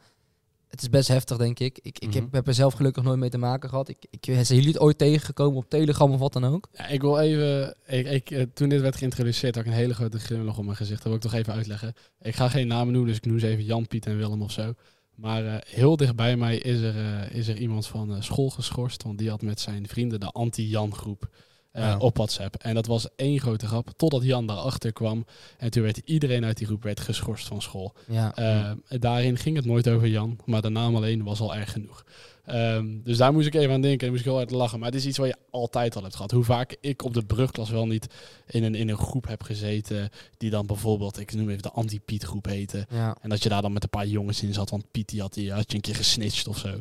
[0.68, 1.80] het is best heftig, denk ik.
[1.82, 2.36] Ik, ik heb, Mhm.
[2.36, 3.90] heb er zelf gelukkig nooit mee te maken gehad.
[3.90, 6.68] Ik, ik, zijn jullie het ooit tegengekomen op Telegram of wat dan ook?
[6.74, 9.94] Ja, ik wil even, ik, ik, eh, toen dit werd geïntroduceerd, had ik een hele
[9.94, 10.98] grote glimlach op mijn gezicht.
[10.98, 11.94] Dat wil ik toch even uitleggen.
[12.22, 14.52] Ik ga geen namen noemen, dus ik noem ze even Jan, Piet en Willem of
[14.52, 14.74] zo.
[15.16, 19.04] Maar eh, heel dicht bij mij is er, eh, is er iemand van school geschorst,
[19.04, 21.30] want die had met zijn vrienden de anti-Jan groep.
[21.72, 21.98] Eh, Ja.
[21.98, 22.56] op WhatsApp.
[22.56, 25.26] En dat was één grote grap, totdat Jan daarachter kwam.
[25.58, 27.94] En toen werd iedereen uit die groep werd geschorst van school.
[28.08, 28.36] Ja.
[28.36, 32.04] Eh, daarin ging het nooit over Jan, maar de naam alleen was al erg genoeg.
[32.46, 34.80] Ehm, dus daar moest ik even aan denken en moest ik heel hard lachen.
[34.80, 36.32] Maar het is iets wat je altijd al hebt gehad.
[36.32, 38.08] Hoe vaak ik op de brugklas wel niet
[38.48, 42.24] in een, in een groep heb gezeten die dan bijvoorbeeld, ik noem even de anti-Piet
[42.24, 42.86] groep heette.
[42.90, 43.18] ja.
[43.22, 45.34] En dat je daar dan met een paar jongens in zat, want Piet die had,
[45.34, 46.80] die had je een keer gesnitcht of zo.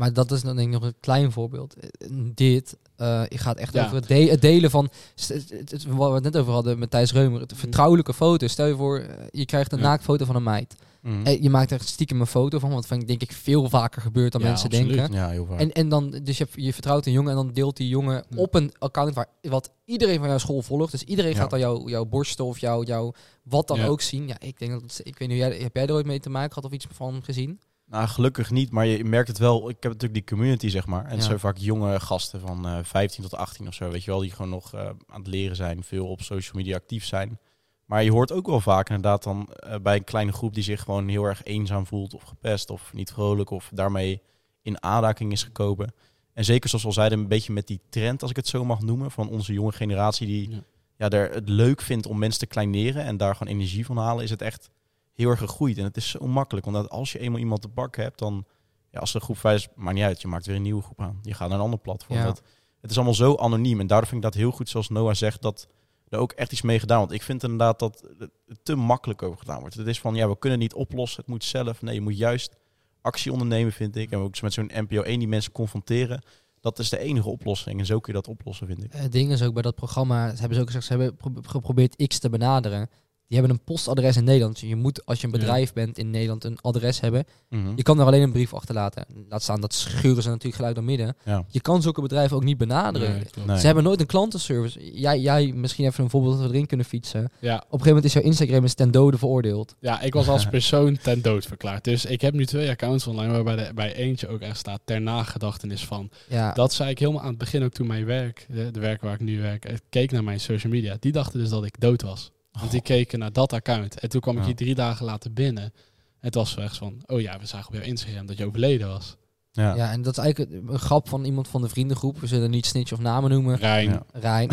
[0.00, 1.74] Maar dat is dan denk ik nog een klein voorbeeld.
[1.76, 3.84] Eh, Dit eh gaat echt Ja.
[3.84, 4.88] over het, de- het delen van,
[5.26, 8.52] het, wat we het net over hadden met Thijs Reumer, het vertrouwelijke foto's.
[8.52, 9.78] Stel je voor, eh, je krijgt een.
[9.78, 9.84] Ja.
[9.84, 10.74] naaktfoto van een meid.
[11.02, 11.26] Mhm.
[11.26, 14.32] En je maakt er stiekem een foto van, wat van denk ik veel vaker gebeurt
[14.32, 14.96] dan Ja, mensen absoluut.
[14.96, 15.14] denken.
[15.14, 15.60] Ja, heel vaak.
[15.60, 18.24] En, en dan, dus je, hebt- je vertrouwt een jongen en dan deelt die jongen
[18.36, 20.90] op een account waar wat iedereen van jouw school volgt.
[20.92, 24.26] Dus iedereen gaat dan jouw, jouw borsten of jouw, jouw wat dan ook zien.
[24.28, 26.52] Ja, ik denk dat ik weet niet, jij, heb jij er ooit mee te maken
[26.52, 27.60] gehad of iets van gezien?
[27.90, 29.68] Nou, gelukkig niet, maar je merkt het wel.
[29.68, 31.04] Ik heb natuurlijk die community, zeg maar.
[31.04, 31.24] En het Ja.
[31.24, 34.20] zijn vaak jonge gasten van eh 15 tot 18 of zo, weet je wel.
[34.20, 37.38] Die gewoon nog eh, aan het leren zijn, veel op social media actief zijn.
[37.84, 40.80] Maar je hoort ook wel vaak inderdaad dan eh, bij een kleine groep die zich
[40.82, 44.22] gewoon heel erg eenzaam voelt of gepest of niet vrolijk of daarmee
[44.62, 45.92] in aanraking is gekomen.
[46.32, 48.64] En zeker zoals we al zeiden, een beetje met die trend, als ik het zo
[48.64, 50.58] mag noemen, van onze jonge generatie die Ja.
[50.96, 51.08] ja.
[51.10, 54.30] er het leuk vindt om mensen te kleineren en daar gewoon energie van halen, is
[54.30, 54.70] het echt
[55.14, 55.78] heel erg gegroeid.
[55.78, 58.44] En het is zo makkelijk, omdat als je eenmaal iemand te pakken hebt, dan,
[58.90, 61.00] ja, als de groep vijf is, maakt niet uit, je maakt weer een nieuwe groep
[61.00, 61.18] aan.
[61.22, 62.18] Je gaat naar een ander platform.
[62.18, 62.24] Ja.
[62.24, 62.42] Dat,
[62.80, 65.42] het is allemaal zo anoniem en daardoor vind ik dat heel goed, zoals Noah zegt,
[65.42, 65.68] dat
[66.08, 67.12] er ook echt iets mee gedaan wordt.
[67.12, 68.30] Ik vind inderdaad dat er
[68.62, 69.74] te makkelijk over gedaan wordt.
[69.74, 71.82] Het is van, ja, we kunnen het niet oplossen, het moet zelf.
[71.82, 72.56] Nee, je moet juist
[73.00, 74.10] actie ondernemen, vind ik.
[74.10, 76.22] En ook met zo'n NPO 1 die mensen confronteren.
[76.60, 77.78] Dat is de enige oplossing.
[77.78, 78.92] En zo kun je dat oplossen, vind ik.
[78.92, 81.42] Het ding is ook bij dat programma, ze hebben ze ook gezegd, ze hebben pro-
[81.50, 82.90] geprobeerd X te benaderen.
[83.30, 84.60] Die hebben een postadres in Nederland.
[84.60, 85.38] Dus je moet, als je een Ja.
[85.38, 87.24] bedrijf bent in Nederland, een adres hebben.
[87.48, 87.72] Mhm.
[87.76, 89.04] Je kan er alleen een brief achterlaten.
[89.28, 91.16] Laat staan, dat schuren ze natuurlijk gelijk door midden.
[91.24, 91.44] Ja.
[91.48, 93.10] Je kan zulke bedrijven ook niet benaderen.
[93.10, 93.48] Nee, klopt.
[93.48, 93.58] Nee.
[93.58, 94.98] Ze hebben nooit een klantenservice.
[95.00, 97.24] Jij, jij misschien even een voorbeeld dat we erin kunnen fietsen.
[97.24, 99.74] Op Ja, een gegeven moment is jouw Instagram is ten dode veroordeeld.
[99.80, 101.84] ja, ik was als persoon ten dood verklaard.
[101.84, 105.00] Dus ik heb nu twee accounts online waarbij de, bij eentje ook echt staat ter
[105.00, 106.10] nagedachtenis van.
[106.28, 109.02] Ja, Dat zei ik helemaal aan het begin ook toen mijn werk, de, de werk
[109.02, 110.96] waar ik nu werk, eh, keek naar mijn social media.
[111.00, 112.30] Die dachten dus dat ik dood was.
[112.58, 114.00] Want die keken naar dat account.
[114.00, 114.46] En toen kwam ik Ja.
[114.46, 115.64] hier drie dagen later binnen.
[115.64, 115.72] En
[116.20, 119.16] het was echt van, oh ja, we zagen op jouw Instagram dat je overleden was.
[119.52, 119.74] Ja.
[119.74, 122.20] ja, en dat is eigenlijk een grap van iemand van de vriendengroep.
[122.20, 123.56] We zullen niet snitch of namen noemen.
[123.56, 123.90] Rijn.
[123.90, 124.02] Ja.
[124.12, 124.48] Rijn.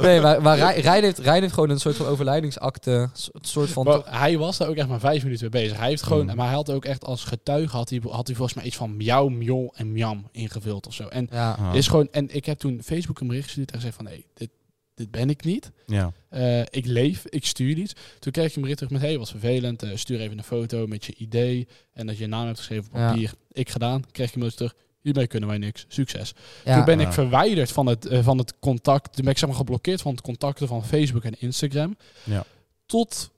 [0.00, 2.90] nee, maar, maar Rijn, Rijn heeft, Rijn heeft gewoon een soort van overlijdingsakte.
[2.90, 3.84] Een soort van...
[3.84, 5.78] Maar hij was daar ook echt maar vijf minuten mee bezig.
[5.78, 6.36] Hij heeft gewoon, Mm.
[6.36, 8.96] maar hij had ook echt als getuige had hij, had hij volgens mij iets van
[8.96, 11.06] miauw, mjol en miam ingevuld of zo.
[11.08, 14.04] En ja, is gewoon, en ik heb toen Facebook een bericht gestuurd en gezegd van,
[14.04, 14.50] nee, dit,
[14.94, 15.70] dit ben ik niet.
[15.86, 16.12] Ja.
[16.28, 17.92] Eh, ik leef, ik stuur iets.
[18.18, 19.82] Toen kreeg ik een bericht terug met, hey, wat vervelend.
[19.82, 22.84] eh, stuur even een foto met je idee en dat je je naam hebt geschreven
[22.92, 23.08] op Ja.
[23.08, 23.32] papier.
[23.52, 24.74] Ik gedaan, kreeg ik een mailtje terug.
[25.00, 25.84] Hiermee kunnen wij niks.
[25.88, 26.32] Succes.
[26.64, 29.12] ja, toen ben ik verwijderd van het, eh, van het contact.
[29.14, 31.96] Toen ben ik zeg maar geblokkeerd van het contacten van Facebook en Instagram.
[32.24, 32.44] Ja.
[32.86, 33.30] Tot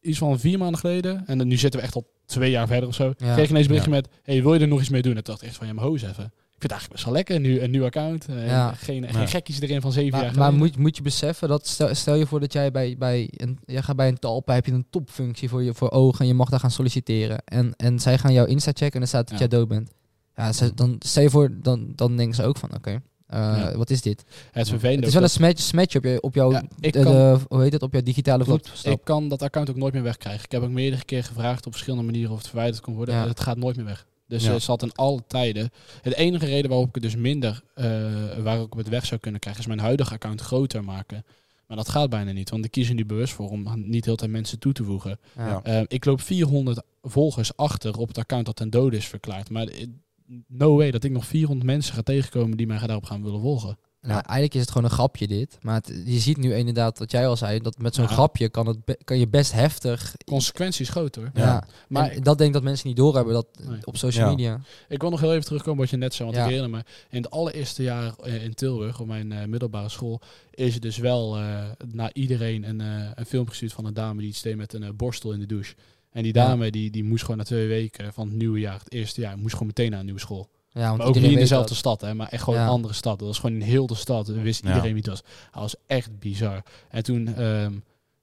[0.00, 1.26] iets van vier maanden geleden.
[1.26, 3.04] En dan, nu zitten we echt al twee jaar verder of zo.
[3.04, 3.32] Ja.
[3.32, 5.16] Kreeg ik ineens een berichtje met, hey, wil je er nog iets mee doen?
[5.16, 6.32] En toen dacht ik echt van, ja, maar hoes even.
[6.62, 7.40] Ik vind het eigenlijk best wel lekker.
[7.40, 8.26] Nu een nieuw account.
[8.28, 8.72] eh, Ja.
[8.74, 9.12] Geen, Ja.
[9.12, 10.50] geen gekkies erin van zeven jaar maar, geleden.
[10.58, 13.58] maar moet, moet je beseffen dat stel, stel je voor dat jij bij, bij een,
[13.66, 16.34] jij gaat bij een talpa heb je een topfunctie voor je voor ogen en je
[16.34, 19.38] mag daar gaan solliciteren en, en zij gaan jouw Insta checken en dan staat dat
[19.38, 19.46] Ja.
[19.46, 19.90] jij dood bent.
[20.36, 23.76] Ja, ze, dan stel je voor dan, dan denken ze ook van oké, eh, Ja.
[23.76, 24.24] wat is dit?
[24.52, 27.12] het vervelende Het is wel een smatch op, je, op jouw Ja, ik de- kan-
[27.12, 28.92] de- hoe heet het op jouw digitale voetstap.
[28.92, 30.44] Ik kan dat account ook nooit meer wegkrijgen.
[30.44, 33.14] Ik heb ook meerdere keer gevraagd op verschillende manieren of het verwijderd kon worden.
[33.14, 33.26] Ja.
[33.28, 34.06] Het gaat nooit meer weg.
[34.32, 34.52] Dus Ja.
[34.52, 35.70] het zat in alle tijden.
[36.02, 37.84] Het enige reden waarop ik het dus minder, eh
[38.42, 41.24] waar ik het weg zou kunnen krijgen, is mijn huidige account groter maken.
[41.66, 44.16] Maar dat gaat bijna niet, want ik kies er nu bewust voor om niet heel
[44.16, 45.18] tijd mensen toe te voegen.
[45.36, 45.60] Ja.
[45.62, 49.50] Eh, ik loop 400 volgers achter op het account dat ten dode is verklaard.
[49.50, 49.86] Maar eh,
[50.46, 53.78] no way dat ik nog 400 mensen ga tegenkomen die mij daarop gaan willen volgen.
[54.02, 55.58] Nou, eigenlijk is het gewoon een grapje dit.
[55.60, 58.10] Maar het- je ziet nu inderdaad, wat jij al zei, dat met zo'n Ja.
[58.10, 60.14] grapje kan, het be- kan je best heftig...
[60.24, 61.30] Consequenties groot hoor.
[61.34, 61.64] Ja, Ja.
[61.88, 63.78] Maar en dat denk ik dat mensen niet doorhebben dat Nee.
[63.84, 64.30] op social Ja.
[64.30, 64.60] media.
[64.88, 66.44] Ik wil nog heel even terugkomen wat je net zei, want Ja.
[66.46, 66.84] ik herinner me.
[67.10, 70.96] In het allereerste jaar eh, in Tilburg, op mijn eh, middelbare school, is het dus
[70.96, 74.56] wel eh, naar iedereen een, eh, een film gestuurd van een dame die iets deed
[74.56, 75.74] met een borstel in de douche.
[76.10, 76.46] En die Ja.
[76.46, 79.38] dame die, die moest gewoon na twee weken van het nieuwe jaar, het eerste jaar,
[79.38, 80.48] moest gewoon meteen naar een nieuwe school.
[80.74, 81.78] Ja, want Maar ook niet iedereen in dezelfde dat.
[81.78, 82.64] stad, hè, maar echt gewoon Ja.
[82.64, 83.18] een andere stad.
[83.18, 84.26] Dat was gewoon in heel de stad.
[84.28, 84.68] Wist Ja.
[84.68, 85.22] iedereen wie het was.
[85.50, 86.62] Hij was echt bizar.
[86.88, 87.72] En toen, ehm,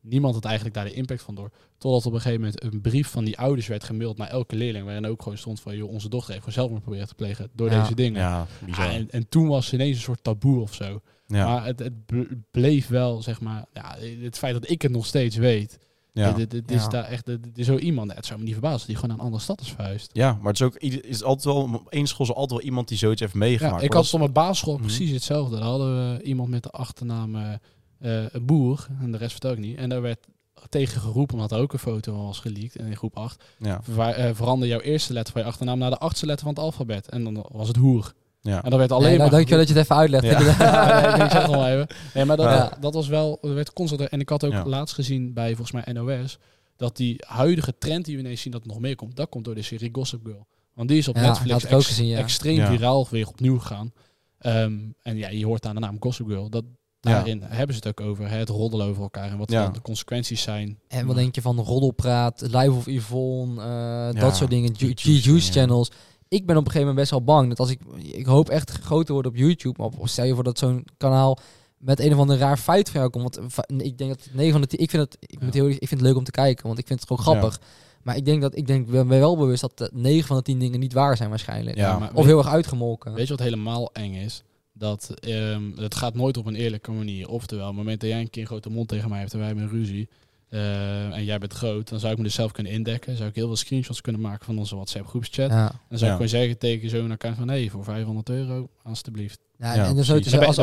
[0.02, 1.52] niemand had eigenlijk daar de impact van door.
[1.78, 4.86] Totdat op een gegeven moment een brief van die ouders werd gemaild naar elke leerling.
[4.86, 7.72] Waarin ook gewoon stond van, joh, onze dochter heeft gewoon zelfmoord proberen te plegen door
[7.72, 7.82] Ja.
[7.82, 8.22] deze dingen.
[8.22, 8.86] Ja, bizar.
[8.86, 11.02] Ja, en, en toen was ineens een soort taboe of zo.
[11.28, 11.46] ja.
[11.46, 15.06] Maar het, het ble- bleef wel, zeg maar, ja, het feit dat ik het nog
[15.06, 15.80] steeds weet,
[16.14, 16.32] Ja.
[16.32, 16.90] Dit, dit, dit is Ja.
[16.90, 19.26] daar echt, dit, is zo iemand, het zou me niet verbazen, die gewoon naar een
[19.26, 20.10] andere stad is verhuisd.
[20.14, 22.88] Ja, maar het is ook is altijd wel op één school is altijd wel iemand
[22.88, 23.80] die zoiets heeft meegemaakt.
[23.82, 24.84] Ja, ik had op mijn basisschool Mhm.
[24.84, 25.56] precies hetzelfde.
[25.56, 27.54] Daar hadden we iemand met de achternaam eh,
[28.00, 29.78] eh, een boer, en de rest vertel ik niet.
[29.78, 30.28] En daar werd
[30.70, 33.44] tegen geroepen, omdat er ook een foto was geleakt in groep 8.
[33.60, 36.46] is- ja, Ver, eh, verander jouw eerste letter van je achternaam naar de achtste letter
[36.46, 37.10] van het alfabet.
[37.10, 38.14] En dan was het hoer.
[38.42, 38.64] Ja.
[38.64, 39.40] En dat werd alleen Nee, nou, maar...
[39.40, 40.24] dankjewel dat je het even uitlegt.
[40.24, 40.32] Ja.
[41.02, 41.88] Nee, ik denk, zeg het nog maar even.
[42.14, 42.78] Nee, maar dat, Ja.
[42.80, 44.10] dat was wel, er werd constant.
[44.10, 44.66] En ik had ook Ja.
[44.66, 46.38] laatst gezien bij volgens mij NOS
[46.78, 49.46] dat die huidige trend die we ineens zien dat het nog meer komt, dat komt
[49.46, 50.48] door de serie Gossip Girl.
[50.74, 52.18] Want die is op Ja, Netflix had ik ook ex- gezien, ja.
[52.18, 52.68] extreem Ja.
[52.68, 53.94] viraal weer opnieuw gegaan.
[54.40, 56.50] Ehm, en ja, je hoort aan de naam Gossip Girl.
[56.50, 56.64] Dat,
[57.02, 57.12] Ja.
[57.12, 60.42] daarin hebben ze het ook over, hè, het roddelen over elkaar en wat de consequenties
[60.42, 60.80] zijn.
[60.88, 65.34] En wat denk je van roddelpraat, Live of Yvonne, eh, Ja, dat soort dingen, juice,
[65.34, 65.52] ja.
[65.52, 65.92] channels.
[66.30, 68.72] Ik ben op een gegeven moment best wel bang dat als ik, ik hoop echt
[68.72, 71.38] groter te worden op YouTube, maar stel je voor dat zo'n kanaal
[71.78, 73.36] met een of ander raar feit van jou komt.
[73.36, 75.68] Want va- ik denk dat 9 van de 10, ik vind het, ik, moet heel,
[75.70, 77.60] ik vind het leuk om te kijken, want ik vind het gewoon grappig.
[78.04, 80.60] Maar ik denk dat ik denk, ben wel bewust dat de 9 van de 10
[80.60, 81.78] dingen niet waar zijn waarschijnlijk.
[81.78, 82.00] Ja.
[82.00, 83.14] maar Of heel erg uitgemolken.
[83.14, 84.44] Weet je wat helemaal eng is?
[84.74, 87.30] Dat ehm, het gaat nooit op een eerlijke manier.
[87.30, 89.38] Oftewel, op het moment dat jij een keer een grote mond tegen mij hebt en
[89.38, 90.10] wij hebben een ruzie.
[90.50, 93.16] Eh, en jij bent groot, dan zou ik me dus zelf kunnen indekken.
[93.18, 95.50] Zou ik heel veel screenshots kunnen maken van onze WhatsApp groepschat.
[95.50, 95.70] Ja.
[95.72, 96.08] En dan zou Ja.
[96.08, 97.50] ik gewoon zeggen tegen zo'n account van...
[97.50, 99.40] Hé, voor 500 euro, alsjeblieft.
[99.58, 100.60] Ja, Ja, en dan als, als, wij, als,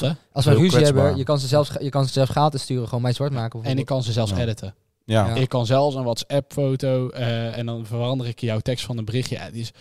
[0.00, 2.88] wij, als, wij ruzie hebben, je kan ze zelfs, je kan ze zelfs gratis sturen,
[2.88, 4.38] gewoon mij zwart maken En ik kan ze zelfs Ja.
[4.38, 4.74] editen.
[5.04, 5.26] Ja.
[5.28, 5.34] Ja.
[5.34, 9.36] Ik kan zelfs een WhatsApp-foto eh, en dan verander ik jouw tekst van een berichtje.
[9.36, 9.72] Ja, die is,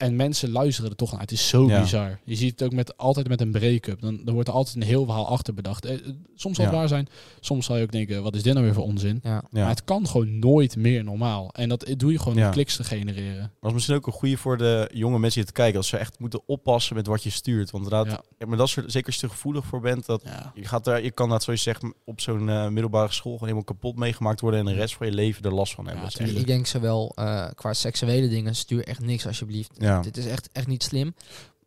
[0.00, 1.20] en mensen luisteren er toch naar.
[1.20, 1.80] Het is zo Ja.
[1.80, 2.18] bizar.
[2.24, 4.00] Je ziet het ook met, altijd met een break-up.
[4.00, 5.84] Dan, dan wordt er altijd een heel verhaal achter bedacht.
[5.84, 6.00] Eh, eh,
[6.34, 6.80] soms zal het Ja.
[6.80, 7.08] waar zijn.
[7.40, 9.20] Soms zal je ook denken, wat is dit nou weer voor onzin?
[9.22, 9.30] Ja.
[9.30, 9.42] Ja.
[9.60, 11.50] Maar het kan gewoon nooit meer normaal.
[11.52, 12.46] En dat doe je gewoon Ja.
[12.46, 13.38] om kliks te genereren.
[13.40, 15.76] Maar dat is misschien ook een goede voor de jonge mensen die het kijken.
[15.78, 17.70] Als ze echt moeten oppassen met wat je stuurt.
[17.70, 20.52] Want inderdaad, maar dat soort, zeker als je er gevoelig voor bent, dat Ja.
[20.54, 23.48] je, gaat daar, je kan dat zoals je zegt op zo'n eh, middelbare school gewoon
[23.48, 26.36] helemaal kapot meegemaakt worden en de rest van je leven er last van hebben.
[26.36, 29.70] Ik denk zowel eh, qua seksuele dingen, stuur echt niks alsjeblieft.
[29.90, 30.00] Ja.
[30.00, 31.14] Dit is echt, echt niet slim.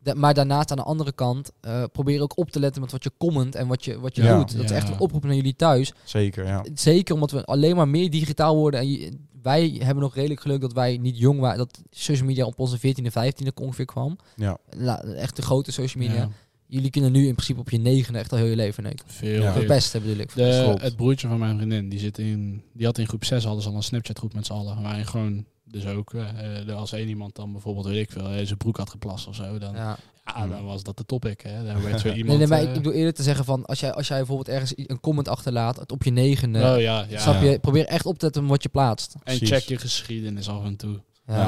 [0.00, 3.04] Da- maar daarnaast aan de andere kant, eh, probeer ook op te letten met wat
[3.04, 4.36] je comment en wat je, wat je Ja.
[4.38, 4.56] doet.
[4.56, 5.92] Dat is echt een oproep naar jullie thuis.
[6.04, 6.64] Zeker, ja.
[6.74, 8.80] Zeker omdat we alleen maar meer digitaal worden.
[8.80, 11.58] En je- wij hebben nog redelijk geluk dat wij niet jong waren.
[11.58, 14.18] Dat social media op onze 14e, 15e ongeveer kwam.
[14.36, 14.58] Ja.
[14.76, 16.20] La- echt de grote social media.
[16.20, 16.28] Ja.
[16.66, 19.04] Jullie kunnen nu in principe op je negende echt al heel je leven neuken.
[19.06, 19.42] Veel.
[19.42, 19.66] Ja.
[19.66, 20.34] Beste bedoel ik.
[20.34, 23.62] De, het broertje van mijn vriendin, die, zit in, die had in groep 6 hadden
[23.62, 24.82] ze al een Snapchat groep met z'n allen.
[24.82, 25.44] Waarin gewoon,
[25.74, 28.76] dus ook, eh, eh, als één iemand dan bijvoorbeeld, weet ik veel, eh, zijn broek
[28.76, 29.96] had geplast of zo, dan, ja.
[30.24, 30.46] Ja.
[30.46, 31.40] dan was dat de topic.
[31.40, 31.64] Hè.
[31.64, 32.26] Dan werd zo iemand...
[32.26, 34.72] Nee, nee, maar ik, bedoel eerder te zeggen van als jij, als jij bijvoorbeeld ergens
[34.76, 37.18] een comment achterlaat, het op je negende, oh ja, ja.
[37.18, 37.50] snap ja.
[37.50, 37.58] je?
[37.58, 39.14] Probeer echt op te letten wat je plaatst.
[39.14, 39.48] En Precies.
[39.48, 41.00] check je geschiedenis af en toe.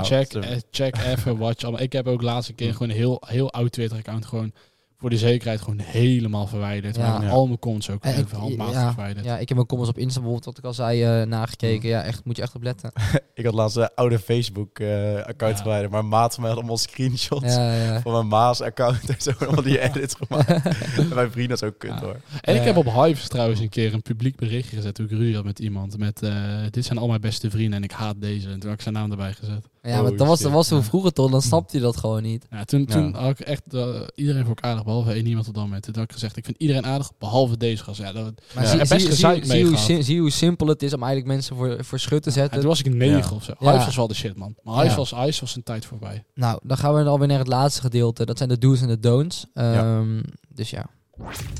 [0.02, 1.84] Check, check even wat je allemaal...
[1.84, 4.52] Ik heb ook laatst een keer gewoon een heel, heel oud Twitter-account gewoon
[4.98, 6.96] voor de zekerheid gewoon helemaal verwijderd.
[6.96, 7.12] Ja.
[7.12, 7.28] Maar Ja.
[7.30, 9.24] al mijn comments ook En ik- even handmatig ja, verwijderd.
[9.24, 11.88] Ja, ik heb mijn comments op Insta bijvoorbeeld, wat ik al zei, eh, nagekeken.
[11.88, 12.92] Ja, echt, moet je echt op letten.
[13.34, 15.62] Ik had laatst een oude Facebook-account Ja.
[15.62, 18.00] verwijderd, maar maat van mij had allemaal screenshots Ja, ja.
[18.00, 19.30] van mijn Maas-account en zo.
[19.38, 20.48] Allemaal die edits gemaakt.
[20.96, 22.00] en mijn vriend dat is ook kut Ja.
[22.00, 22.20] hoor.
[22.40, 25.34] En ik heb op Hives trouwens een keer een publiek berichtje gezet toen ik ruzie
[25.34, 25.98] had met iemand.
[25.98, 26.32] Met, eh,
[26.70, 28.48] dit zijn al mijn beste vrienden en ik haat deze.
[28.48, 29.66] En toen had ik zijn naam erbij gezet.
[29.86, 30.84] Ja, maar Oh, dat was, dat was toen Ja.
[30.84, 32.46] vroeger toch, dan snapte je dat gewoon niet.
[32.50, 32.86] Ja, toen, Ja.
[32.86, 35.82] toen had ik echt eh, iedereen voor elkaar aardig, behalve één iemand op dat moment.
[35.82, 37.98] Toen had ik gezegd, ik vind iedereen aardig, behalve deze gast.
[38.00, 38.70] Ja, dat, Maar Ja.
[38.70, 41.56] zie, zie, best zie, gezeik zie, hoe, zie hoe simpel het is om eigenlijk mensen
[41.56, 42.58] voor, voor schut te ja, zetten.
[42.60, 43.36] toen was ik een negen Ja.
[43.36, 43.52] of zo.
[43.58, 43.70] Ja.
[43.70, 44.54] Hives was wel de shit, man.
[44.62, 44.94] Maar Ja.
[44.96, 46.24] was, Hives was zijn tijd voorbij.
[46.34, 48.24] Nou, dan gaan we alweer naar het laatste gedeelte.
[48.24, 49.46] Dat zijn de do's en de don'ts.
[49.54, 50.20] Ehm,
[50.54, 50.86] Dus ja.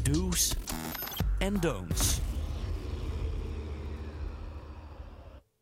[0.02, 0.52] Do's
[1.38, 2.18] en don'ts.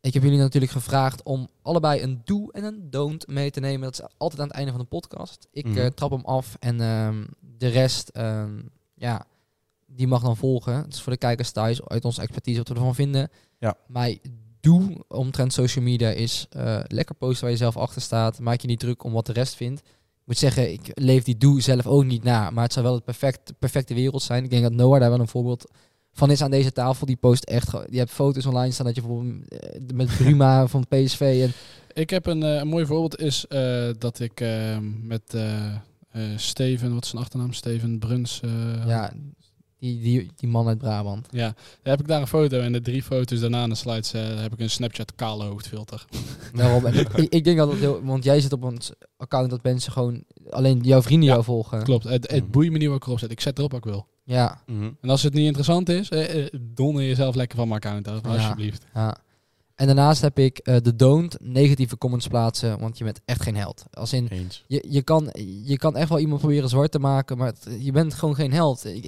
[0.05, 3.81] Ik heb jullie natuurlijk gevraagd om allebei een do en een don't mee te nemen.
[3.81, 5.47] Dat is altijd aan het einde van de podcast.
[5.51, 5.77] Ik Mhm.
[5.77, 7.25] eh, trap hem af en ehm,
[7.57, 8.61] de rest, ehm,
[8.95, 9.25] ja,
[9.85, 10.75] die mag dan volgen.
[10.75, 13.29] Het is voor de kijkers thuis, uit onze expertise, wat we ervan vinden.
[13.59, 13.77] Ja.
[13.87, 14.19] Mijn
[14.59, 18.39] do omtrent social media is eh, lekker posten waar je zelf achter staat.
[18.39, 19.79] Maak je niet druk om wat de rest vindt.
[19.79, 22.49] Ik moet zeggen, ik leef die do zelf ook niet na.
[22.49, 24.43] Maar het zou wel het perfect, perfecte wereld zijn.
[24.43, 25.71] Ik denk dat Noah daar wel een voorbeeld
[26.17, 27.05] van is aan deze tafel.
[27.05, 30.67] Die post echt, gewoon- die hebt foto's online staan dat je bijvoorbeeld eh, met Bruma
[30.73, 31.51] van PSV en
[32.01, 34.43] Ik heb een, eh, een mooi voorbeeld is eh, dat ik
[35.01, 35.35] met
[36.35, 37.53] Steven, wat is zijn achternaam?
[37.53, 38.39] Steven Bruns.
[38.87, 39.13] ja,
[39.79, 41.27] die, die, die man uit Brabant.
[41.31, 41.47] Ja,
[41.81, 44.53] daar heb ik daar een foto en de drie foto's daarna in de slides heb
[44.53, 46.05] ik een Snapchat kale hoofdfilter.
[46.53, 48.79] Daarom, ik, ik denk dat het heel, want jij zit op een
[49.17, 51.83] account dat mensen gewoon alleen jouw vrienden Ja, jou volgen.
[51.83, 52.51] Klopt, het, het Mhm.
[52.51, 53.31] boeit me niet wat ik erop zet.
[53.31, 54.07] Ik zet erop wat ik wil.
[54.27, 54.89] Ja, Mhm.
[55.01, 58.21] En als het niet interessant is, eh, eh, donder jezelf lekker van mijn account af,
[58.25, 58.85] alsjeblieft.
[58.93, 59.17] ja.
[59.75, 63.55] En daarnaast heb ik eh, de don't negatieve comments plaatsen, want je bent echt geen
[63.55, 63.85] held.
[63.91, 64.63] Als in, Eens.
[64.67, 65.29] je, je, kan,
[65.63, 68.53] je kan echt wel iemand proberen zwart te maken, maar het- je bent gewoon geen
[68.53, 68.85] held.
[68.85, 69.03] Ik,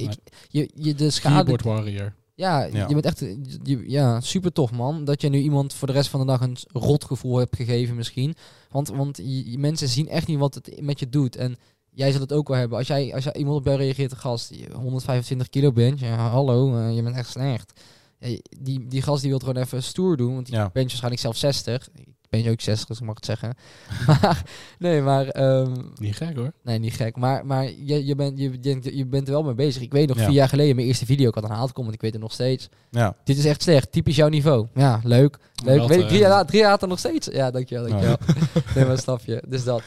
[0.50, 2.14] je, je, de schade, Keyboard warrior.
[2.36, 2.88] Ja, Ja.
[2.88, 3.20] je bent echt
[3.64, 5.06] je- ja, super tof man.
[5.06, 8.36] Dat je nu iemand voor de rest van de dag een rotgevoel hebt gegeven misschien.
[8.72, 11.36] Want, want je- mensen zien echt niet wat het met je doet.
[11.36, 11.58] En
[11.94, 12.78] jij zal het ook wel hebben.
[12.78, 16.00] Als jij, als jij iemand op jou reageert, een gast, die 125 kilo bent.
[16.00, 17.80] Ja, hallo, eh, je bent echt slecht.
[18.20, 20.34] Ja, die, die gast die wil gewoon even stoer doen.
[20.34, 20.70] Want die Ja.
[20.74, 21.88] bent waarschijnlijk zelf 60.
[21.94, 23.56] Ik ben je ook 60, dus ik mag het zeggen.
[24.08, 24.44] maar,
[24.80, 25.28] nee, maar...
[25.28, 26.52] ehm, Niet gek hoor.
[26.64, 27.16] Nee, niet gek.
[27.16, 29.82] Maar, maar je, je, bent, je, je, je bent er wel mee bezig.
[29.82, 30.24] Ik weet nog, Ja.
[30.26, 32.70] vier jaar geleden, mijn eerste video, ik had een komen, ik weet het nog steeds.
[32.92, 33.16] Ja.
[33.24, 34.68] Dit is echt slecht, typisch jouw niveau.
[34.74, 35.38] Ja, leuk.
[35.66, 35.88] leuk.
[35.88, 37.28] Weet eh, drie, jaar, drie jaar later nog steeds.
[37.32, 38.18] Ja, dankjewel, dankjewel.
[38.76, 39.44] nee, maar snap je.
[39.48, 39.82] Dus dat.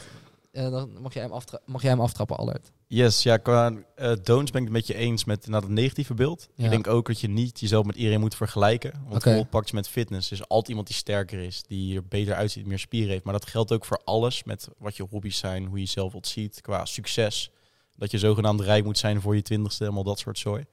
[0.51, 1.31] En dan mag jij hem,
[1.65, 2.71] mag jij hem aftrappen, Allard.
[2.87, 6.13] Yes, ja, qua eh don'ts ben ik het met je eens met inderdaad het negatieve
[6.13, 6.47] beeld.
[6.55, 6.63] Ja.
[6.63, 8.93] Ik denk ook dat je niet jezelf met iedereen moet vergelijken.
[9.07, 10.31] Want je met fitness.
[10.31, 13.23] Is altijd iemand die sterker is, die er beter uitziet, meer spieren heeft.
[13.23, 16.27] Maar dat geldt ook voor alles, met wat je hobby's zijn, hoe je jezelf wat
[16.27, 17.51] ziet, qua succes.
[17.95, 20.65] Dat je zogenaamd rijk moet zijn voor je twintigste, allemaal dat soort zooi.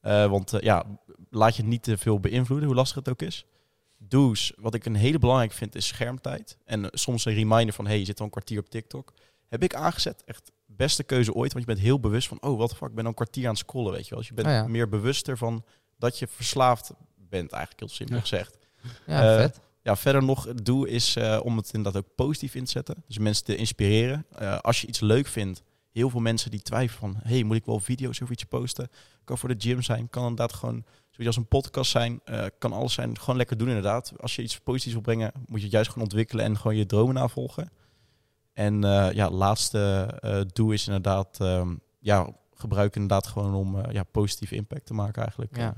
[0.00, 0.84] Eh, want eh, ja,
[1.30, 3.46] laat je niet te veel beïnvloeden, hoe lastig het ook is.
[3.98, 6.56] Do's, wat ik een hele belangrijk vind, is schermtijd.
[6.64, 9.12] En eh, soms een reminder van, hey, je zit al een kwartier op TikTok.
[9.48, 11.52] Heb ik aangezet, echt beste keuze ooit.
[11.52, 13.50] Want je bent heel bewust van, oh, wat fuck, ik ben al een kwartier aan
[13.50, 14.18] het scrollen, weet je wel.
[14.18, 14.66] Dus je bent Oh ja.
[14.66, 15.64] meer bewuster van
[15.98, 18.20] dat je verslaafd bent, eigenlijk heel simpel Ja.
[18.20, 18.56] gezegd.
[19.06, 19.60] Ja, Eh, vet.
[19.82, 23.04] Ja, verder nog het doel is eh, om het inderdaad ook positief in te zetten.
[23.06, 24.26] Dus mensen te inspireren.
[24.60, 25.62] Als je iets leuk vindt,
[25.92, 27.20] heel veel mensen die twijfelen van...
[27.30, 28.88] hey, moet ik wel video's over iets posten?
[29.24, 30.84] Kan voor de gym zijn, kan inderdaad gewoon
[31.16, 32.20] zoiets als een podcast zijn.
[32.24, 34.12] eh, kan alles zijn, gewoon lekker doen inderdaad.
[34.20, 36.44] Als je iets positiefs wil brengen, moet je het juist gewoon ontwikkelen...
[36.44, 37.70] en gewoon je dromen navolgen.
[38.52, 41.40] En eh, ja, laatste eh doel is inderdaad...
[41.40, 45.56] ehm, ja, gebruik inderdaad gewoon om ja, positieve impact te maken eigenlijk.
[45.56, 45.74] Ja.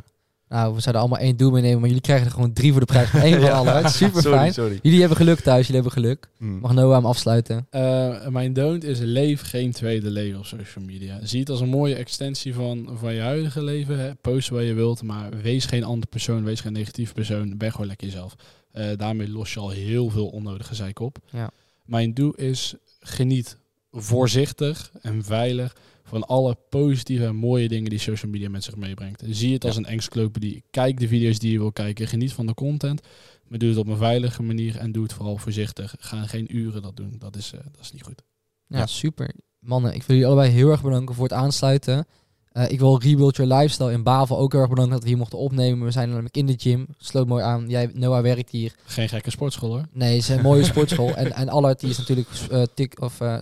[0.49, 2.87] Nou, we zouden allemaal één doel meenemen, maar jullie krijgen er gewoon drie voor de
[2.87, 3.53] prijs van één van Ja.
[3.53, 3.91] Allard.
[3.91, 4.53] Super fijn.
[4.53, 4.79] sorry.
[4.83, 6.29] Jullie hebben geluk thuis, jullie hebben geluk.
[6.37, 6.59] Hmm.
[6.59, 7.67] Mag Noah hem afsluiten?
[7.71, 11.19] Eh, mijn don't is leef geen tweede leven op social media.
[11.23, 13.99] Zie het als een mooie extensie van, van je huidige leven.
[13.99, 14.15] Hè.
[14.15, 16.45] Post waar je wilt, maar wees geen andere persoon.
[16.45, 17.57] Wees geen negatieve persoon.
[17.57, 18.35] Ben gewoon lekker jezelf.
[18.73, 21.19] Eh, daarmee los je al heel veel onnodige zeik op.
[21.31, 21.51] Ja.
[21.85, 23.57] Mijn doel is geniet
[23.93, 25.77] voorzichtig en veilig
[26.09, 29.23] van alle positieve en mooie dingen die social media met zich meebrengt.
[29.27, 30.65] Zie het als een encyclopedie.
[30.71, 32.07] Kijk de video's die je wil kijken.
[32.07, 33.01] Geniet van de content.
[33.49, 35.95] Maar doe het op een veilige manier en doe het vooral voorzichtig.
[35.99, 37.15] Ga geen uren dat doen.
[37.19, 38.23] Dat is, eh, dat is niet goed.
[38.67, 38.87] Ja, Ja.
[38.87, 39.35] super.
[39.59, 42.07] Mannen, ik wil jullie allebei heel erg bedanken voor het aansluiten.
[42.49, 45.19] Eh, ik wil Rebuild Your Lifestyle in Bavel ook heel erg bedanken dat we hier
[45.19, 45.85] mochten opnemen.
[45.85, 46.87] We zijn namelijk in de gym.
[46.99, 47.69] Sloot mooi aan.
[47.69, 48.75] Jij, Noah, werkt hier.
[48.85, 49.87] Geen gekke sportschool hoor.
[49.93, 51.15] Nee, het is een mooie sportschool.
[51.15, 53.39] En, en Allard, die is natuurlijk eh tik, of, eh,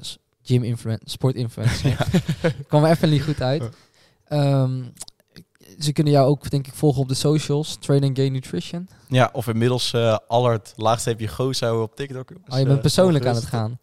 [0.47, 2.06] gym influencer, sport influencer.
[2.68, 3.62] Kwam er even niet goed uit.
[4.24, 4.82] Ehm,
[5.78, 7.77] ze kunnen jou ook, denk ik, volgen op de socials.
[7.81, 8.89] Training Gain Nutrition.
[9.09, 12.28] Ja, of inmiddels eh Allard, laagste heb je Gozo op TikTok.
[12.28, 13.78] Dus, Oh, je bent eh, persoonlijk aan het gaan.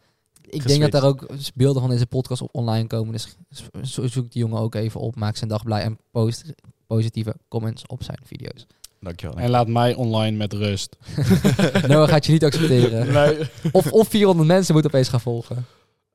[0.49, 1.25] Ik denk dat daar ook
[1.55, 3.11] beelden van deze podcast op online komen.
[3.11, 3.35] Dus
[3.83, 5.15] zo- zoek die jongen ook even op.
[5.15, 6.43] Maak zijn dag blij en post
[6.87, 8.65] positieve comments op zijn video's.
[8.99, 9.37] Dankjewel.
[9.37, 10.95] En laat mij online met rust.
[11.87, 13.11] Noah gaat je niet accepteren.
[13.13, 13.49] Nee.
[13.71, 15.65] Of, of 400 mensen moeten opeens gaan volgen.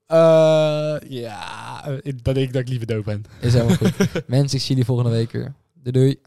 [0.08, 3.24] Eh, ja, eh, dan denk ik dat ik liever dood ben.
[3.40, 3.96] Is helemaal goed.
[4.26, 5.52] mensen, ik zie jullie volgende week weer.
[5.82, 6.20] Doei doei.